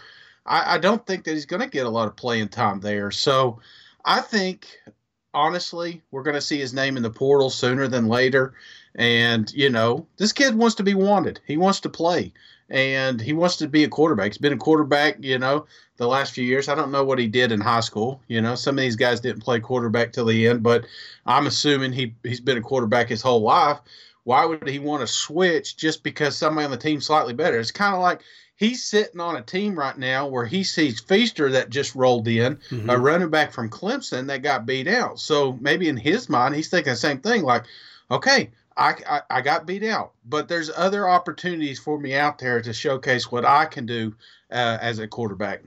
I, 0.47 0.77
I 0.77 0.79
don't 0.79 1.07
think 1.07 1.25
that 1.25 1.33
he's 1.33 1.45
going 1.45 1.61
to 1.61 1.69
get 1.69 1.85
a 1.85 1.91
lot 1.91 2.09
of 2.09 2.17
playing 2.17 2.49
time 2.49 2.81
there. 2.81 3.11
So 3.11 3.61
I 4.07 4.23
think 4.23 4.69
honestly 5.37 6.03
we're 6.11 6.23
going 6.23 6.35
to 6.35 6.41
see 6.41 6.59
his 6.59 6.73
name 6.73 6.97
in 6.97 7.03
the 7.03 7.11
portal 7.11 7.51
sooner 7.51 7.87
than 7.87 8.09
later. 8.09 8.55
And, 8.95 9.53
you 9.53 9.69
know, 9.69 10.07
this 10.17 10.33
kid 10.33 10.55
wants 10.55 10.75
to 10.77 10.83
be 10.83 10.95
wanted. 10.95 11.39
He 11.47 11.59
wants 11.59 11.81
to 11.81 11.91
play 11.91 12.33
and 12.71 13.21
he 13.21 13.35
wants 13.35 13.57
to 13.57 13.69
be 13.69 13.85
a 13.85 13.89
quarterback. 13.89 14.29
He's 14.29 14.39
been 14.39 14.55
a 14.55 14.57
quarterback, 14.57 15.19
you 15.21 15.39
know, 15.39 15.67
the 15.99 16.09
last 16.09 16.33
few 16.33 16.45
years. 16.45 16.69
I 16.69 16.75
don't 16.75 16.91
know 16.91 17.05
what 17.05 17.19
he 17.19 17.29
did 17.29 17.53
in 17.53 17.61
high 17.61 17.81
school. 17.81 18.23
You 18.29 18.41
know, 18.41 18.55
some 18.55 18.79
of 18.79 18.83
these 18.83 18.97
guys 18.97 19.21
didn't 19.21 19.43
play 19.43 19.61
quarterback 19.61 20.13
till 20.13 20.25
the 20.25 20.49
end, 20.49 20.63
but 20.63 20.87
I'm 21.27 21.47
assuming 21.47 21.93
he 21.93 22.15
he's 22.23 22.41
been 22.41 22.57
a 22.57 22.63
quarterback 22.63 23.09
his 23.09 23.23
whole 23.23 23.43
life. 23.43 23.79
Why 24.25 24.45
would 24.45 24.67
he 24.67 24.81
want 24.81 25.03
to 25.03 25.07
switch 25.07 25.77
just 25.77 26.03
because 26.03 26.37
somebody 26.37 26.65
on 26.65 26.71
the 26.71 26.77
team's 26.77 27.07
slightly 27.07 27.35
better? 27.35 27.61
It's 27.61 27.71
kind 27.71 27.95
of 27.95 28.01
like 28.01 28.23
he's 28.57 28.85
sitting 28.85 29.21
on 29.21 29.37
a 29.37 29.43
team 29.43 29.79
right 29.79 29.97
now 29.97 30.27
where 30.27 30.47
he 30.47 30.65
sees 30.65 31.01
Feaster 31.01 31.51
that 31.53 31.71
just 31.71 31.95
rolled 31.95 32.27
in, 32.27 32.57
mm-hmm. 32.57 32.91
a 32.91 32.99
running 32.99 33.31
back 33.31 33.53
from 33.53 33.71
Clemson 33.71 34.27
that 34.27 34.43
got 34.43 34.67
beat 34.67 34.89
out. 34.89 35.21
So 35.21 35.59
maybe 35.61 35.89
in 35.89 35.97
his 35.97 36.29
mind, 36.29 36.55
he's 36.55 36.69
thinking 36.69 36.93
the 36.93 36.97
same 36.97 37.21
thing 37.21 37.43
like, 37.43 37.65
okay, 38.11 38.51
I, 38.77 38.95
I, 39.09 39.21
I, 39.31 39.41
got 39.41 39.67
beat 39.67 39.85
out, 39.85 40.13
but 40.27 40.49
there's 40.49 40.71
other 40.77 41.09
opportunities 41.09 41.79
for 41.79 41.99
me 41.99 42.15
out 42.15 42.39
there 42.39 42.61
to 42.61 42.73
showcase 42.73 43.31
what 43.33 43.45
I 43.45 43.65
can 43.65 43.87
do 43.87 44.15
uh, 44.51 44.79
as 44.81 44.99
a 44.99 45.09
quarterback. 45.09 45.63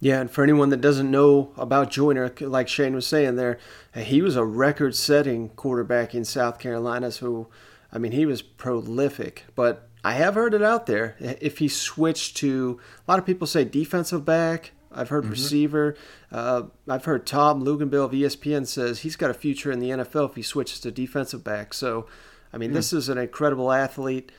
Yeah, 0.00 0.20
and 0.20 0.30
for 0.30 0.42
anyone 0.42 0.68
that 0.70 0.80
doesn't 0.80 1.10
know 1.10 1.52
about 1.56 1.90
Joyner, 1.90 2.32
like 2.40 2.68
Shane 2.68 2.94
was 2.94 3.06
saying 3.06 3.36
there, 3.36 3.58
he 3.94 4.20
was 4.22 4.36
a 4.36 4.44
record-setting 4.44 5.50
quarterback 5.50 6.14
in 6.14 6.24
South 6.24 6.58
Carolina. 6.58 7.10
So, 7.10 7.48
I 7.90 7.98
mean, 7.98 8.12
he 8.12 8.26
was 8.26 8.42
prolific. 8.42 9.46
But 9.54 9.88
I 10.06 10.12
have 10.12 10.36
heard 10.36 10.54
it 10.54 10.62
out 10.62 10.86
there. 10.86 11.16
If 11.18 11.58
he 11.58 11.66
switched 11.66 12.36
to, 12.36 12.78
a 13.08 13.10
lot 13.10 13.18
of 13.18 13.26
people 13.26 13.48
say 13.48 13.64
defensive 13.64 14.24
back. 14.24 14.70
I've 14.92 15.08
heard 15.08 15.24
mm-hmm. 15.24 15.32
receiver. 15.32 15.96
Uh, 16.30 16.62
I've 16.88 17.06
heard 17.06 17.26
Tom 17.26 17.64
Luginbill 17.64 18.04
of 18.04 18.12
ESPN 18.12 18.68
says 18.68 19.00
he's 19.00 19.16
got 19.16 19.32
a 19.32 19.34
future 19.34 19.72
in 19.72 19.80
the 19.80 19.90
NFL 19.90 20.30
if 20.30 20.36
he 20.36 20.42
switches 20.42 20.78
to 20.82 20.92
defensive 20.92 21.42
back. 21.42 21.74
So, 21.74 22.06
I 22.52 22.56
mean, 22.56 22.70
mm 22.70 22.74
this 22.74 22.92
is 22.92 23.08
an 23.08 23.18
incredible 23.18 23.72
athlete, 23.72 24.30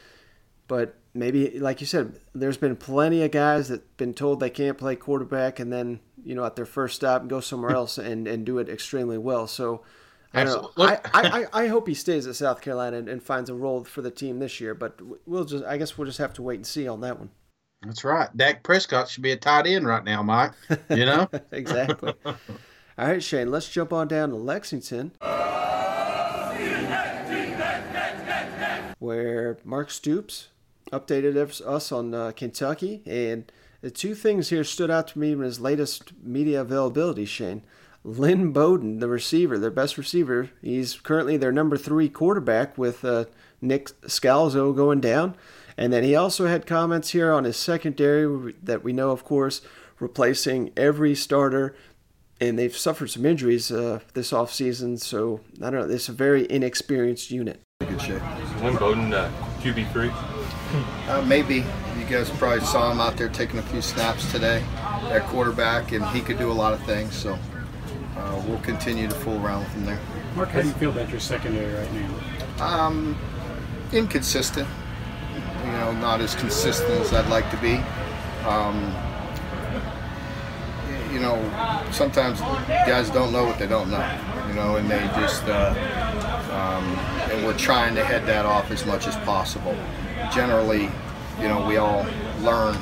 but 0.69 0.95
maybe, 1.13 1.59
like 1.59 1.81
you 1.81 1.85
said, 1.85 2.17
there's 2.33 2.55
been 2.55 2.77
plenty 2.77 3.21
of 3.23 3.31
guys 3.31 3.67
that 3.67 3.97
been 3.97 4.13
told 4.13 4.39
they 4.39 4.49
can't 4.49 4.77
play 4.77 4.95
quarterback 4.95 5.59
and 5.59 5.73
then, 5.73 5.99
you 6.23 6.33
know, 6.33 6.45
at 6.45 6.55
their 6.55 6.65
first 6.65 6.95
stop 6.95 7.27
go 7.27 7.41
somewhere 7.41 7.71
else 7.71 7.97
and, 7.97 8.25
and 8.25 8.45
do 8.45 8.57
it 8.59 8.69
extremely 8.69 9.17
well. 9.17 9.47
So, 9.47 9.83
I. 10.33 10.43
I, 10.77 10.99
I, 11.13 11.45
I 11.53 11.67
hope 11.67 11.87
he 11.87 11.93
stays 11.93 12.27
at 12.27 12.35
South 12.35 12.61
Carolina 12.61 12.97
and, 12.97 13.09
and 13.09 13.23
finds 13.23 13.49
a 13.49 13.55
role 13.55 13.83
for 13.83 14.01
the 14.01 14.11
team 14.11 14.39
this 14.39 14.59
year, 14.59 14.73
but 14.73 14.99
we'll 15.25 15.45
just, 15.45 15.63
I 15.63 15.77
guess 15.77 15.97
we'll 15.97 16.05
just 16.05 16.19
have 16.19 16.33
to 16.33 16.41
wait 16.41 16.55
and 16.55 16.65
see 16.65 16.87
on 16.87 17.01
that 17.01 17.19
one. 17.19 17.29
That's 17.83 18.03
right. 18.03 18.35
Dak 18.35 18.63
Prescott 18.63 19.09
should 19.09 19.23
be 19.23 19.31
a 19.31 19.37
tight 19.37 19.67
end 19.67 19.85
right 19.85 20.03
now, 20.03 20.23
Mike. 20.23 20.53
You 20.89 21.05
know? 21.05 21.29
exactly. 21.51 22.13
All 22.25 23.07
right, 23.07 23.21
Shane, 23.21 23.51
let's 23.51 23.69
jump 23.69 23.93
on 23.93 24.07
down 24.07 24.29
to 24.29 24.35
Lexington. 24.35 25.11
Where 28.99 29.59
Mark 29.63 29.91
Stoops 29.91 30.47
updated 30.91 31.35
us 31.37 31.91
on 31.91 32.13
uh, 32.13 32.31
Kentucky. 32.35 33.03
And 33.05 33.51
the 33.81 33.91
two 33.91 34.15
things 34.15 34.49
here 34.49 34.63
stood 34.63 34.89
out 34.89 35.09
to 35.09 35.19
me 35.19 35.33
in 35.33 35.41
his 35.41 35.59
latest 35.59 36.13
media 36.23 36.61
availability, 36.61 37.25
Shane. 37.25 37.63
Lynn 38.03 38.51
Bowden, 38.51 38.99
the 38.99 39.07
receiver, 39.07 39.57
their 39.57 39.71
best 39.71 39.97
receiver, 39.97 40.49
he's 40.61 40.95
currently 40.95 41.37
their 41.37 41.51
number 41.51 41.77
three 41.77 42.09
quarterback 42.09 42.77
with 42.77 43.03
uh, 43.03 43.25
Nik 43.61 43.89
Scalzo 44.03 44.75
going 44.75 45.01
down. 45.01 45.35
And 45.77 45.93
then 45.93 46.03
he 46.03 46.15
also 46.15 46.47
had 46.47 46.65
comments 46.65 47.11
here 47.11 47.31
on 47.31 47.43
his 47.43 47.57
secondary 47.57 48.53
that 48.63 48.83
we 48.83 48.93
know, 48.93 49.11
of 49.11 49.23
course, 49.23 49.61
replacing 49.99 50.71
every 50.75 51.13
starter. 51.15 51.75
And 52.39 52.57
they've 52.57 52.75
suffered 52.75 53.07
some 53.07 53.25
injuries 53.25 53.71
uh, 53.71 53.99
this 54.13 54.31
offseason, 54.31 54.99
so 54.99 55.41
I 55.61 55.69
don't 55.69 55.87
know. 55.87 55.93
It's 55.93 56.07
a 56.07 56.13
very 56.13 56.49
inexperienced 56.49 57.31
unit. 57.31 57.61
Good 57.79 58.01
shape. 58.01 58.21
Lynn 58.61 58.75
Bowden 58.75 59.13
uh, 59.13 59.31
QB 59.59 59.91
three? 59.91 60.11
Uh, 61.07 61.23
maybe 61.27 61.63
you 61.97 62.05
guys 62.09 62.29
probably 62.31 62.63
saw 62.65 62.91
him 62.91 62.99
out 62.99 63.17
there 63.17 63.29
taking 63.29 63.59
a 63.59 63.63
few 63.63 63.81
snaps 63.81 64.31
today 64.31 64.63
at 65.09 65.23
quarterback, 65.23 65.93
and 65.93 66.05
he 66.07 66.21
could 66.21 66.37
do 66.37 66.51
a 66.51 66.53
lot 66.53 66.73
of 66.73 66.83
things. 66.83 67.15
So 67.15 67.39
uh, 68.17 68.41
we'll 68.47 68.59
continue 68.59 69.07
to 69.07 69.15
fool 69.15 69.43
around 69.45 69.65
from 69.67 69.85
there. 69.85 69.99
Mark, 70.35 70.49
how 70.49 70.61
do 70.61 70.67
you 70.67 70.73
feel 70.73 70.91
about 70.91 71.09
your 71.09 71.19
secondary 71.19 71.73
right 71.73 71.93
now? 71.93 72.65
Um, 72.65 73.17
inconsistent. 73.91 74.67
You 75.65 75.71
know, 75.71 75.91
not 75.93 76.21
as 76.21 76.35
consistent 76.35 76.91
as 77.01 77.13
I'd 77.13 77.29
like 77.29 77.49
to 77.51 77.57
be. 77.57 77.75
Um, 78.47 78.93
you 81.11 81.19
know, 81.19 81.37
sometimes 81.91 82.39
guys 82.67 83.09
don't 83.09 83.31
know 83.31 83.45
what 83.45 83.57
they 83.57 83.67
don't 83.67 83.89
know, 83.89 84.45
you 84.47 84.53
know, 84.53 84.75
and 84.75 84.89
they 84.89 84.99
just, 85.15 85.43
uh, 85.45 85.73
um, 86.51 86.83
and 87.31 87.45
we're 87.45 87.57
trying 87.57 87.95
to 87.95 88.03
head 88.03 88.25
that 88.25 88.45
off 88.45 88.71
as 88.71 88.85
much 88.85 89.07
as 89.07 89.15
possible. 89.17 89.75
Generally, 90.33 90.89
you 91.39 91.47
know, 91.47 91.65
we 91.67 91.77
all 91.77 92.05
learn 92.41 92.75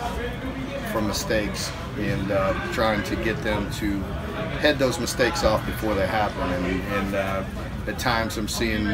from 0.92 1.08
mistakes 1.08 1.72
and 1.98 2.32
uh, 2.32 2.54
trying 2.74 3.04
to 3.04 3.16
get 3.18 3.42
them 3.44 3.72
to 3.72 4.04
head 4.36 4.80
those 4.80 5.00
mistakes 5.00 5.44
off 5.44 5.66
before 5.66 5.94
they 5.94 6.08
happen. 6.08 6.42
And, 6.42 6.82
and 6.82 7.16
uh, 7.16 7.44
at 7.88 8.00
times 8.00 8.38
I'm 8.38 8.48
seeing, 8.48 8.86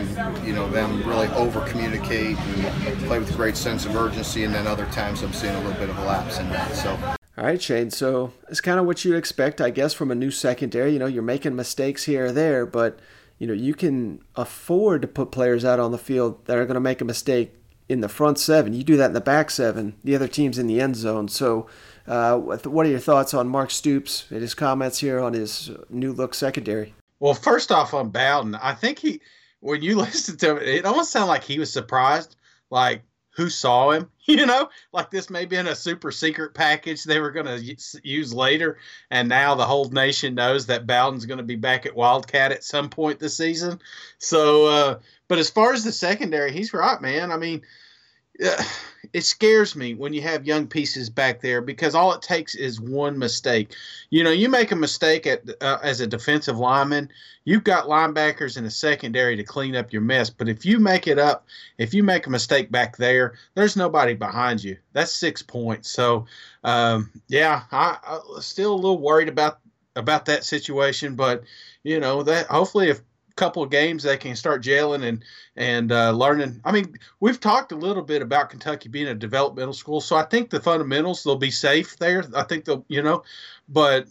you 0.45 0.53
know, 0.53 0.69
them 0.69 1.03
really 1.07 1.27
over 1.29 1.61
communicate 1.67 2.37
and 2.37 2.97
play 3.05 3.19
with 3.19 3.31
a 3.31 3.35
great 3.35 3.57
sense 3.57 3.85
of 3.85 3.95
urgency, 3.95 4.43
and 4.43 4.53
then 4.53 4.67
other 4.67 4.85
times 4.87 5.21
I'm 5.21 5.33
seeing 5.33 5.55
a 5.55 5.59
little 5.59 5.79
bit 5.79 5.89
of 5.89 5.97
a 5.97 6.05
lapse 6.05 6.39
in 6.39 6.49
that. 6.49 6.75
So. 6.75 6.97
All 7.37 7.45
right, 7.45 7.61
Shane. 7.61 7.89
So 7.89 8.33
it's 8.49 8.61
kind 8.61 8.79
of 8.79 8.85
what 8.85 9.05
you 9.05 9.15
expect, 9.15 9.61
I 9.61 9.69
guess, 9.69 9.93
from 9.93 10.11
a 10.11 10.15
new 10.15 10.31
secondary. 10.31 10.93
You 10.93 10.99
know, 10.99 11.05
you're 11.05 11.23
making 11.23 11.55
mistakes 11.55 12.03
here 12.03 12.25
or 12.25 12.31
there, 12.31 12.65
but 12.65 12.99
you 13.39 13.47
know 13.47 13.53
you 13.53 13.73
can 13.73 14.21
afford 14.35 15.01
to 15.01 15.07
put 15.07 15.31
players 15.31 15.65
out 15.65 15.79
on 15.79 15.91
the 15.91 15.97
field 15.97 16.45
that 16.45 16.57
are 16.57 16.65
going 16.65 16.75
to 16.75 16.81
make 16.81 17.01
a 17.01 17.05
mistake 17.05 17.53
in 17.87 18.01
the 18.01 18.09
front 18.09 18.37
seven. 18.37 18.73
You 18.73 18.83
do 18.83 18.97
that 18.97 19.07
in 19.07 19.13
the 19.13 19.21
back 19.21 19.49
seven. 19.49 19.95
The 20.03 20.15
other 20.15 20.27
team's 20.27 20.59
in 20.59 20.67
the 20.67 20.79
end 20.79 20.95
zone. 20.95 21.27
So, 21.29 21.67
uh, 22.07 22.37
what 22.37 22.85
are 22.85 22.89
your 22.89 22.99
thoughts 22.99 23.33
on 23.33 23.47
Mark 23.47 23.71
Stoops 23.71 24.25
and 24.29 24.41
his 24.41 24.53
comments 24.53 24.99
here 24.99 25.19
on 25.19 25.33
his 25.33 25.71
new 25.89 26.13
look 26.13 26.33
secondary? 26.33 26.93
Well, 27.19 27.33
first 27.33 27.71
off, 27.71 27.93
on 27.93 28.09
Bowden, 28.09 28.55
I 28.55 28.73
think 28.73 28.99
he, 28.99 29.21
when 29.59 29.81
you 29.81 29.95
listened 29.97 30.39
to 30.39 30.51
him, 30.51 30.57
it 30.57 30.85
almost 30.85 31.11
sounded 31.11 31.27
like 31.27 31.43
he 31.43 31.59
was 31.59 31.71
surprised, 31.71 32.35
like 32.69 33.03
who 33.35 33.49
saw 33.49 33.91
him, 33.91 34.09
you 34.25 34.45
know, 34.45 34.69
like 34.91 35.09
this 35.09 35.29
may 35.29 35.45
be 35.45 35.55
in 35.55 35.67
a 35.67 35.75
super 35.75 36.11
secret 36.11 36.53
package 36.53 37.03
they 37.03 37.19
were 37.19 37.31
going 37.31 37.45
to 37.45 37.77
use 38.03 38.33
later. 38.33 38.77
And 39.09 39.29
now 39.29 39.55
the 39.55 39.65
whole 39.65 39.89
nation 39.89 40.35
knows 40.35 40.65
that 40.65 40.87
Bowden's 40.87 41.25
going 41.25 41.37
to 41.37 41.43
be 41.43 41.55
back 41.55 41.85
at 41.85 41.95
Wildcat 41.95 42.51
at 42.51 42.63
some 42.63 42.89
point 42.89 43.19
this 43.19 43.37
season. 43.37 43.79
So, 44.17 44.65
uh, 44.65 44.99
but 45.27 45.39
as 45.39 45.49
far 45.49 45.73
as 45.73 45.83
the 45.83 45.91
secondary, 45.91 46.51
he's 46.51 46.73
right, 46.73 47.01
man. 47.01 47.31
I 47.31 47.37
mean, 47.37 47.61
it 49.13 49.21
scares 49.21 49.75
me 49.75 49.93
when 49.93 50.13
you 50.13 50.21
have 50.21 50.45
young 50.45 50.67
pieces 50.67 51.09
back 51.09 51.41
there 51.41 51.61
because 51.61 51.95
all 51.95 52.13
it 52.13 52.21
takes 52.21 52.55
is 52.55 52.79
one 52.79 53.17
mistake. 53.17 53.75
You 54.09 54.23
know, 54.23 54.31
you 54.31 54.49
make 54.49 54.71
a 54.71 54.75
mistake 54.75 55.27
at 55.27 55.43
uh, 55.61 55.79
as 55.83 56.01
a 56.01 56.07
defensive 56.07 56.57
lineman, 56.57 57.09
you've 57.43 57.63
got 57.63 57.85
linebackers 57.85 58.57
in 58.57 58.63
the 58.63 58.71
secondary 58.71 59.35
to 59.35 59.43
clean 59.43 59.75
up 59.75 59.91
your 59.91 60.01
mess. 60.01 60.29
But 60.29 60.49
if 60.49 60.65
you 60.65 60.79
make 60.79 61.07
it 61.07 61.19
up, 61.19 61.45
if 61.77 61.93
you 61.93 62.03
make 62.03 62.27
a 62.27 62.31
mistake 62.31 62.71
back 62.71 62.97
there, 62.97 63.33
there's 63.55 63.75
nobody 63.75 64.13
behind 64.13 64.63
you. 64.63 64.77
That's 64.93 65.11
six 65.11 65.41
points. 65.41 65.89
So, 65.89 66.25
um, 66.63 67.11
yeah, 67.27 67.63
I, 67.71 67.97
I'm 68.07 68.41
still 68.41 68.73
a 68.73 68.75
little 68.75 68.99
worried 68.99 69.29
about 69.29 69.59
about 69.95 70.25
that 70.25 70.45
situation, 70.45 71.15
but 71.15 71.43
you 71.83 71.99
know 71.99 72.23
that 72.23 72.47
hopefully 72.47 72.89
if 72.89 73.01
couple 73.35 73.63
of 73.63 73.69
games 73.69 74.03
they 74.03 74.17
can 74.17 74.35
start 74.35 74.61
jailing 74.61 75.03
and 75.03 75.23
and 75.55 75.91
uh, 75.91 76.11
learning. 76.11 76.61
I 76.63 76.71
mean, 76.71 76.95
we've 77.19 77.39
talked 77.39 77.71
a 77.71 77.75
little 77.75 78.03
bit 78.03 78.21
about 78.21 78.49
Kentucky 78.49 78.89
being 78.89 79.07
a 79.07 79.15
developmental 79.15 79.73
school, 79.73 80.01
so 80.01 80.15
I 80.15 80.23
think 80.23 80.49
the 80.49 80.59
fundamentals 80.59 81.23
they'll 81.23 81.35
be 81.35 81.51
safe 81.51 81.97
there. 81.97 82.23
I 82.35 82.43
think 82.43 82.65
they'll, 82.65 82.85
you 82.87 83.01
know, 83.01 83.23
but 83.69 84.07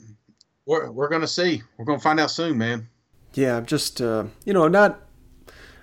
we're 0.66 0.90
we're 0.90 1.08
gonna 1.08 1.26
see. 1.26 1.62
We're 1.76 1.84
gonna 1.84 2.00
find 2.00 2.20
out 2.20 2.30
soon, 2.30 2.58
man. 2.58 2.88
Yeah, 3.34 3.56
I'm 3.56 3.66
just 3.66 4.00
uh, 4.00 4.24
you 4.44 4.52
know 4.52 4.68
not. 4.68 5.00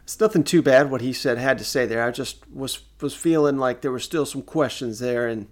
It's 0.04 0.20
nothing 0.20 0.46
too 0.46 0.62
bad 0.62 0.90
what 0.90 1.02
he 1.02 1.12
said 1.12 1.38
had 1.38 1.58
to 1.58 1.66
say 1.66 1.86
there. 1.86 2.04
I 2.04 2.12
just 2.12 2.50
was 2.50 2.80
was 3.02 3.14
feeling 3.14 3.58
like 3.58 3.82
there 3.82 3.92
were 3.92 4.00
still 4.00 4.26
some 4.26 4.42
questions 4.42 5.00
there, 5.00 5.28
and 5.28 5.48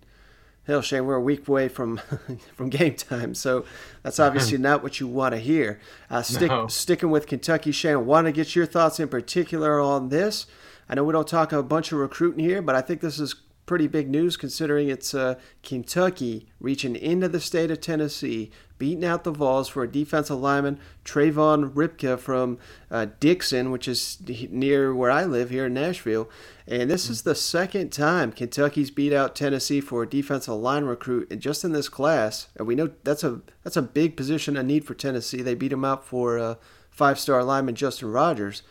hell, 0.67 0.81
Shane, 0.81 1.05
we're 1.05 1.15
a 1.15 1.21
week 1.21 1.47
away 1.47 1.67
from 1.67 1.97
from 2.55 2.69
game 2.69 2.95
time, 2.95 3.35
so 3.35 3.65
that's 4.03 4.19
obviously 4.19 4.57
not 4.59 4.83
what 4.83 4.99
you 4.99 5.07
want 5.07 5.33
to 5.33 5.39
hear. 5.39 5.79
Uh, 6.09 6.21
stick, 6.21 6.49
no. 6.49 6.67
Sticking 6.67 7.11
with 7.11 7.27
Kentucky, 7.27 7.71
Shane, 7.71 8.05
want 8.05 8.25
to 8.25 8.31
get 8.31 8.55
your 8.55 8.65
thoughts 8.65 8.99
in 8.99 9.07
particular 9.07 9.79
on 9.79 10.09
this. 10.09 10.47
I 10.87 10.95
know 10.95 11.03
we 11.03 11.13
don't 11.13 11.27
talk 11.27 11.51
a 11.51 11.63
bunch 11.63 11.91
of 11.91 11.97
recruiting 11.99 12.43
here, 12.43 12.61
but 12.61 12.75
I 12.75 12.81
think 12.81 13.01
this 13.01 13.19
is 13.19 13.35
pretty 13.65 13.87
big 13.87 14.09
news 14.09 14.37
considering 14.37 14.89
it's 14.89 15.13
uh, 15.13 15.35
Kentucky 15.63 16.47
reaching 16.59 16.95
into 16.95 17.27
the 17.27 17.39
state 17.39 17.71
of 17.71 17.81
Tennessee, 17.81 18.51
beating 18.77 19.05
out 19.05 19.23
the 19.23 19.31
Vols 19.31 19.69
for 19.69 19.83
a 19.83 19.91
defensive 19.91 20.39
lineman, 20.39 20.79
Trayvon 21.03 21.73
Rybka 21.73 22.19
from 22.19 22.57
uh, 22.91 23.07
Dickson, 23.19 23.71
which 23.71 23.87
is 23.87 24.17
near 24.49 24.93
where 24.93 25.11
I 25.11 25.23
live 25.23 25.49
here 25.49 25.65
in 25.67 25.73
Nashville. 25.73 26.29
And 26.67 26.89
this 26.89 27.09
is 27.09 27.21
the 27.21 27.35
second 27.35 27.91
time 27.91 28.31
Kentucky's 28.31 28.91
beat 28.91 29.13
out 29.13 29.35
Tennessee 29.35 29.81
for 29.81 30.03
a 30.03 30.09
defensive 30.09 30.55
line 30.55 30.85
recruit, 30.85 31.31
and 31.31 31.41
just 31.41 31.63
in 31.63 31.71
this 31.71 31.89
class. 31.89 32.47
And 32.57 32.67
we 32.67 32.75
know 32.75 32.91
that's 33.03 33.23
a 33.23 33.41
that's 33.63 33.77
a 33.77 33.81
big 33.81 34.17
position 34.17 34.57
of 34.57 34.65
need 34.65 34.85
for 34.85 34.93
Tennessee. 34.93 35.41
They 35.41 35.55
beat 35.55 35.73
him 35.73 35.85
out 35.85 36.05
for 36.05 36.37
uh, 36.37 36.55
five-star 36.89 37.43
lineman 37.43 37.75
Justin 37.75 38.11
Rogers. 38.11 38.63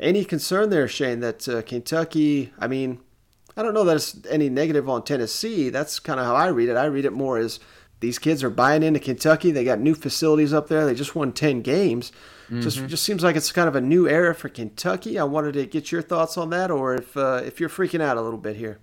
Any 0.00 0.24
concern 0.24 0.70
there, 0.70 0.86
Shane, 0.86 1.20
that 1.20 1.48
uh, 1.48 1.62
Kentucky? 1.62 2.52
I 2.58 2.68
mean, 2.68 3.00
I 3.58 3.62
don't 3.64 3.74
know 3.74 3.82
that 3.84 3.96
it's 3.96 4.16
any 4.30 4.48
negative 4.48 4.88
on 4.88 5.02
Tennessee. 5.02 5.68
That's 5.68 5.98
kind 5.98 6.20
of 6.20 6.26
how 6.26 6.36
I 6.36 6.46
read 6.46 6.68
it. 6.68 6.76
I 6.76 6.84
read 6.84 7.04
it 7.04 7.12
more 7.12 7.38
as 7.38 7.58
these 7.98 8.20
kids 8.20 8.44
are 8.44 8.50
buying 8.50 8.84
into 8.84 9.00
Kentucky. 9.00 9.50
They 9.50 9.64
got 9.64 9.80
new 9.80 9.96
facilities 9.96 10.52
up 10.52 10.68
there. 10.68 10.86
They 10.86 10.94
just 10.94 11.16
won 11.16 11.32
10 11.32 11.62
games. 11.62 12.12
Mm-hmm. 12.44 12.60
Just 12.60 12.86
just 12.86 13.02
seems 13.02 13.24
like 13.24 13.34
it's 13.34 13.50
kind 13.50 13.66
of 13.66 13.74
a 13.74 13.80
new 13.80 14.08
era 14.08 14.32
for 14.32 14.48
Kentucky. 14.48 15.18
I 15.18 15.24
wanted 15.24 15.54
to 15.54 15.66
get 15.66 15.90
your 15.90 16.02
thoughts 16.02 16.38
on 16.38 16.50
that, 16.50 16.70
or 16.70 16.94
if 16.94 17.16
uh, 17.16 17.42
if 17.44 17.58
you're 17.58 17.68
freaking 17.68 18.00
out 18.00 18.16
a 18.16 18.22
little 18.22 18.38
bit 18.38 18.54
here. 18.54 18.78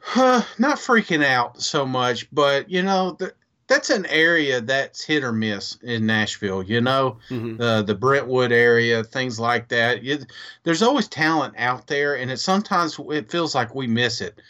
Huh, 0.00 0.42
not 0.58 0.78
freaking 0.78 1.24
out 1.24 1.62
so 1.62 1.86
much, 1.86 2.28
but 2.32 2.68
you 2.68 2.82
know, 2.82 3.12
the, 3.12 3.32
that's 3.68 3.90
an 3.90 4.06
area 4.06 4.60
that's 4.60 5.04
hit 5.04 5.22
or 5.22 5.32
miss 5.32 5.76
in 5.82 6.06
Nashville. 6.06 6.62
You 6.62 6.80
know, 6.80 7.18
mm-hmm. 7.28 7.60
uh, 7.60 7.82
the 7.82 7.94
Brentwood 7.94 8.50
area, 8.50 9.04
things 9.04 9.38
like 9.38 9.68
that. 9.68 10.02
You, 10.02 10.18
there's 10.64 10.82
always 10.82 11.06
talent 11.06 11.54
out 11.58 11.86
there, 11.86 12.16
and 12.16 12.30
it 12.30 12.38
sometimes 12.38 12.98
it 13.10 13.30
feels 13.30 13.54
like 13.54 13.74
we 13.74 13.86
miss 13.86 14.20
it. 14.20 14.40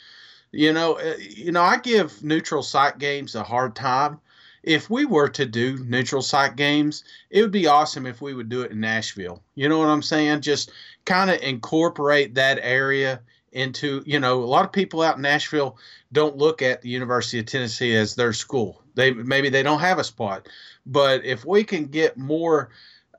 You 0.52 0.72
know, 0.72 0.94
uh, 0.94 1.16
you 1.18 1.52
know, 1.52 1.62
I 1.62 1.76
give 1.76 2.22
neutral 2.22 2.62
site 2.62 2.98
games 2.98 3.34
a 3.34 3.42
hard 3.42 3.74
time. 3.76 4.18
If 4.62 4.88
we 4.90 5.04
were 5.04 5.28
to 5.30 5.46
do 5.46 5.78
neutral 5.84 6.22
site 6.22 6.56
games, 6.56 7.04
it 7.30 7.42
would 7.42 7.52
be 7.52 7.66
awesome 7.66 8.06
if 8.06 8.20
we 8.20 8.34
would 8.34 8.48
do 8.48 8.62
it 8.62 8.70
in 8.70 8.80
Nashville. 8.80 9.42
You 9.54 9.68
know 9.68 9.78
what 9.78 9.88
I'm 9.88 10.02
saying? 10.02 10.40
Just 10.40 10.70
kind 11.04 11.30
of 11.30 11.40
incorporate 11.42 12.34
that 12.34 12.58
area 12.62 13.20
into, 13.52 14.02
you 14.04 14.20
know, 14.20 14.42
a 14.42 14.44
lot 14.44 14.64
of 14.64 14.72
people 14.72 15.02
out 15.02 15.16
in 15.16 15.22
Nashville 15.22 15.78
don't 16.12 16.36
look 16.36 16.60
at 16.62 16.82
the 16.82 16.88
University 16.88 17.38
of 17.38 17.46
Tennessee 17.46 17.94
as 17.96 18.14
their 18.14 18.32
school. 18.32 18.82
They 18.98 19.12
maybe 19.12 19.48
they 19.48 19.62
don't 19.62 19.78
have 19.78 20.00
a 20.00 20.04
spot, 20.04 20.48
but 20.84 21.24
if 21.24 21.44
we 21.44 21.62
can 21.62 21.84
get 21.86 22.18
more, 22.18 22.70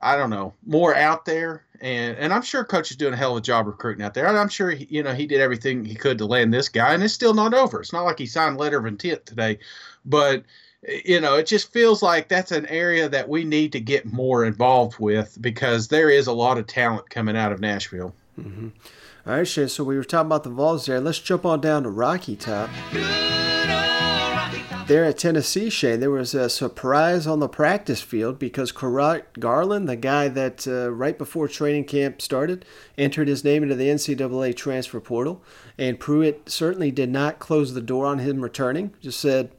I 0.02 0.14
don't 0.14 0.28
know, 0.28 0.52
more 0.66 0.94
out 0.94 1.24
there, 1.24 1.64
and 1.80 2.18
and 2.18 2.34
I'm 2.34 2.42
sure 2.42 2.64
coach 2.64 2.90
is 2.90 2.98
doing 2.98 3.14
a 3.14 3.16
hell 3.16 3.32
of 3.32 3.38
a 3.38 3.40
job 3.40 3.66
recruiting 3.66 4.04
out 4.04 4.12
there. 4.12 4.28
I'm 4.28 4.50
sure 4.50 4.70
he, 4.70 4.86
you 4.90 5.02
know 5.02 5.14
he 5.14 5.26
did 5.26 5.40
everything 5.40 5.84
he 5.86 5.94
could 5.94 6.18
to 6.18 6.26
land 6.26 6.52
this 6.52 6.68
guy, 6.68 6.92
and 6.92 7.02
it's 7.02 7.14
still 7.14 7.32
not 7.32 7.54
over. 7.54 7.80
It's 7.80 7.94
not 7.94 8.04
like 8.04 8.18
he 8.18 8.26
signed 8.26 8.58
letter 8.58 8.78
of 8.78 8.84
intent 8.84 9.24
today, 9.24 9.58
but 10.04 10.44
you 11.04 11.20
know, 11.20 11.36
it 11.36 11.46
just 11.46 11.72
feels 11.72 12.02
like 12.02 12.28
that's 12.28 12.52
an 12.52 12.66
area 12.66 13.08
that 13.08 13.28
we 13.28 13.44
need 13.44 13.72
to 13.72 13.80
get 13.80 14.06
more 14.06 14.44
involved 14.44 14.98
with 14.98 15.36
because 15.40 15.88
there 15.88 16.10
is 16.10 16.26
a 16.26 16.32
lot 16.32 16.58
of 16.58 16.66
talent 16.66 17.08
coming 17.10 17.36
out 17.36 17.52
of 17.52 17.60
Nashville. 17.60 18.14
Mm-hmm. 18.38 18.68
All 19.26 19.34
right, 19.34 19.46
Shay. 19.46 19.66
So 19.66 19.84
we 19.84 19.96
were 19.96 20.04
talking 20.04 20.26
about 20.26 20.44
the 20.44 20.50
Vols 20.50 20.86
there. 20.86 21.00
Let's 21.00 21.18
jump 21.18 21.44
on 21.44 21.60
down 21.60 21.82
to 21.82 21.90
Rocky 21.90 22.36
Top. 22.36 22.70
There 24.90 25.04
at 25.04 25.18
Tennessee, 25.18 25.70
Shane, 25.70 26.00
there 26.00 26.10
was 26.10 26.34
a 26.34 26.50
surprise 26.50 27.24
on 27.24 27.38
the 27.38 27.48
practice 27.48 28.02
field 28.02 28.40
because 28.40 28.72
Garland, 28.72 29.88
the 29.88 29.94
guy 29.94 30.26
that 30.26 30.66
uh, 30.66 30.90
right 30.90 31.16
before 31.16 31.46
training 31.46 31.84
camp 31.84 32.20
started, 32.20 32.64
entered 32.98 33.28
his 33.28 33.44
name 33.44 33.62
into 33.62 33.76
the 33.76 33.86
NCAA 33.86 34.56
transfer 34.56 34.98
portal, 34.98 35.44
and 35.78 36.00
Pruitt 36.00 36.50
certainly 36.50 36.90
did 36.90 37.08
not 37.08 37.38
close 37.38 37.72
the 37.72 37.80
door 37.80 38.04
on 38.04 38.18
him 38.18 38.40
returning. 38.40 38.92
Just 39.00 39.20
said, 39.20 39.52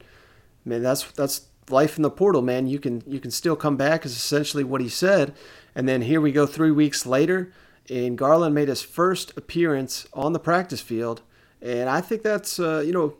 "Man, 0.66 0.82
that's 0.82 1.10
that's 1.12 1.46
life 1.70 1.96
in 1.96 2.02
the 2.02 2.10
portal, 2.10 2.42
man. 2.42 2.66
You 2.66 2.78
can 2.78 3.02
you 3.06 3.18
can 3.18 3.30
still 3.30 3.56
come 3.56 3.78
back." 3.78 4.04
Is 4.04 4.14
essentially 4.14 4.64
what 4.64 4.82
he 4.82 4.88
said. 4.90 5.34
And 5.74 5.88
then 5.88 6.02
here 6.02 6.20
we 6.20 6.30
go, 6.32 6.44
three 6.44 6.72
weeks 6.72 7.06
later 7.06 7.54
and 7.88 8.18
Garland 8.18 8.54
made 8.54 8.68
his 8.68 8.82
first 8.82 9.34
appearance 9.38 10.06
on 10.12 10.34
the 10.34 10.38
practice 10.38 10.82
field. 10.82 11.22
And 11.62 11.88
I 11.88 12.02
think 12.02 12.22
that's, 12.22 12.60
uh, 12.60 12.82
you 12.84 12.92
know, 12.92 13.14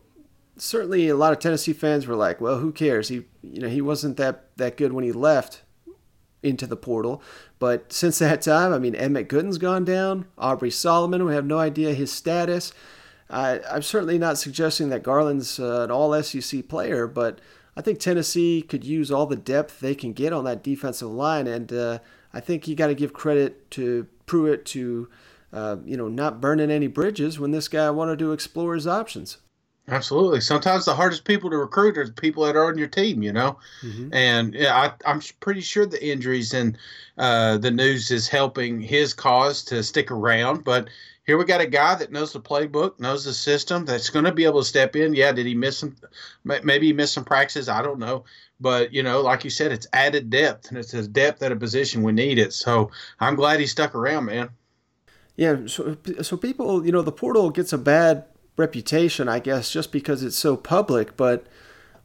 certainly 0.56 1.08
a 1.08 1.16
lot 1.16 1.32
of 1.32 1.38
Tennessee 1.38 1.72
fans 1.72 2.06
were 2.06 2.16
like, 2.16 2.40
well, 2.40 2.58
who 2.58 2.72
cares? 2.72 3.08
He, 3.08 3.24
you 3.42 3.60
know, 3.60 3.68
he 3.68 3.80
wasn't 3.80 4.16
that, 4.16 4.56
that 4.56 4.76
good 4.76 4.92
when 4.92 5.04
he 5.04 5.12
left 5.12 5.62
into 6.42 6.66
the 6.66 6.76
portal. 6.76 7.22
But 7.58 7.92
since 7.92 8.18
that 8.18 8.42
time, 8.42 8.72
I 8.72 8.78
mean, 8.78 8.94
Emmit 8.94 9.28
Gooden's 9.28 9.58
gone 9.58 9.84
down. 9.84 10.26
Aubrey 10.38 10.70
Solomon, 10.70 11.24
we 11.24 11.34
have 11.34 11.46
no 11.46 11.58
idea 11.58 11.94
his 11.94 12.12
status. 12.12 12.72
I, 13.30 13.60
I'm 13.70 13.82
certainly 13.82 14.18
not 14.18 14.38
suggesting 14.38 14.90
that 14.90 15.02
Garland's 15.02 15.58
uh, 15.58 15.82
an 15.82 15.90
all 15.90 16.20
SEC 16.22 16.68
player, 16.68 17.06
but 17.06 17.40
I 17.76 17.80
think 17.80 17.98
Tennessee 17.98 18.60
could 18.60 18.84
use 18.84 19.10
all 19.10 19.26
the 19.26 19.36
depth 19.36 19.80
they 19.80 19.94
can 19.94 20.12
get 20.12 20.32
on 20.32 20.44
that 20.44 20.62
defensive 20.62 21.10
line. 21.10 21.46
And 21.46 21.72
uh, 21.72 21.98
I 22.34 22.40
think 22.40 22.68
you 22.68 22.74
got 22.74 22.88
to 22.88 22.94
give 22.94 23.14
credit 23.14 23.70
to 23.72 24.06
Pruitt 24.26 24.66
to, 24.66 25.08
uh, 25.52 25.76
you 25.84 25.96
know, 25.96 26.08
not 26.08 26.40
burning 26.40 26.70
any 26.70 26.88
bridges 26.88 27.40
when 27.40 27.52
this 27.52 27.68
guy 27.68 27.90
wanted 27.90 28.18
to 28.18 28.32
explore 28.32 28.74
his 28.74 28.86
options. 28.86 29.38
Absolutely. 29.88 30.40
Sometimes 30.40 30.84
the 30.84 30.94
hardest 30.94 31.24
people 31.24 31.50
to 31.50 31.56
recruit 31.56 31.98
are 31.98 32.06
the 32.06 32.12
people 32.12 32.44
that 32.44 32.54
are 32.54 32.66
on 32.66 32.78
your 32.78 32.86
team, 32.86 33.22
you 33.22 33.32
know. 33.32 33.58
Mm-hmm. 33.82 34.14
And 34.14 34.54
yeah, 34.54 34.92
I, 35.04 35.10
am 35.10 35.20
pretty 35.40 35.60
sure 35.60 35.86
the 35.86 36.04
injuries 36.04 36.54
and 36.54 36.78
uh, 37.18 37.58
the 37.58 37.70
news 37.70 38.10
is 38.12 38.28
helping 38.28 38.80
his 38.80 39.12
cause 39.12 39.64
to 39.64 39.82
stick 39.82 40.12
around. 40.12 40.62
But 40.62 40.88
here 41.26 41.36
we 41.36 41.44
got 41.44 41.60
a 41.60 41.66
guy 41.66 41.96
that 41.96 42.12
knows 42.12 42.32
the 42.32 42.40
playbook, 42.40 43.00
knows 43.00 43.24
the 43.24 43.34
system, 43.34 43.84
that's 43.84 44.08
going 44.08 44.24
to 44.24 44.32
be 44.32 44.44
able 44.44 44.60
to 44.60 44.66
step 44.66 44.94
in. 44.94 45.14
Yeah, 45.14 45.32
did 45.32 45.46
he 45.46 45.54
miss 45.54 45.78
some? 45.78 45.96
Maybe 46.44 46.86
he 46.86 46.92
missed 46.92 47.14
some 47.14 47.24
practices. 47.24 47.68
I 47.68 47.82
don't 47.82 47.98
know. 47.98 48.24
But 48.60 48.94
you 48.94 49.02
know, 49.02 49.20
like 49.20 49.42
you 49.42 49.50
said, 49.50 49.72
it's 49.72 49.88
added 49.92 50.30
depth, 50.30 50.68
and 50.68 50.78
it's 50.78 50.94
a 50.94 51.06
depth 51.08 51.42
at 51.42 51.50
a 51.50 51.56
position 51.56 52.04
we 52.04 52.12
need 52.12 52.38
it. 52.38 52.52
So 52.52 52.92
I'm 53.18 53.34
glad 53.34 53.58
he 53.58 53.66
stuck 53.66 53.96
around, 53.96 54.26
man. 54.26 54.50
Yeah. 55.36 55.66
So, 55.66 55.96
so 56.22 56.36
people, 56.36 56.86
you 56.86 56.92
know, 56.92 57.02
the 57.02 57.12
portal 57.12 57.50
gets 57.50 57.72
a 57.72 57.78
bad 57.78 58.24
reputation, 58.56 59.28
I 59.28 59.38
guess, 59.38 59.70
just 59.70 59.92
because 59.92 60.22
it's 60.22 60.36
so 60.36 60.56
public. 60.56 61.16
But 61.16 61.46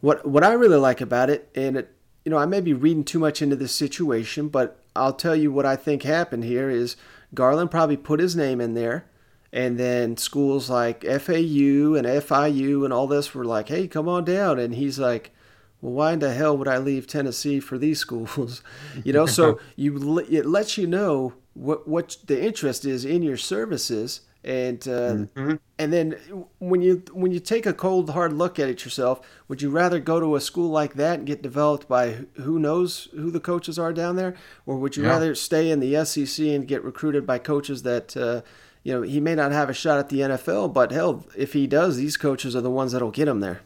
what 0.02 0.28
what 0.28 0.44
I 0.44 0.54
really 0.54 0.78
like 0.78 1.02
about 1.02 1.30
it, 1.30 1.50
and 1.56 1.78
it, 1.78 1.94
you 2.26 2.30
know, 2.30 2.38
I 2.38 2.46
may 2.46 2.62
be 2.62 2.74
reading 2.74 3.04
too 3.04 3.20
much 3.20 3.42
into 3.42 3.56
this 3.56 3.74
situation, 3.74 4.50
but 4.50 4.80
I'll 4.96 5.14
tell 5.14 5.36
you 5.36 5.52
what 5.52 5.66
I 5.66 5.76
think 5.76 6.04
happened 6.04 6.44
here 6.44 6.70
is 6.70 6.96
Garland 7.34 7.72
probably 7.72 7.98
put 7.98 8.20
his 8.20 8.36
name 8.36 8.62
in 8.62 8.74
there, 8.74 9.06
and 9.52 9.78
then 9.78 10.18
schools 10.18 10.70
like 10.70 11.04
FAU 11.04 11.96
and 11.96 12.06
FIU 12.06 12.84
and 12.84 12.94
all 12.94 13.08
this 13.08 13.34
were 13.34 13.46
like, 13.46 13.70
"Hey, 13.70 13.88
come 13.88 14.08
on 14.08 14.26
down," 14.26 14.60
and 14.60 14.76
he's 14.76 15.00
like. 15.00 15.32
Well, 15.80 15.94
why 15.94 16.14
in 16.14 16.18
the 16.18 16.34
hell 16.34 16.58
would 16.58 16.68
I 16.68 16.80
leave 16.80 17.06
Tennessee 17.06 17.60
for 17.60 17.78
these 17.78 18.00
schools? 18.06 18.64
you 19.04 19.14
know, 19.14 19.28
so 19.28 19.60
you 19.76 20.18
it 20.28 20.48
lets 20.48 20.76
you 20.76 20.88
know 20.88 21.36
what 21.54 21.88
what 21.88 22.18
the 22.26 22.44
interest 22.44 22.86
is 22.86 23.04
in 23.04 23.24
your 23.24 23.38
services, 23.38 24.22
and 24.48 24.88
uh, 24.88 25.12
mm-hmm. 25.12 25.56
and 25.78 25.92
then 25.92 26.16
when 26.60 26.82
you 26.82 27.04
when 27.12 27.34
you 27.34 27.40
take 27.40 27.66
a 27.66 27.74
cold 27.74 28.12
hard 28.12 28.32
look 28.32 28.58
at 28.58 28.70
it 28.70 28.86
yourself, 28.86 29.20
would 29.50 29.62
you 29.62 29.70
rather 29.70 30.00
go 30.00 30.22
to 30.22 30.38
a 30.38 30.42
school 30.42 30.70
like 30.70 30.94
that 30.94 31.20
and 31.20 31.28
get 31.28 31.42
developed 31.42 31.90
by 31.90 32.20
who 32.36 32.58
knows 32.58 33.10
who 33.12 33.30
the 33.30 33.42
coaches 33.42 33.78
are 33.78 33.92
down 33.92 34.16
there, 34.16 34.36
or 34.66 34.78
would 34.78 34.96
you 34.96 35.04
yeah. 35.04 35.10
rather 35.10 35.36
stay 35.36 35.70
in 35.70 35.82
the 35.82 36.06
SEC 36.06 36.46
and 36.48 36.66
get 36.66 36.82
recruited 36.82 37.28
by 37.28 37.38
coaches 37.38 37.84
that 37.84 38.16
uh, 38.16 38.42
you 38.84 38.94
know 38.94 39.02
he 39.02 39.20
may 39.20 39.36
not 39.36 39.52
have 39.52 39.70
a 39.70 39.74
shot 39.74 40.00
at 40.00 40.08
the 40.08 40.22
NFL, 40.22 40.72
but 40.72 40.94
hell, 40.94 41.26
if 41.36 41.52
he 41.52 41.68
does, 41.68 41.98
these 41.98 42.16
coaches 42.16 42.56
are 42.56 42.62
the 42.62 42.72
ones 42.72 42.94
that'll 42.94 43.12
get 43.12 43.28
him 43.28 43.42
there. 43.42 43.60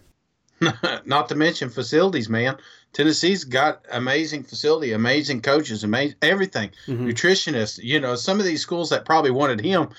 not 1.06 1.30
to 1.30 1.36
mention 1.36 1.70
facilities, 1.70 2.28
man. 2.28 2.58
Tennessee's 2.94 3.44
got 3.44 3.86
amazing 3.92 4.44
facility, 4.44 4.94
amazing 4.94 5.44
coaches, 5.44 5.84
amazing 5.84 6.18
everything, 6.24 6.72
mm-hmm. 6.88 7.08
nutritionists. 7.08 7.80
You 7.84 8.00
know, 8.00 8.16
some 8.16 8.40
of 8.40 8.46
these 8.46 8.62
schools 8.62 8.90
that 8.90 9.06
probably 9.06 9.32
wanted 9.32 9.62
him 9.62 9.90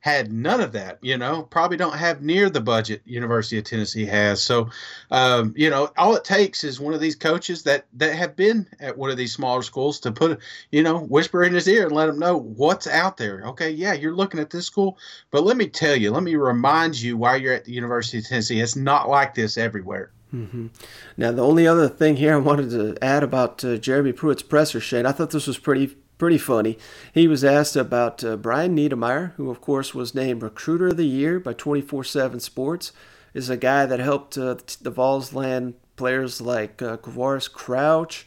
had 0.00 0.32
none 0.32 0.60
of 0.60 0.72
that, 0.72 0.98
you 1.02 1.16
know, 1.16 1.42
probably 1.42 1.76
don't 1.76 1.96
have 1.96 2.22
near 2.22 2.48
the 2.48 2.60
budget 2.60 3.02
University 3.04 3.58
of 3.58 3.64
Tennessee 3.64 4.06
has. 4.06 4.42
So, 4.42 4.70
um, 5.10 5.52
you 5.56 5.68
know, 5.68 5.90
all 5.98 6.16
it 6.16 6.24
takes 6.24 6.64
is 6.64 6.80
one 6.80 6.94
of 6.94 7.00
these 7.00 7.14
coaches 7.14 7.62
that, 7.64 7.86
that 7.94 8.14
have 8.14 8.34
been 8.34 8.66
at 8.80 8.96
one 8.96 9.10
of 9.10 9.18
these 9.18 9.34
smaller 9.34 9.62
schools 9.62 10.00
to 10.00 10.10
put, 10.12 10.40
you 10.72 10.82
know, 10.82 11.00
whisper 11.00 11.44
in 11.44 11.52
his 11.52 11.68
ear 11.68 11.84
and 11.84 11.92
let 11.94 12.08
him 12.08 12.18
know 12.18 12.38
what's 12.38 12.86
out 12.86 13.18
there. 13.18 13.42
Okay, 13.48 13.70
yeah, 13.70 13.92
you're 13.92 14.14
looking 14.14 14.40
at 14.40 14.50
this 14.50 14.66
school, 14.66 14.96
but 15.30 15.44
let 15.44 15.58
me 15.58 15.68
tell 15.68 15.94
you, 15.94 16.10
let 16.10 16.22
me 16.22 16.34
remind 16.34 17.00
you 17.00 17.18
why 17.18 17.36
you're 17.36 17.54
at 17.54 17.66
the 17.66 17.72
University 17.72 18.18
of 18.18 18.26
Tennessee, 18.26 18.60
it's 18.60 18.76
not 18.76 19.08
like 19.08 19.34
this 19.34 19.58
everywhere. 19.58 20.10
Mm-hmm. 20.34 20.68
Now, 21.16 21.32
the 21.32 21.44
only 21.44 21.66
other 21.66 21.88
thing 21.88 22.16
here 22.16 22.34
I 22.34 22.38
wanted 22.38 22.70
to 22.70 22.96
add 23.04 23.22
about 23.22 23.64
uh, 23.64 23.76
Jeremy 23.76 24.12
Pruitt's 24.12 24.42
presser, 24.42 24.80
Shane, 24.80 25.04
I 25.04 25.12
thought 25.12 25.30
this 25.30 25.46
was 25.46 25.58
pretty 25.58 25.96
pretty 26.20 26.38
funny. 26.38 26.78
He 27.14 27.26
was 27.26 27.42
asked 27.42 27.74
about 27.74 28.22
uh, 28.22 28.36
Brian 28.36 28.76
Niedermeyer, 28.76 29.32
who, 29.34 29.50
of 29.50 29.60
course, 29.60 29.94
was 29.94 30.14
named 30.14 30.42
Recruiter 30.42 30.88
of 30.88 30.98
the 30.98 31.06
Year 31.06 31.40
by 31.40 31.54
24 31.54 32.04
7 32.04 32.38
Sports. 32.38 32.92
Is 33.32 33.48
a 33.48 33.56
guy 33.56 33.86
that 33.86 34.00
helped 34.00 34.36
uh, 34.36 34.56
the 34.82 34.90
Vols 34.90 35.32
land 35.32 35.74
players 35.96 36.40
like 36.40 36.82
uh, 36.82 36.96
Crouch, 36.98 38.26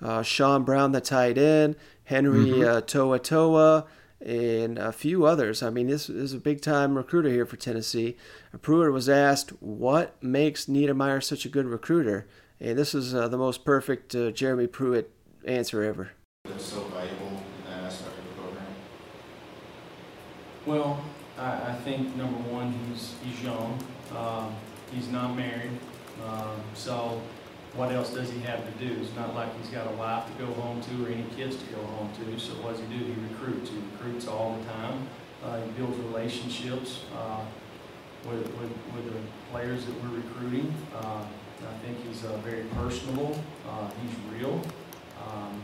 uh, 0.00 0.22
Sean 0.22 0.62
Brown, 0.62 0.92
the 0.92 1.00
tight 1.00 1.36
end, 1.36 1.76
Henry 2.04 2.46
mm-hmm. 2.46 2.62
uh, 2.62 2.80
To'oto'o, 2.80 3.86
and 4.20 4.78
a 4.78 4.92
few 4.92 5.26
others. 5.26 5.62
I 5.62 5.70
mean, 5.70 5.88
this 5.88 6.08
is 6.08 6.32
a 6.32 6.38
big 6.38 6.62
time 6.62 6.96
recruiter 6.96 7.28
here 7.28 7.44
for 7.44 7.56
Tennessee. 7.56 8.16
Pruitt 8.62 8.92
was 8.92 9.08
asked 9.08 9.50
what 9.60 10.22
makes 10.22 10.66
Niedermeyer 10.66 11.22
such 11.22 11.44
a 11.44 11.50
good 11.50 11.66
recruiter, 11.66 12.26
and 12.60 12.78
this 12.78 12.94
is 12.94 13.14
uh, 13.14 13.28
the 13.28 13.36
most 13.36 13.64
perfect 13.64 14.14
uh, 14.14 14.30
Jeremy 14.30 14.68
Pruitt 14.68 15.10
answer 15.44 15.82
ever. 15.82 16.12
So 16.58 16.80
valuable 16.84 17.25
Well, 20.66 21.00
I, 21.38 21.70
I 21.70 21.74
think 21.84 22.16
number 22.16 22.38
one, 22.50 22.72
he's, 22.72 23.14
he's 23.22 23.40
young. 23.40 23.78
Um, 24.16 24.52
he's 24.92 25.08
not 25.08 25.36
married. 25.36 25.70
Um, 26.26 26.60
so 26.74 27.22
what 27.74 27.92
else 27.92 28.12
does 28.12 28.32
he 28.32 28.40
have 28.40 28.64
to 28.66 28.84
do? 28.84 29.00
It's 29.00 29.14
not 29.14 29.32
like 29.36 29.56
he's 29.60 29.70
got 29.70 29.86
a 29.86 29.94
wife 29.94 30.26
to 30.26 30.44
go 30.44 30.52
home 30.54 30.80
to 30.80 31.04
or 31.04 31.08
any 31.08 31.24
kids 31.36 31.56
to 31.56 31.64
go 31.66 31.82
home 31.82 32.10
to. 32.18 32.40
So 32.40 32.54
what 32.54 32.72
does 32.72 32.80
he 32.80 32.98
do? 32.98 33.04
He 33.04 33.14
recruits. 33.30 33.70
He 33.70 33.76
recruits 33.92 34.26
all 34.26 34.58
the 34.58 34.64
time. 34.64 35.08
Uh, 35.44 35.60
he 35.60 35.70
builds 35.72 35.96
relationships 35.98 37.04
uh, 37.16 37.44
with, 38.28 38.42
with, 38.58 38.72
with 38.92 39.12
the 39.12 39.20
players 39.52 39.86
that 39.86 39.94
we're 40.02 40.16
recruiting. 40.16 40.74
Uh, 40.96 41.22
I 41.62 41.86
think 41.86 42.04
he's 42.04 42.24
uh, 42.24 42.36
very 42.38 42.64
personable. 42.74 43.38
Uh, 43.68 43.88
he's 44.02 44.40
real. 44.40 44.60
Um, 45.28 45.62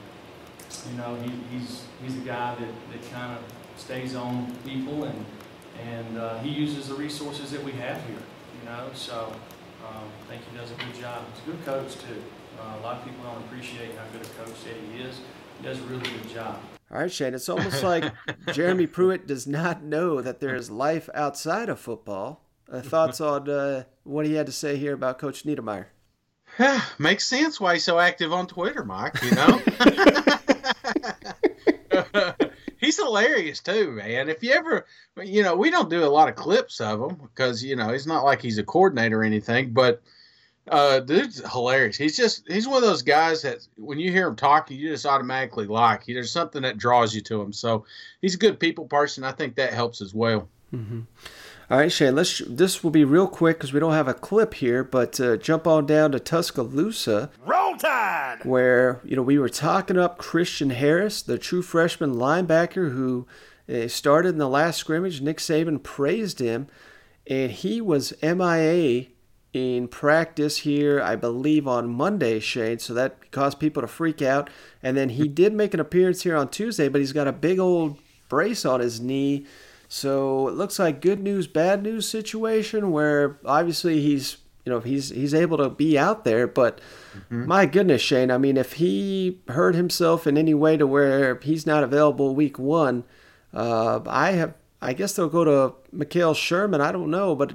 you 0.91 0.97
know, 0.97 1.17
he, 1.17 1.33
he's, 1.51 1.87
he's 2.03 2.17
a 2.17 2.21
guy 2.21 2.55
that, 2.55 2.69
that 2.93 3.11
kind 3.11 3.37
of 3.37 3.43
stays 3.83 4.15
on 4.15 4.55
people 4.65 5.05
and 5.05 5.27
and 5.83 6.19
uh, 6.19 6.39
he 6.39 6.51
uses 6.51 6.89
the 6.89 6.95
resources 6.95 7.51
that 7.51 7.63
we 7.65 7.73
have 7.73 7.97
here. 8.07 8.23
You 8.61 8.69
know, 8.69 8.89
so 8.95 9.35
um, 9.85 10.05
I 10.27 10.31
think 10.31 10.43
he 10.49 10.57
does 10.57 10.71
a 10.71 10.75
good 10.75 10.95
job. 10.95 11.25
He's 11.35 11.43
a 11.43 11.57
good 11.57 11.65
coach 11.65 11.95
too. 11.97 12.23
Uh, 12.61 12.77
a 12.79 12.83
lot 12.83 12.99
of 12.99 13.05
people 13.05 13.25
don't 13.25 13.43
appreciate 13.45 13.97
how 13.97 14.05
good 14.13 14.25
a 14.25 14.45
coach 14.45 14.63
that 14.65 14.77
he 14.77 15.03
is. 15.03 15.21
He 15.59 15.65
does 15.65 15.79
a 15.79 15.83
really 15.83 16.09
good 16.09 16.29
job. 16.31 16.61
All 16.93 17.01
right, 17.01 17.11
Shane. 17.11 17.35
It's 17.35 17.49
almost 17.49 17.83
like 17.83 18.13
Jeremy 18.53 18.87
Pruitt 18.87 19.27
does 19.27 19.47
not 19.47 19.83
know 19.83 20.21
that 20.21 20.39
there 20.41 20.55
is 20.55 20.71
life 20.71 21.09
outside 21.15 21.69
of 21.69 21.81
football. 21.81 22.45
Uh, 22.71 22.81
thoughts 22.81 23.21
on 23.21 23.51
uh, 23.51 23.85
what 24.05 24.25
he 24.27 24.35
had 24.35 24.47
to 24.47 24.53
say 24.53 24.77
here 24.77 24.95
about 24.95 25.19
Coach 25.19 25.45
Niedermeyer? 25.45 25.87
Makes 26.99 27.27
sense 27.27 27.61
why 27.61 27.75
he's 27.75 27.85
so 27.85 27.99
active 27.99 28.33
on 28.33 28.47
Twitter, 28.47 28.85
Mike. 28.85 29.21
You 29.23 29.33
know. 29.33 29.61
he's 32.93 33.03
hilarious 33.03 33.61
too, 33.61 33.91
man. 33.93 34.29
If 34.29 34.43
you 34.43 34.53
ever, 34.53 34.87
you 35.23 35.43
know, 35.43 35.57
we 35.57 35.71
don't 35.71 35.91
do 35.91 36.05
a 36.05 36.07
lot 36.07 36.29
of 36.29 36.35
clips 36.35 36.81
of 36.81 37.01
him 37.01 37.17
because 37.17 37.65
you 37.65 37.77
know 37.77 37.93
he's 37.93 38.07
not 38.07 38.25
like 38.25 38.43
he's 38.43 38.59
a 38.59 38.65
coordinator 38.65 39.21
or 39.21 39.25
anything, 39.25 39.73
but 39.73 40.03
uh, 40.69 41.01
dude's 41.01 41.43
hilarious. 41.51 41.97
He's 41.97 42.17
just 42.17 42.51
he's 42.51 42.69
one 42.69 42.83
of 42.83 42.89
those 42.89 43.03
guys 43.03 43.43
that 43.43 43.67
when 43.77 43.99
you 43.99 44.13
hear 44.13 44.29
him 44.29 44.37
talking, 44.37 44.79
you 44.79 44.91
just 44.91 45.07
automatically 45.07 45.67
like. 45.67 46.05
He, 46.05 46.13
there's 46.13 46.31
something 46.31 46.63
that 46.63 46.79
draws 46.79 47.15
you 47.15 47.23
to 47.23 47.41
him. 47.41 47.53
So 47.53 47.85
he's 48.21 48.35
a 48.35 48.39
good 48.39 48.61
people 48.61 48.85
person. 48.85 49.25
I 49.25 49.33
think 49.33 49.57
that 49.57 49.73
helps 49.73 50.01
as 50.01 50.15
well. 50.15 50.49
Mm-hmm. 50.75 51.01
All 51.73 51.79
right, 51.79 51.91
Shane. 51.91 52.15
Let's. 52.15 52.43
This 52.47 52.85
will 52.85 52.91
be 52.91 53.03
real 53.03 53.27
quick 53.27 53.57
because 53.57 53.73
we 53.73 53.81
don't 53.81 53.95
have 53.95 54.07
a 54.07 54.13
clip 54.13 54.53
here, 54.53 54.85
but 54.85 55.19
uh, 55.19 55.39
jump 55.39 55.67
on 55.67 55.87
down 55.87 56.13
to 56.13 56.21
Tuscaloosa. 56.21 57.31
Roll 57.47 57.77
Tide. 57.79 58.41
Where 58.45 59.01
you 59.05 59.17
know 59.17 59.23
we 59.23 59.39
were 59.39 59.49
talking 59.49 59.97
up 59.97 60.19
Christian 60.19 60.69
Harris, 60.69 61.23
the 61.23 61.39
true 61.39 61.63
freshman 61.63 62.17
linebacker 62.17 62.93
who 62.93 63.27
uh, 63.73 63.89
started 63.89 64.29
in 64.35 64.37
the 64.37 64.51
last 64.51 64.77
scrimmage. 64.77 65.23
Nick 65.23 65.39
Saban 65.39 65.83
praised 65.83 66.41
him, 66.41 66.67
and 67.27 67.51
he 67.51 67.81
was 67.81 68.13
MIA 68.23 69.07
in 69.55 69.89
practice 69.89 70.59
here, 70.59 71.01
I 71.01 71.17
believe, 71.17 71.67
on 71.67 71.89
Monday, 71.89 72.39
Shane. 72.41 72.81
So 72.81 72.93
that 72.93 73.31
caused 73.31 73.59
people 73.59 73.81
to 73.81 73.89
freak 73.89 74.21
out. 74.21 74.51
And 74.83 74.95
then 74.95 75.09
he 75.09 75.27
did 75.27 75.55
make 75.55 75.73
an 75.73 75.81
appearance 75.81 76.25
here 76.25 76.37
on 76.37 76.51
Tuesday, 76.51 76.89
but 76.89 77.01
he's 77.01 77.15
got 77.15 77.29
a 77.29 77.33
big 77.33 77.59
old 77.59 77.97
brace 78.29 78.67
on 78.67 78.81
his 78.81 79.01
knee 79.01 79.47
so 79.95 80.49
it 80.49 80.55
looks 80.55 80.79
like 80.79 81.03
good 81.03 81.21
news, 81.21 81.47
bad 81.47 81.83
news 81.83 82.09
situation 82.09 82.93
where 82.93 83.39
obviously 83.45 84.01
he's 84.01 84.39
you 84.65 84.73
know 84.73 84.81
he's 84.81 85.11
he's 85.11 85.35
able 85.35 85.59
to 85.59 85.69
be 85.69 85.99
out 85.99 86.25
there, 86.25 86.47
but 86.47 86.81
mm-hmm. 87.15 87.47
my 87.47 87.67
goodness, 87.67 88.01
Shane, 88.01 88.31
I 88.31 88.39
mean 88.39 88.57
if 88.57 88.73
he 88.73 89.43
hurt 89.49 89.75
himself 89.75 90.27
in 90.27 90.39
any 90.39 90.55
way 90.55 90.79
to 90.79 90.87
where 90.87 91.39
he's 91.41 91.67
not 91.67 91.85
available 91.85 92.35
week 92.35 92.59
one, 92.59 93.05
uh, 93.53 94.01
I 94.07 94.31
have 94.31 94.55
I 94.81 94.95
guess 94.95 95.13
they'll 95.13 95.29
go 95.29 95.45
to 95.45 95.75
Mikael 95.93 96.33
Sherman. 96.33 96.81
I 96.81 96.91
don't 96.91 97.11
know, 97.11 97.37
but 97.37 97.55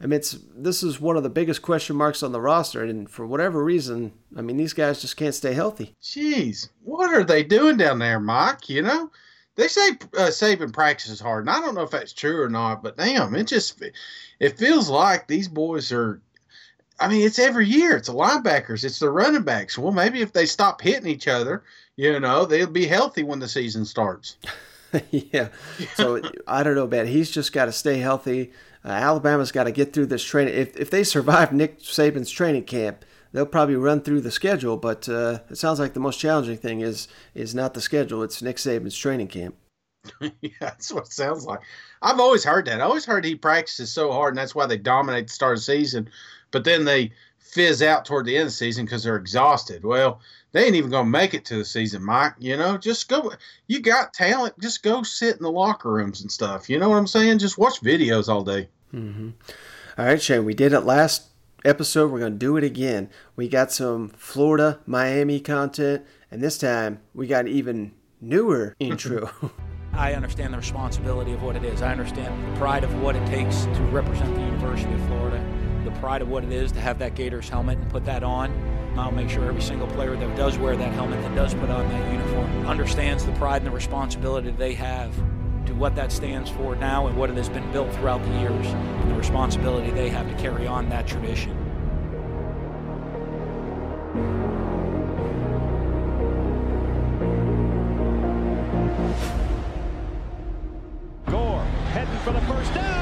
I 0.00 0.06
mean 0.06 0.20
it's 0.20 0.38
this 0.56 0.82
is 0.82 1.02
one 1.02 1.18
of 1.18 1.22
the 1.22 1.28
biggest 1.28 1.60
question 1.60 1.96
marks 1.96 2.22
on 2.22 2.32
the 2.32 2.40
roster, 2.40 2.82
and 2.82 3.10
for 3.10 3.26
whatever 3.26 3.62
reason, 3.62 4.14
I 4.34 4.40
mean 4.40 4.56
these 4.56 4.72
guys 4.72 5.02
just 5.02 5.18
can't 5.18 5.34
stay 5.34 5.52
healthy. 5.52 5.94
Jeez, 6.02 6.70
what 6.82 7.12
are 7.12 7.24
they 7.24 7.42
doing 7.42 7.76
down 7.76 7.98
there, 7.98 8.20
Mike? 8.20 8.70
You 8.70 8.80
know 8.80 9.10
they 9.56 9.68
say 9.68 9.90
uh, 9.90 10.30
Saban 10.30 10.72
practices 10.72 11.20
hard, 11.20 11.44
and 11.44 11.50
I 11.50 11.60
don't 11.60 11.74
know 11.74 11.82
if 11.82 11.90
that's 11.90 12.12
true 12.12 12.42
or 12.42 12.48
not. 12.48 12.82
But 12.82 12.96
damn, 12.96 13.34
it 13.34 13.46
just 13.46 13.82
it 14.40 14.58
feels 14.58 14.88
like 14.88 15.26
these 15.26 15.48
boys 15.48 15.92
are. 15.92 16.20
I 17.00 17.08
mean, 17.08 17.26
it's 17.26 17.40
every 17.40 17.66
year. 17.66 17.96
It's 17.96 18.08
the 18.08 18.14
linebackers. 18.14 18.84
It's 18.84 19.00
the 19.00 19.10
running 19.10 19.42
backs. 19.42 19.76
Well, 19.76 19.92
maybe 19.92 20.20
if 20.20 20.32
they 20.32 20.46
stop 20.46 20.80
hitting 20.80 21.08
each 21.08 21.26
other, 21.26 21.64
you 21.96 22.20
know, 22.20 22.44
they'll 22.44 22.68
be 22.68 22.86
healthy 22.86 23.24
when 23.24 23.40
the 23.40 23.48
season 23.48 23.84
starts. 23.84 24.36
yeah. 25.10 25.48
So 25.96 26.22
I 26.46 26.62
don't 26.62 26.76
know, 26.76 26.86
man. 26.86 27.06
He's 27.06 27.30
just 27.30 27.52
got 27.52 27.64
to 27.66 27.72
stay 27.72 27.98
healthy. 27.98 28.52
Uh, 28.84 28.88
Alabama's 28.88 29.50
got 29.50 29.64
to 29.64 29.72
get 29.72 29.92
through 29.92 30.06
this 30.06 30.22
training. 30.22 30.54
If 30.54 30.76
if 30.76 30.90
they 30.90 31.04
survive 31.04 31.52
Nick 31.52 31.80
Saban's 31.80 32.30
training 32.30 32.64
camp, 32.64 33.04
they'll 33.34 33.44
probably 33.44 33.76
run 33.76 34.00
through 34.00 34.22
the 34.22 34.30
schedule. 34.30 34.78
But 34.78 35.06
uh, 35.06 35.40
it 35.50 35.58
sounds 35.58 35.78
like 35.78 35.92
the 35.92 36.00
most 36.00 36.18
challenging 36.18 36.56
thing 36.56 36.80
is 36.80 37.06
is 37.34 37.54
not 37.54 37.74
the 37.74 37.82
schedule; 37.82 38.22
it's 38.22 38.40
Nick 38.40 38.56
Saban's 38.56 38.96
training 38.96 39.28
camp. 39.28 39.56
yeah, 40.40 40.50
that's 40.60 40.92
what 40.92 41.06
it 41.06 41.12
sounds 41.12 41.44
like. 41.44 41.60
I've 42.00 42.20
always 42.20 42.44
heard 42.44 42.66
that. 42.66 42.80
I 42.80 42.84
always 42.84 43.04
heard 43.04 43.24
he 43.24 43.34
practices 43.34 43.92
so 43.92 44.12
hard, 44.12 44.32
and 44.32 44.38
that's 44.38 44.54
why 44.54 44.66
they 44.66 44.78
dominate 44.78 45.26
the 45.26 45.32
start 45.32 45.54
of 45.54 45.58
the 45.58 45.64
season. 45.64 46.08
But 46.50 46.64
then 46.64 46.84
they 46.84 47.12
fizz 47.38 47.82
out 47.82 48.04
toward 48.04 48.26
the 48.26 48.36
end 48.36 48.42
of 48.42 48.48
the 48.48 48.52
season 48.52 48.84
because 48.84 49.04
they're 49.04 49.16
exhausted. 49.16 49.84
Well, 49.84 50.20
they 50.52 50.64
ain't 50.64 50.76
even 50.76 50.90
gonna 50.90 51.08
make 51.08 51.34
it 51.34 51.44
to 51.46 51.56
the 51.56 51.64
season, 51.64 52.02
Mike. 52.04 52.34
You 52.38 52.56
know, 52.56 52.76
just 52.76 53.08
go. 53.08 53.32
You 53.66 53.80
got 53.80 54.14
talent. 54.14 54.58
Just 54.60 54.82
go 54.82 55.02
sit 55.02 55.36
in 55.36 55.42
the 55.42 55.50
locker 55.50 55.90
rooms 55.90 56.20
and 56.20 56.30
stuff. 56.30 56.70
You 56.70 56.78
know 56.78 56.88
what 56.90 56.96
I'm 56.96 57.06
saying? 57.06 57.38
Just 57.38 57.58
watch 57.58 57.80
videos 57.80 58.28
all 58.28 58.44
day. 58.44 58.68
Mm-hmm. 58.94 59.30
All 59.98 60.04
right, 60.04 60.22
Shane. 60.22 60.44
We 60.44 60.54
did 60.54 60.72
it 60.72 60.80
last 60.80 61.33
episode. 61.64 62.10
We're 62.10 62.20
gonna 62.20 62.32
do 62.32 62.56
it 62.56 62.64
again. 62.64 63.08
We 63.36 63.48
got 63.48 63.72
some 63.72 64.08
Florida, 64.10 64.80
Miami 64.86 65.40
content, 65.40 66.04
and 66.30 66.42
this 66.42 66.58
time 66.58 67.00
we 67.14 67.26
got 67.26 67.46
an 67.46 67.52
even 67.52 67.92
newer 68.20 68.74
intro. 68.80 69.30
I 69.92 70.14
understand 70.14 70.52
the 70.52 70.58
responsibility 70.58 71.32
of 71.32 71.42
what 71.42 71.56
it 71.56 71.64
is. 71.64 71.80
I 71.82 71.92
understand 71.92 72.52
the 72.52 72.58
pride 72.58 72.84
of 72.84 73.00
what 73.00 73.14
it 73.14 73.24
takes 73.26 73.64
to 73.64 73.82
represent 73.92 74.34
the 74.34 74.40
University 74.40 74.92
of 74.92 75.06
Florida, 75.06 75.44
the 75.84 75.92
pride 76.00 76.20
of 76.20 76.28
what 76.28 76.42
it 76.42 76.52
is 76.52 76.72
to 76.72 76.80
have 76.80 76.98
that 76.98 77.14
Gators 77.14 77.48
helmet 77.48 77.78
and 77.78 77.90
put 77.90 78.04
that 78.04 78.22
on. 78.24 78.52
I'll 78.96 79.12
make 79.12 79.28
sure 79.28 79.44
every 79.44 79.62
single 79.62 79.88
player 79.88 80.16
that 80.16 80.36
does 80.36 80.58
wear 80.58 80.76
that 80.76 80.92
helmet, 80.94 81.20
that 81.22 81.34
does 81.34 81.54
put 81.54 81.70
on 81.70 81.88
that 81.88 82.12
uniform, 82.12 82.66
understands 82.66 83.24
the 83.24 83.32
pride 83.32 83.58
and 83.58 83.66
the 83.66 83.70
responsibility 83.70 84.50
they 84.50 84.74
have 84.74 85.12
what 85.78 85.94
that 85.96 86.12
stands 86.12 86.50
for 86.50 86.76
now 86.76 87.06
and 87.06 87.16
what 87.16 87.30
it 87.30 87.36
has 87.36 87.48
been 87.48 87.70
built 87.72 87.92
throughout 87.94 88.22
the 88.22 88.38
years, 88.38 88.66
and 88.66 89.10
the 89.10 89.14
responsibility 89.14 89.90
they 89.90 90.08
have 90.08 90.28
to 90.28 90.34
carry 90.42 90.66
on 90.66 90.88
that 90.88 91.06
tradition. 91.06 91.52
Gore 101.26 101.64
heading 101.92 102.18
for 102.18 102.32
the 102.32 102.40
first 102.42 102.72
down, 102.74 102.93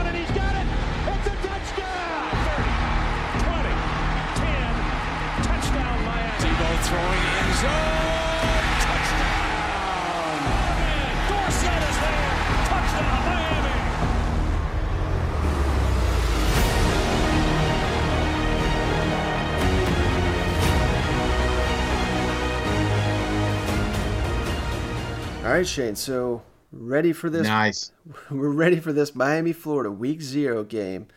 right, 25.52 25.66
Shane. 25.66 25.96
So 25.96 26.42
ready 26.70 27.12
for 27.12 27.28
this? 27.28 27.46
Nice. 27.46 27.92
We're 28.30 28.50
ready 28.50 28.80
for 28.80 28.92
this 28.92 29.14
Miami, 29.14 29.52
Florida 29.52 29.90
Week 29.90 30.22
Zero 30.22 30.64
game. 30.64 31.08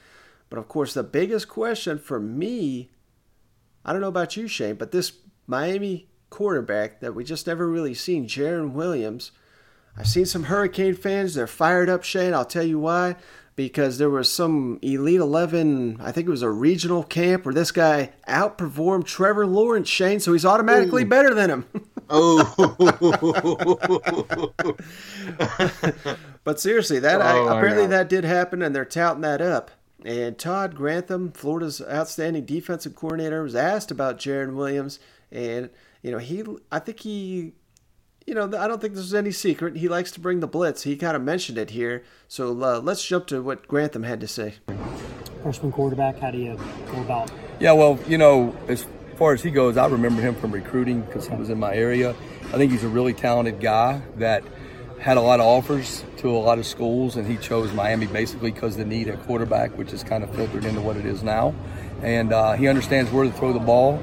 But 0.49 0.59
of 0.59 0.67
course, 0.67 0.93
the 0.93 1.03
biggest 1.03 1.47
question 1.47 1.97
for 1.97 2.19
me, 2.19 2.91
I 3.83 3.91
don't 3.91 4.01
know 4.01 4.07
about 4.07 4.37
you, 4.37 4.47
Shane, 4.47 4.75
but 4.75 4.91
this 4.91 5.13
Miami 5.47 6.07
quarterback 6.29 6.99
that 6.99 7.15
we 7.15 7.23
just 7.23 7.47
never 7.47 7.67
really 7.67 7.93
seen, 7.93 8.27
Jarren 8.27 8.71
Williams. 8.73 9.31
I've 9.97 10.07
seen 10.07 10.25
some 10.25 10.43
Hurricane 10.43 10.95
fans. 10.95 11.33
They're 11.33 11.47
fired 11.47 11.89
up, 11.89 12.03
Shane. 12.03 12.33
I'll 12.33 12.45
tell 12.45 12.63
you 12.63 12.79
why. 12.79 13.15
Because 13.55 13.97
there 13.97 14.09
was 14.09 14.29
some 14.29 14.79
Elite 14.81 15.21
11, 15.21 16.01
I 16.01 16.11
think 16.11 16.27
it 16.27 16.31
was 16.31 16.41
a 16.41 16.49
regional 16.49 17.03
camp 17.03 17.45
where 17.45 17.53
this 17.53 17.71
guy 17.71 18.11
outperformed 18.27 19.05
Trevor 19.05 19.47
Lawrence, 19.47 19.87
Shane, 19.87 20.19
so 20.19 20.33
he's 20.33 20.45
automatically 20.45 21.03
Ooh. 21.03 21.07
better 21.07 21.33
than 21.33 21.49
him. 21.49 21.65
Oh. 22.09 22.53
but 26.43 26.59
seriously, 26.59 26.99
that 26.99 27.21
Oh, 27.21 27.45
my 27.45 27.57
apparently 27.57 27.83
God. 27.83 27.91
that 27.91 28.09
did 28.09 28.23
happen, 28.23 28.61
and 28.61 28.75
they're 28.75 28.85
touting 28.85 29.21
that 29.21 29.41
up. 29.41 29.71
And 30.03 30.37
Todd 30.37 30.75
Grantham, 30.75 31.31
Florida's 31.31 31.81
outstanding 31.81 32.45
defensive 32.45 32.95
coordinator, 32.95 33.41
was 33.41 33.55
asked 33.55 33.89
about 33.91 34.19
Jarren 34.19 34.53
Williams, 34.55 34.99
and 35.31 35.69
you 36.03 36.11
know 36.11 36.19
he, 36.19 36.43
I 36.71 36.77
think 36.79 36.99
he, 36.99 37.53
you 38.27 38.35
know, 38.35 38.43
I 38.45 38.67
don't 38.67 38.79
think 38.79 38.93
there's 38.93 39.13
any 39.15 39.31
secret. 39.31 39.77
He 39.77 39.87
likes 39.87 40.11
to 40.11 40.19
bring 40.19 40.41
the 40.41 40.47
blitz. 40.47 40.83
He 40.83 40.95
kind 40.95 41.15
of 41.15 41.23
mentioned 41.23 41.57
it 41.57 41.71
here. 41.71 42.03
So 42.27 42.51
uh, 42.63 42.79
let's 42.79 43.03
jump 43.03 43.25
to 43.27 43.41
what 43.41 43.67
Grantham 43.67 44.03
had 44.03 44.19
to 44.21 44.27
say. 44.27 44.55
freshman 45.41 45.71
quarterback? 45.71 46.19
How 46.19 46.29
do 46.29 46.37
you 46.37 46.55
go 46.91 47.01
about? 47.01 47.31
Yeah, 47.59 47.71
well, 47.71 47.97
you 48.07 48.17
know, 48.19 48.55
as 48.67 48.85
far 49.15 49.33
as 49.33 49.41
he 49.41 49.51
goes, 49.51 49.77
I 49.77 49.87
remember 49.87 50.21
him 50.21 50.35
from 50.35 50.51
recruiting 50.51 51.01
because 51.01 51.27
he 51.27 51.35
was 51.35 51.49
in 51.49 51.59
my 51.59 51.73
area. 51.73 52.15
I 52.45 52.57
think 52.57 52.71
he's 52.71 52.83
a 52.83 52.89
really 52.89 53.13
talented 53.13 53.59
guy 53.59 54.01
that 54.17 54.43
had 54.99 55.17
a 55.17 55.21
lot 55.21 55.39
of 55.39 55.45
offers 55.45 56.03
to 56.17 56.29
a 56.29 56.37
lot 56.39 56.57
of 56.57 56.65
schools, 56.65 57.15
and 57.15 57.27
he 57.27 57.37
chose 57.37 57.71
Miami 57.73 58.07
basically 58.07 58.51
because 58.51 58.77
the 58.77 58.85
need 58.85 59.07
at 59.07 59.21
quarterback, 59.23 59.77
which 59.77 59.93
is 59.93 60.03
kind 60.03 60.23
of 60.23 60.33
filtered 60.35 60.65
into 60.65 60.81
what 60.81 60.97
it 60.97 61.05
is 61.05 61.23
now. 61.23 61.53
And 62.01 62.33
uh, 62.33 62.53
he 62.53 62.67
understands 62.67 63.11
where 63.11 63.25
to 63.25 63.31
throw 63.31 63.53
the 63.53 63.59
ball. 63.59 64.01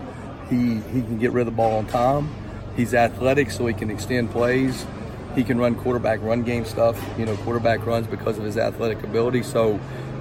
He 0.49 0.77
he 0.77 1.03
can 1.03 1.19
get 1.19 1.33
rid 1.33 1.43
of 1.43 1.47
the 1.47 1.57
ball 1.57 1.79
on 1.79 1.87
time. 1.87 2.31
He's 2.77 2.95
athletic, 2.95 3.51
so 3.51 3.67
he 3.67 3.75
can 3.75 3.91
extend 3.91 4.31
plays. 4.31 4.87
He 5.35 5.45
can 5.45 5.59
run 5.59 5.75
quarterback 5.75 6.21
run 6.23 6.43
game 6.43 6.65
stuff. 6.65 7.03
You 7.19 7.27
know, 7.27 7.37
quarterback 7.39 7.85
runs 7.87 8.07
because 8.07 8.39
of 8.39 8.45
his 8.45 8.57
athletic 8.57 9.03
ability. 9.03 9.43
So 9.43 9.81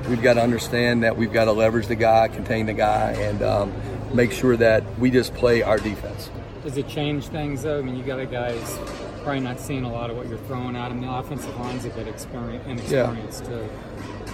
we've 0.10 0.22
got 0.22 0.34
to 0.34 0.42
understand 0.42 1.04
that 1.04 1.18
we've 1.18 1.34
got 1.34 1.46
to 1.46 1.52
leverage 1.52 1.88
the 1.88 1.96
guy, 1.96 2.28
contain 2.28 2.66
the 2.66 2.74
guy, 2.74 3.12
and 3.12 3.42
um, 3.42 3.74
make 4.14 4.32
sure 4.32 4.58
that 4.58 4.84
we 5.00 5.12
just 5.12 5.34
play 5.34 5.62
our 5.62 5.78
defense. 5.78 6.30
Does 6.64 6.78
it 6.78 6.88
change 6.88 7.28
things 7.28 7.64
though? 7.64 7.80
I 7.80 7.82
mean, 7.82 7.98
you 7.98 8.04
got 8.04 8.20
a 8.20 8.26
guys 8.26 8.78
probably 9.24 9.42
not 9.42 9.60
seeing 9.60 9.84
a 9.84 9.92
lot 9.92 10.10
of 10.10 10.18
what 10.18 10.28
you're 10.28 10.38
throwing 10.40 10.76
at 10.76 10.92
him. 10.92 11.02
The 11.02 11.12
offensive 11.12 11.56
line's 11.60 11.86
a 11.86 11.90
bit 11.90 12.08
experience, 12.08 12.66
inexperienced 12.68 13.46
too. 13.46 13.70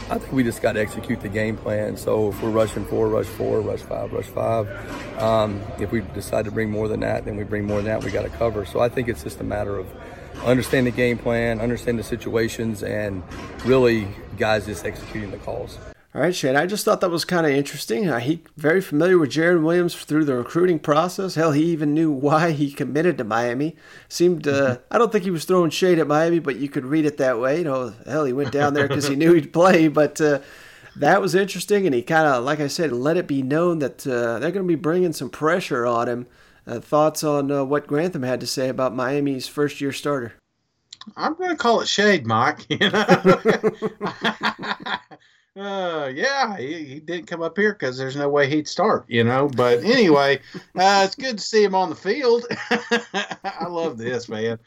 I 0.09 0.17
think 0.17 0.32
we 0.32 0.43
just 0.43 0.61
got 0.61 0.73
to 0.73 0.80
execute 0.80 1.19
the 1.19 1.28
game 1.28 1.57
plan. 1.57 1.97
So 1.97 2.30
if 2.30 2.41
we're 2.41 2.49
rushing 2.49 2.86
four, 2.86 3.09
rush 3.09 3.25
four, 3.25 3.59
rush 3.59 3.82
five, 3.82 4.13
rush 4.13 4.28
five. 4.28 4.69
Um, 5.21 5.61
if 5.80 5.91
we 5.91 6.01
decide 6.01 6.45
to 6.45 6.51
bring 6.51 6.69
more 6.69 6.88
than 6.88 7.01
that, 7.01 7.25
then 7.25 7.36
we 7.36 7.43
bring 7.43 7.65
more 7.65 7.78
than 7.78 7.86
that. 7.86 8.03
We 8.03 8.11
got 8.11 8.23
to 8.23 8.30
cover. 8.30 8.65
So 8.65 8.80
I 8.80 8.88
think 8.88 9.09
it's 9.09 9.23
just 9.23 9.41
a 9.41 9.43
matter 9.43 9.78
of 9.78 9.88
understand 10.45 10.88
the 10.88 10.91
game 10.91 11.17
plan, 11.17 11.59
understand 11.59 11.99
the 11.99 12.03
situations, 12.03 12.84
and 12.84 13.21
really 13.65 14.07
guys 14.38 14.65
just 14.65 14.86
executing 14.86 15.32
the 15.32 15.38
calls. 15.38 15.78
All 16.18 16.24
right, 16.24 16.36
Shane. 16.36 16.55
I 16.55 16.65
just 16.65 16.84
thought 16.84 17.01
that 17.01 17.11
was 17.11 17.26
kind 17.26 17.45
of 17.45 17.51
interesting. 17.51 18.09
Uh, 18.09 18.18
he 18.18 18.41
very 18.55 18.82
familiar 18.82 19.20
with 19.20 19.30
Jarren 19.30 19.61
Williams 19.61 19.93
through 19.93 20.26
the 20.26 20.34
recruiting 20.34 20.80
process. 20.80 21.36
Hell, 21.36 21.51
he 21.51 21.65
even 21.65 21.93
knew 21.93 22.09
why 22.28 22.53
he 22.53 22.72
committed 22.72 23.20
to 23.20 23.24
Miami. 23.24 23.76
Seemed 24.09 24.47
uh, 24.47 24.80
I 24.89 24.97
don't 24.97 25.11
think 25.11 25.26
he 25.26 25.30
was 25.30 25.45
throwing 25.45 25.70
shade 25.70 25.99
at 25.99 26.07
Miami, 26.07 26.39
but 26.39 26.55
you 26.55 26.70
could 26.70 26.86
read 26.86 27.05
it 27.05 27.18
that 27.18 27.39
way. 27.39 27.59
You 27.59 27.65
know, 27.65 27.93
hell, 28.07 28.26
he 28.26 28.34
went 28.34 28.51
down 28.51 28.74
there 28.74 28.88
because 28.88 29.07
he 29.07 29.15
knew 29.15 29.32
he'd 29.34 29.53
play. 29.53 29.89
But 29.89 30.20
uh, 30.20 30.39
that 30.95 31.22
was 31.22 31.36
interesting, 31.36 31.86
and 31.86 31.93
he 31.93 32.01
kind 32.01 32.26
of, 32.26 32.43
like 32.43 32.61
I 32.61 32.68
said, 32.68 32.91
let 32.91 33.18
it 33.18 33.28
be 33.28 33.43
known 33.43 33.78
that 33.78 34.07
uh, 34.07 34.39
they're 34.39 34.49
going 34.49 34.65
to 34.65 34.68
be 34.68 34.74
bringing 34.74 35.13
some 35.13 35.30
pressure 35.30 35.86
on 35.86 36.09
him. 36.09 36.28
Uh, 36.65 36.80
thoughts 36.80 37.24
on 37.24 37.51
uh, 37.51 37.63
what 37.63 37.86
Grantham 37.86 38.24
had 38.24 38.39
to 38.39 38.47
say 38.47 38.70
about 38.70 38.95
Miami's 38.95 39.47
first-year 39.47 39.93
starter? 39.93 40.34
I'm 41.15 41.36
going 41.36 41.51
to 41.51 41.55
call 41.55 41.82
it 41.82 41.88
shade, 41.88 42.26
Mike. 42.26 42.65
You 42.70 42.89
know? 42.89 43.34
uh, 45.57 46.11
yeah, 46.13 46.57
he, 46.57 46.83
he 46.83 46.99
didn't 46.99 47.27
come 47.27 47.41
up 47.41 47.57
here 47.57 47.73
because 47.73 47.97
there's 47.97 48.15
no 48.15 48.29
way 48.29 48.49
he'd 48.49 48.67
start, 48.67 49.05
you 49.07 49.23
know. 49.23 49.49
But 49.55 49.83
anyway, 49.83 50.39
uh, 50.75 51.03
it's 51.05 51.15
good 51.15 51.37
to 51.37 51.43
see 51.43 51.63
him 51.63 51.75
on 51.75 51.89
the 51.89 51.95
field. 51.95 52.45
I 52.69 53.65
love 53.67 53.97
this, 53.97 54.29
man. 54.29 54.59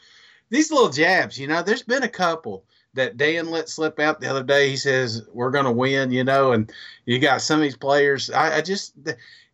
These 0.49 0.71
little 0.71 0.89
jabs, 0.89 1.39
you 1.39 1.47
know, 1.47 1.63
there's 1.63 1.83
been 1.83 2.03
a 2.03 2.09
couple 2.09 2.65
that 2.93 3.17
Dan 3.17 3.49
let 3.49 3.69
slip 3.69 3.99
out 3.99 4.19
the 4.19 4.29
other 4.29 4.43
day. 4.43 4.69
He 4.69 4.75
says, 4.75 5.25
We're 5.31 5.51
going 5.51 5.65
to 5.65 5.71
win, 5.71 6.11
you 6.11 6.23
know, 6.23 6.51
and 6.51 6.71
you 7.05 7.19
got 7.19 7.41
some 7.41 7.59
of 7.59 7.63
these 7.63 7.77
players. 7.77 8.29
I, 8.29 8.57
I 8.57 8.61
just, 8.61 8.93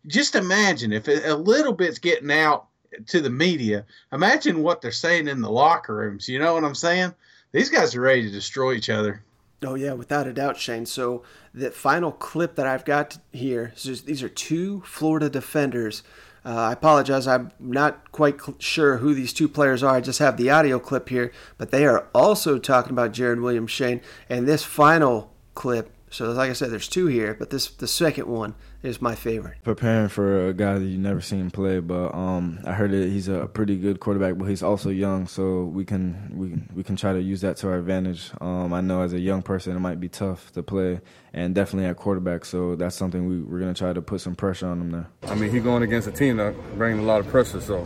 just 0.06 0.34
imagine 0.34 0.92
if 0.92 1.06
a 1.08 1.34
little 1.34 1.72
bit's 1.72 1.98
getting 1.98 2.32
out 2.32 2.66
to 3.06 3.20
the 3.20 3.30
media, 3.30 3.84
imagine 4.12 4.62
what 4.62 4.80
they're 4.80 4.90
saying 4.90 5.28
in 5.28 5.40
the 5.40 5.50
locker 5.50 5.94
rooms. 5.94 6.28
You 6.28 6.38
know 6.38 6.54
what 6.54 6.64
I'm 6.64 6.74
saying? 6.74 7.14
These 7.52 7.70
guys 7.70 7.94
are 7.94 8.00
ready 8.00 8.22
to 8.22 8.30
destroy 8.30 8.74
each 8.74 8.90
other. 8.90 9.22
Oh 9.62 9.74
yeah, 9.74 9.92
without 9.92 10.26
a 10.26 10.32
doubt, 10.32 10.56
Shane. 10.56 10.86
So 10.86 11.22
the 11.52 11.70
final 11.70 12.12
clip 12.12 12.54
that 12.54 12.66
I've 12.66 12.84
got 12.84 13.18
here, 13.32 13.72
so 13.74 13.92
these 13.92 14.22
are 14.22 14.28
two 14.28 14.82
Florida 14.82 15.28
defenders. 15.28 16.02
Uh, 16.44 16.54
I 16.54 16.72
apologize, 16.72 17.26
I'm 17.26 17.50
not 17.58 18.12
quite 18.12 18.40
cl- 18.40 18.56
sure 18.60 18.98
who 18.98 19.12
these 19.14 19.32
two 19.32 19.48
players 19.48 19.82
are. 19.82 19.96
I 19.96 20.00
just 20.00 20.20
have 20.20 20.36
the 20.36 20.50
audio 20.50 20.78
clip 20.78 21.08
here, 21.08 21.32
but 21.58 21.70
they 21.72 21.84
are 21.84 22.06
also 22.14 22.58
talking 22.58 22.92
about 22.92 23.12
Jarren 23.12 23.42
Williams, 23.42 23.72
Shane. 23.72 24.00
And 24.28 24.46
this 24.46 24.62
final 24.62 25.34
clip, 25.54 25.90
so 26.10 26.32
like 26.32 26.50
I 26.50 26.52
said, 26.52 26.70
there's 26.70 26.88
two 26.88 27.06
here, 27.06 27.34
but 27.38 27.50
this 27.50 27.68
the 27.68 27.88
second 27.88 28.26
one, 28.26 28.54
is 28.82 29.02
my 29.02 29.14
favorite. 29.14 29.58
Preparing 29.64 30.08
for 30.08 30.48
a 30.48 30.54
guy 30.54 30.78
that 30.78 30.84
you 30.84 30.98
never 30.98 31.20
seen 31.20 31.50
play, 31.50 31.80
but 31.80 32.14
um, 32.14 32.60
I 32.64 32.72
heard 32.72 32.92
that 32.92 33.08
he's 33.08 33.28
a 33.28 33.46
pretty 33.46 33.76
good 33.76 33.98
quarterback, 33.98 34.38
but 34.38 34.44
he's 34.46 34.62
also 34.62 34.90
young, 34.90 35.26
so 35.26 35.64
we 35.64 35.84
can 35.84 36.30
we 36.34 36.76
we 36.76 36.84
can 36.84 36.96
try 36.96 37.12
to 37.12 37.20
use 37.20 37.40
that 37.40 37.56
to 37.58 37.68
our 37.68 37.78
advantage. 37.78 38.30
Um, 38.40 38.72
I 38.72 38.80
know 38.80 39.02
as 39.02 39.12
a 39.12 39.20
young 39.20 39.42
person 39.42 39.76
it 39.76 39.80
might 39.80 40.00
be 40.00 40.08
tough 40.08 40.52
to 40.52 40.62
play, 40.62 41.00
and 41.32 41.54
definitely 41.54 41.88
at 41.88 41.96
quarterback, 41.96 42.44
so 42.44 42.76
that's 42.76 42.94
something 42.94 43.26
we, 43.26 43.40
we're 43.40 43.60
gonna 43.60 43.74
try 43.74 43.92
to 43.92 44.02
put 44.02 44.20
some 44.20 44.36
pressure 44.36 44.68
on 44.68 44.80
him 44.80 44.90
there. 44.90 45.08
I 45.24 45.34
mean, 45.34 45.50
he's 45.50 45.62
going 45.62 45.82
against 45.82 46.06
a 46.08 46.12
team 46.12 46.36
that 46.36 46.54
brings 46.76 46.98
a 46.98 47.02
lot 47.02 47.20
of 47.20 47.28
pressure, 47.28 47.60
so 47.60 47.84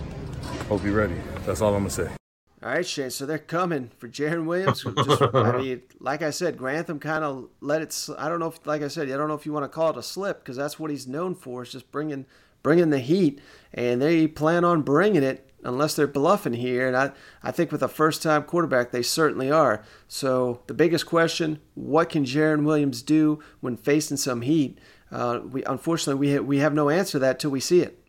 hope 0.68 0.83
he's 0.83 0.93
ready. 0.93 1.16
That's 1.47 1.62
all 1.62 1.75
I'm 1.75 1.83
gonna 1.83 1.91
say. 1.91 2.22
All 2.63 2.71
right, 2.71 2.87
Shane. 2.87 3.11
So 3.11 3.27
they're 3.27 3.39
coming 3.39 3.91
for 3.99 4.09
Jarren 4.09 4.45
Williams. 4.45 4.85
Just, 4.85 5.23
I 5.35 5.57
mean, 5.59 5.83
like 5.99 6.23
I 6.23 6.31
said, 6.31 6.57
Grantham 6.57 7.01
kind 7.01 7.25
of 7.25 7.49
let 7.61 7.83
it. 7.83 8.09
I 8.17 8.29
don't 8.29 8.39
know 8.39 8.47
if, 8.49 8.65
like 8.65 8.83
I 8.83 8.89
said, 8.89 9.11
I 9.11 9.17
don't 9.17 9.27
know 9.27 9.35
if 9.35 9.45
you 9.45 9.53
want 9.53 9.65
to 9.65 9.69
call 9.69 9.91
it 9.91 9.97
a 9.97 10.03
slip 10.03 10.41
because 10.41 10.57
that's 10.57 10.79
what 10.79 10.91
he's 10.91 11.09
known 11.09 11.35
for. 11.35 11.63
Is 11.63 11.73
just 11.73 11.91
bringing, 11.91 12.25
bringing 12.63 12.91
the 12.91 13.01
heat, 13.01 13.41
and 13.75 14.01
they 14.01 14.29
plan 14.29 14.65
on 14.65 14.83
bringing 14.83 15.25
it 15.25 15.51
unless 15.65 15.95
they're 15.95 16.07
bluffing 16.07 16.53
here. 16.55 16.87
And 16.87 16.97
I, 16.97 17.11
I 17.43 17.51
think 17.51 17.73
with 17.73 17.83
a 17.83 17.89
first-time 17.89 18.45
quarterback, 18.45 18.93
they 18.93 19.03
certainly 19.03 19.51
are. 19.51 19.83
So 20.07 20.63
the 20.69 20.75
biggest 20.75 21.05
question: 21.05 21.59
What 21.75 22.11
can 22.11 22.25
Jarren 22.25 22.65
Williams 22.65 23.03
do 23.03 23.41
when 23.61 23.77
facing 23.77 24.19
some 24.19 24.43
heat? 24.43 24.79
Uh, 25.11 25.41
we 25.51 25.65
unfortunately 25.65 26.21
we 26.29 26.37
ha- 26.37 26.43
we 26.43 26.59
have 26.59 26.75
no 26.75 26.91
answer 26.91 27.13
to 27.13 27.19
that 27.21 27.41
till 27.41 27.51
we 27.51 27.61
see 27.61 27.81
it. 27.81 28.01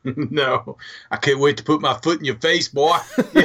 no, 0.30 0.76
I 1.10 1.16
can't 1.16 1.40
wait 1.40 1.56
to 1.58 1.64
put 1.64 1.80
my 1.80 1.94
foot 1.94 2.18
in 2.18 2.24
your 2.24 2.36
face, 2.36 2.68
boy. 2.68 2.96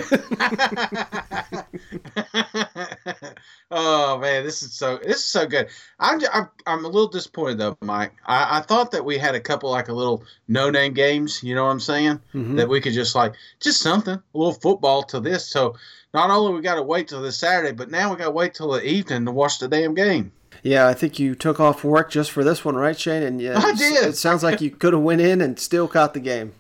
oh 3.72 4.18
man, 4.20 4.44
this 4.44 4.64
is 4.64 4.74
so 4.74 4.98
this 4.98 5.18
is 5.18 5.26
so 5.26 5.46
good. 5.46 5.68
I'm 6.00 6.22
I'm, 6.32 6.50
I'm 6.66 6.86
a 6.86 6.88
little 6.88 7.08
disappointed 7.08 7.58
though, 7.58 7.78
Mike. 7.82 8.14
I, 8.26 8.60
I 8.60 8.62
thought 8.62 8.92
that 8.92 9.06
we 9.06 9.18
had 9.18 9.36
a 9.36 9.40
couple 9.40 9.72
like 9.72 9.88
a 9.90 9.94
little 9.94 10.24
no 10.48 10.70
name 10.70 10.94
games. 10.94 11.42
You 11.44 11.56
know 11.56 11.66
what 11.66 11.72
I'm 11.72 11.80
saying? 11.80 12.20
Mhm. 12.34 12.58
That 12.58 12.70
we 12.70 12.82
could 12.82 12.94
just 12.94 13.16
like 13.16 13.34
just 13.60 13.82
something 13.82 14.16
a 14.16 14.38
little 14.38 14.54
football 14.54 15.04
to 15.04 15.20
this. 15.20 15.46
So 15.46 15.76
not 16.14 16.30
only 16.30 16.54
we 16.54 16.62
got 16.62 16.76
to 16.76 16.84
wait 16.84 17.08
till 17.08 17.22
this 17.22 17.38
Saturday, 17.38 17.74
but 17.74 17.90
now 17.90 18.12
we 18.12 18.18
got 18.18 18.26
to 18.26 18.32
wait 18.32 18.54
till 18.54 18.72
the 18.72 18.86
evening 18.86 19.26
to 19.26 19.32
watch 19.32 19.60
the 19.60 19.68
damn 19.68 19.96
game. 19.96 20.32
Yeah, 20.64 20.88
I 20.88 20.94
think 20.94 21.20
you 21.20 21.36
took 21.36 21.60
off 21.60 21.84
work 21.84 22.10
just 22.10 22.32
for 22.32 22.44
this 22.44 22.64
one, 22.64 22.76
right, 22.76 22.98
Shane? 22.98 23.22
And 23.22 23.42
yeah, 23.42 23.60
I 23.60 23.74
did. 23.74 24.06
It 24.08 24.18
sounds 24.18 24.44
like 24.44 24.62
you 24.62 24.72
could 24.72 24.94
have 24.94 25.02
went 25.02 25.22
in 25.22 25.42
and 25.42 25.60
still 25.60 25.88
caught 25.88 26.14
the 26.14 26.20
game. 26.22 26.54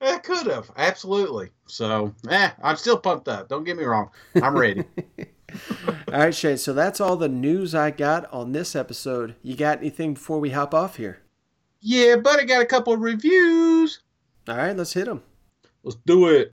I 0.00 0.18
could 0.18 0.46
have 0.46 0.70
absolutely. 0.76 1.50
So, 1.66 2.14
eh, 2.28 2.50
I'm 2.62 2.76
still 2.76 2.98
pumped 2.98 3.28
up. 3.28 3.48
Don't 3.48 3.64
get 3.64 3.76
me 3.76 3.84
wrong. 3.84 4.10
I'm 4.42 4.56
ready. 4.56 4.84
All 6.10 6.18
right, 6.18 6.34
Shane. 6.34 6.56
So 6.56 6.72
that's 6.72 6.98
all 7.00 7.16
the 7.16 7.28
news 7.28 7.74
I 7.74 7.90
got 7.90 8.32
on 8.32 8.52
this 8.52 8.74
episode. 8.74 9.34
You 9.42 9.54
got 9.54 9.78
anything 9.78 10.14
before 10.14 10.40
we 10.40 10.50
hop 10.50 10.72
off 10.74 10.96
here? 10.96 11.18
yeah, 11.82 12.16
but 12.16 12.40
I 12.40 12.44
got 12.44 12.62
a 12.62 12.66
couple 12.66 12.92
of 12.94 13.00
reviews. 13.00 14.00
All 14.48 14.56
right, 14.56 14.76
let's 14.76 14.92
hit 14.92 15.06
them. 15.06 15.22
Let's 15.82 15.98
do 16.06 16.28
it. 16.28 16.52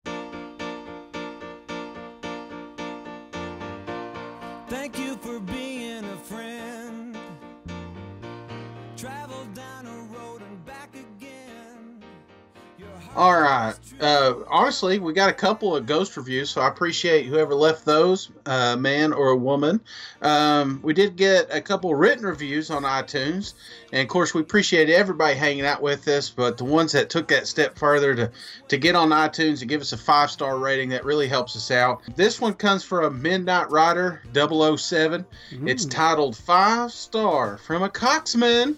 Honestly, 14.66 14.98
we 14.98 15.14
got 15.14 15.30
a 15.30 15.34
couple 15.34 15.76
of 15.76 15.86
ghost 15.86 16.18
reviews, 16.18 16.50
so 16.50 16.60
I 16.60 16.68
appreciate 16.68 17.28
whoever 17.28 17.54
left 17.54 17.86
those, 17.86 18.32
uh, 18.48 18.76
man 18.76 19.14
or 19.14 19.30
a 19.30 19.36
woman. 19.36 19.80
Um, 20.24 20.80
we 20.82 20.92
did 20.92 21.16
get 21.16 21.56
a 21.56 21.62
couple 21.62 21.94
written 21.94 22.26
reviews 22.26 22.72
on 22.72 22.82
iTunes, 22.82 23.54
and 23.94 24.02
of 24.02 24.08
course, 24.08 24.34
we 24.34 24.42
appreciate 24.42 24.90
everybody 24.90 25.36
hanging 25.36 25.68
out 25.68 25.84
with 25.84 26.08
us. 26.08 26.32
But 26.32 26.58
the 26.58 26.64
ones 26.64 26.94
that 26.94 27.12
took 27.12 27.28
that 27.28 27.46
step 27.46 27.78
further 27.78 28.16
to 28.16 28.32
to 28.70 28.78
get 28.78 28.96
on 28.96 29.10
iTunes 29.10 29.62
and 29.62 29.70
give 29.70 29.82
us 29.82 29.94
a 29.94 29.98
five 29.98 30.32
star 30.32 30.58
rating, 30.58 30.90
that 30.90 31.06
really 31.06 31.28
helps 31.28 31.56
us 31.56 31.70
out. 31.70 32.02
This 32.16 32.42
one 32.42 32.56
comes 32.56 32.84
from 32.84 33.06
a 33.06 33.12
Midnight 33.12 33.70
Rider 33.70 34.24
007. 34.34 35.24
It's 35.68 35.86
titled 35.86 36.36
Five 36.36 36.92
Star 36.92 37.60
from 37.60 37.84
a 37.84 37.90
Coxman. 37.90 38.78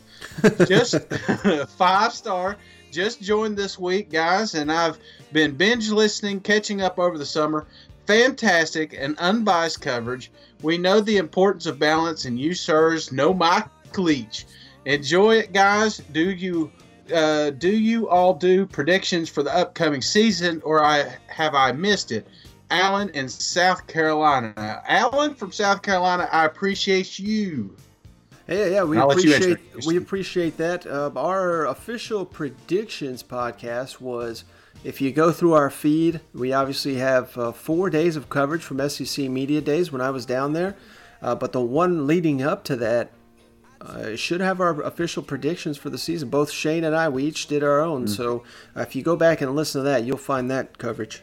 Just 0.67 0.99
five 1.77 2.11
star. 2.11 2.57
Just 2.91 3.21
joined 3.21 3.57
this 3.57 3.77
week, 3.77 4.09
guys, 4.09 4.55
and 4.55 4.71
I've 4.71 4.97
been 5.31 5.55
binge 5.55 5.89
listening, 5.89 6.39
catching 6.39 6.81
up 6.81 6.99
over 6.99 7.17
the 7.17 7.25
summer. 7.25 7.67
Fantastic 8.05 8.95
and 8.97 9.17
unbiased 9.19 9.81
coverage. 9.81 10.31
We 10.61 10.77
know 10.77 11.01
the 11.01 11.17
importance 11.17 11.65
of 11.65 11.79
balance, 11.79 12.25
and 12.25 12.39
you, 12.39 12.53
sirs, 12.53 13.11
know 13.11 13.33
Mike 13.33 13.67
Leach. 13.97 14.45
Enjoy 14.85 15.35
it, 15.35 15.53
guys. 15.53 15.97
Do 16.11 16.31
you 16.31 16.71
uh, 17.13 17.51
do 17.51 17.69
you 17.69 18.09
all 18.09 18.33
do 18.33 18.65
predictions 18.65 19.29
for 19.29 19.43
the 19.43 19.55
upcoming 19.55 20.01
season, 20.01 20.61
or 20.63 20.83
I 20.83 21.17
have 21.27 21.55
I 21.55 21.71
missed 21.71 22.11
it? 22.11 22.27
Alan 22.69 23.09
in 23.09 23.29
South 23.29 23.87
Carolina. 23.87 24.81
Alan 24.87 25.33
from 25.35 25.51
South 25.51 25.81
Carolina, 25.81 26.27
I 26.31 26.45
appreciate 26.45 27.17
you. 27.17 27.75
Yeah, 28.47 28.65
yeah, 28.65 28.83
we 28.83 28.97
I'll 28.97 29.11
appreciate 29.11 29.57
we 29.85 29.97
appreciate 29.97 30.57
that. 30.57 30.87
Uh, 30.87 31.11
our 31.15 31.65
official 31.65 32.25
predictions 32.25 33.21
podcast 33.21 33.99
was 33.99 34.45
if 34.83 35.01
you 35.01 35.11
go 35.11 35.31
through 35.31 35.53
our 35.53 35.69
feed, 35.69 36.21
we 36.33 36.53
obviously 36.53 36.95
have 36.95 37.37
uh, 37.37 37.51
four 37.51 37.89
days 37.89 38.15
of 38.15 38.29
coverage 38.29 38.61
from 38.61 38.87
SEC 38.87 39.29
Media 39.29 39.59
Days 39.59 39.91
when 39.91 40.01
I 40.01 40.11
was 40.11 40.25
down 40.25 40.53
there, 40.53 40.77
uh, 41.21 41.35
but 41.35 41.51
the 41.51 41.61
one 41.61 42.07
leading 42.07 42.41
up 42.41 42.63
to 42.65 42.77
that 42.77 43.11
uh, 43.81 44.15
should 44.15 44.39
have 44.39 44.61
our 44.61 44.81
official 44.81 45.23
predictions 45.23 45.77
for 45.77 45.89
the 45.89 45.97
season. 45.97 46.29
Both 46.29 46.51
Shane 46.51 46.83
and 46.83 46.95
I, 46.95 47.09
we 47.09 47.25
each 47.25 47.47
did 47.47 47.63
our 47.63 47.81
own. 47.81 48.05
Mm. 48.05 48.09
So 48.09 48.43
uh, 48.75 48.81
if 48.81 48.95
you 48.95 49.03
go 49.03 49.15
back 49.15 49.41
and 49.41 49.55
listen 49.55 49.81
to 49.81 49.89
that, 49.89 50.03
you'll 50.03 50.17
find 50.17 50.49
that 50.51 50.77
coverage. 50.77 51.21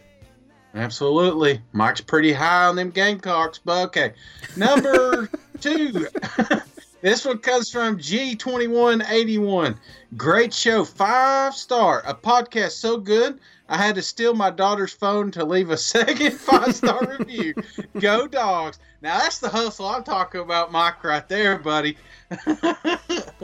Absolutely. 0.74 1.62
Mike's 1.72 2.00
pretty 2.00 2.32
high 2.32 2.66
on 2.66 2.76
them 2.76 2.90
Gamecocks, 2.90 3.60
but 3.64 3.84
okay. 3.86 4.12
Number 4.56 5.30
two. 5.60 6.06
this 7.04 7.26
one 7.26 7.36
comes 7.36 7.70
from 7.70 7.98
G2181. 7.98 9.76
Great 10.16 10.52
show. 10.52 10.84
Five 10.84 11.54
star. 11.54 12.02
A 12.06 12.14
podcast 12.14 12.72
so 12.72 12.96
good, 12.96 13.40
I 13.68 13.76
had 13.76 13.94
to 13.94 14.02
steal 14.02 14.34
my 14.34 14.50
daughter's 14.50 14.92
phone 14.92 15.30
to 15.32 15.44
leave 15.44 15.70
a 15.70 15.76
second 15.94 16.32
five 16.32 16.74
star 16.74 17.16
review. 17.18 17.54
Go 17.98 18.26
dogs. 18.26 18.78
Now 19.02 19.18
that's 19.18 19.38
the 19.38 19.48
hustle 19.48 19.86
I'm 19.86 20.04
talking 20.04 20.40
about, 20.40 20.72
Mike, 20.72 21.02
right 21.04 21.28
there, 21.28 21.58
buddy. 21.58 21.96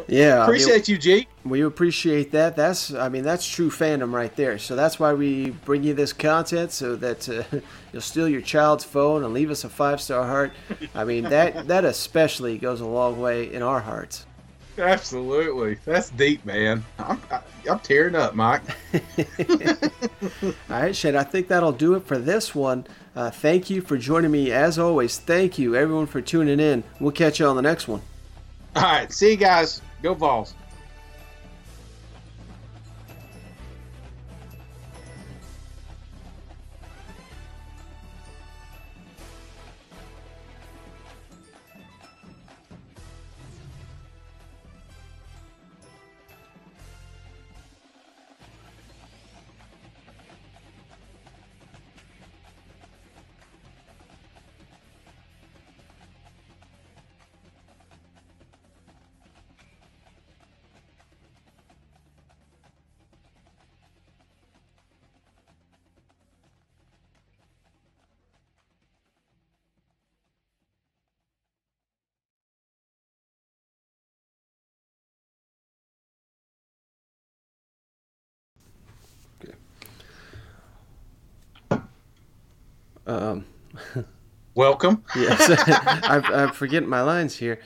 Yeah, 0.08 0.38
I 0.38 0.38
mean, 0.38 0.42
Appreciate 0.42 0.88
you, 0.88 0.98
G. 0.98 1.28
We 1.44 1.62
appreciate 1.62 2.32
that. 2.32 2.56
That's, 2.56 2.92
I 2.92 3.08
mean, 3.08 3.22
that's 3.22 3.46
true 3.46 3.70
fandom 3.70 4.12
right 4.12 4.34
there. 4.34 4.58
So 4.58 4.74
that's 4.74 4.98
why 4.98 5.12
we 5.12 5.50
bring 5.50 5.84
you 5.84 5.94
this 5.94 6.12
content 6.12 6.72
so 6.72 6.96
that 6.96 7.28
uh, 7.28 7.42
you'll 7.92 8.02
steal 8.02 8.28
your 8.28 8.40
child's 8.40 8.84
phone 8.84 9.22
and 9.24 9.32
leave 9.32 9.50
us 9.50 9.62
a 9.62 9.68
five 9.68 10.00
star 10.00 10.26
heart. 10.26 10.52
I 10.94 11.04
mean, 11.04 11.24
that 11.24 11.68
that 11.68 11.84
especially 11.84 12.58
goes 12.58 12.80
a 12.80 12.86
long 12.86 13.20
way 13.20 13.52
in 13.52 13.62
our 13.62 13.80
hearts. 13.80 14.26
Absolutely. 14.78 15.78
That's 15.84 16.10
deep, 16.10 16.44
man. 16.44 16.84
I'm, 16.98 17.20
I, 17.30 17.40
I'm 17.70 17.80
tearing 17.80 18.14
up, 18.14 18.34
Mike. 18.34 18.62
All 20.42 20.52
right, 20.68 20.96
Shane, 20.96 21.16
I 21.16 21.24
think 21.24 21.48
that'll 21.48 21.72
do 21.72 21.94
it 21.94 22.06
for 22.06 22.18
this 22.18 22.54
one. 22.54 22.86
Uh, 23.14 23.30
thank 23.30 23.70
you 23.70 23.80
for 23.80 23.98
joining 23.98 24.30
me 24.30 24.52
as 24.52 24.78
always. 24.78 25.18
Thank 25.18 25.58
you, 25.58 25.74
everyone, 25.76 26.06
for 26.06 26.20
tuning 26.20 26.60
in. 26.60 26.84
We'll 27.00 27.12
catch 27.12 27.40
you 27.40 27.46
on 27.46 27.56
the 27.56 27.62
next 27.62 27.88
one. 27.88 28.02
All 28.76 28.82
right. 28.82 29.12
See 29.12 29.30
you 29.32 29.36
guys. 29.36 29.82
Go 30.02 30.14
Vols. 30.14 30.54
Um, 83.10 83.44
Welcome. 84.54 85.04
yes, 85.16 85.40
I, 85.68 86.20
I'm 86.32 86.52
forgetting 86.52 86.88
my 86.88 87.02
lines 87.02 87.34
here. 87.36 87.60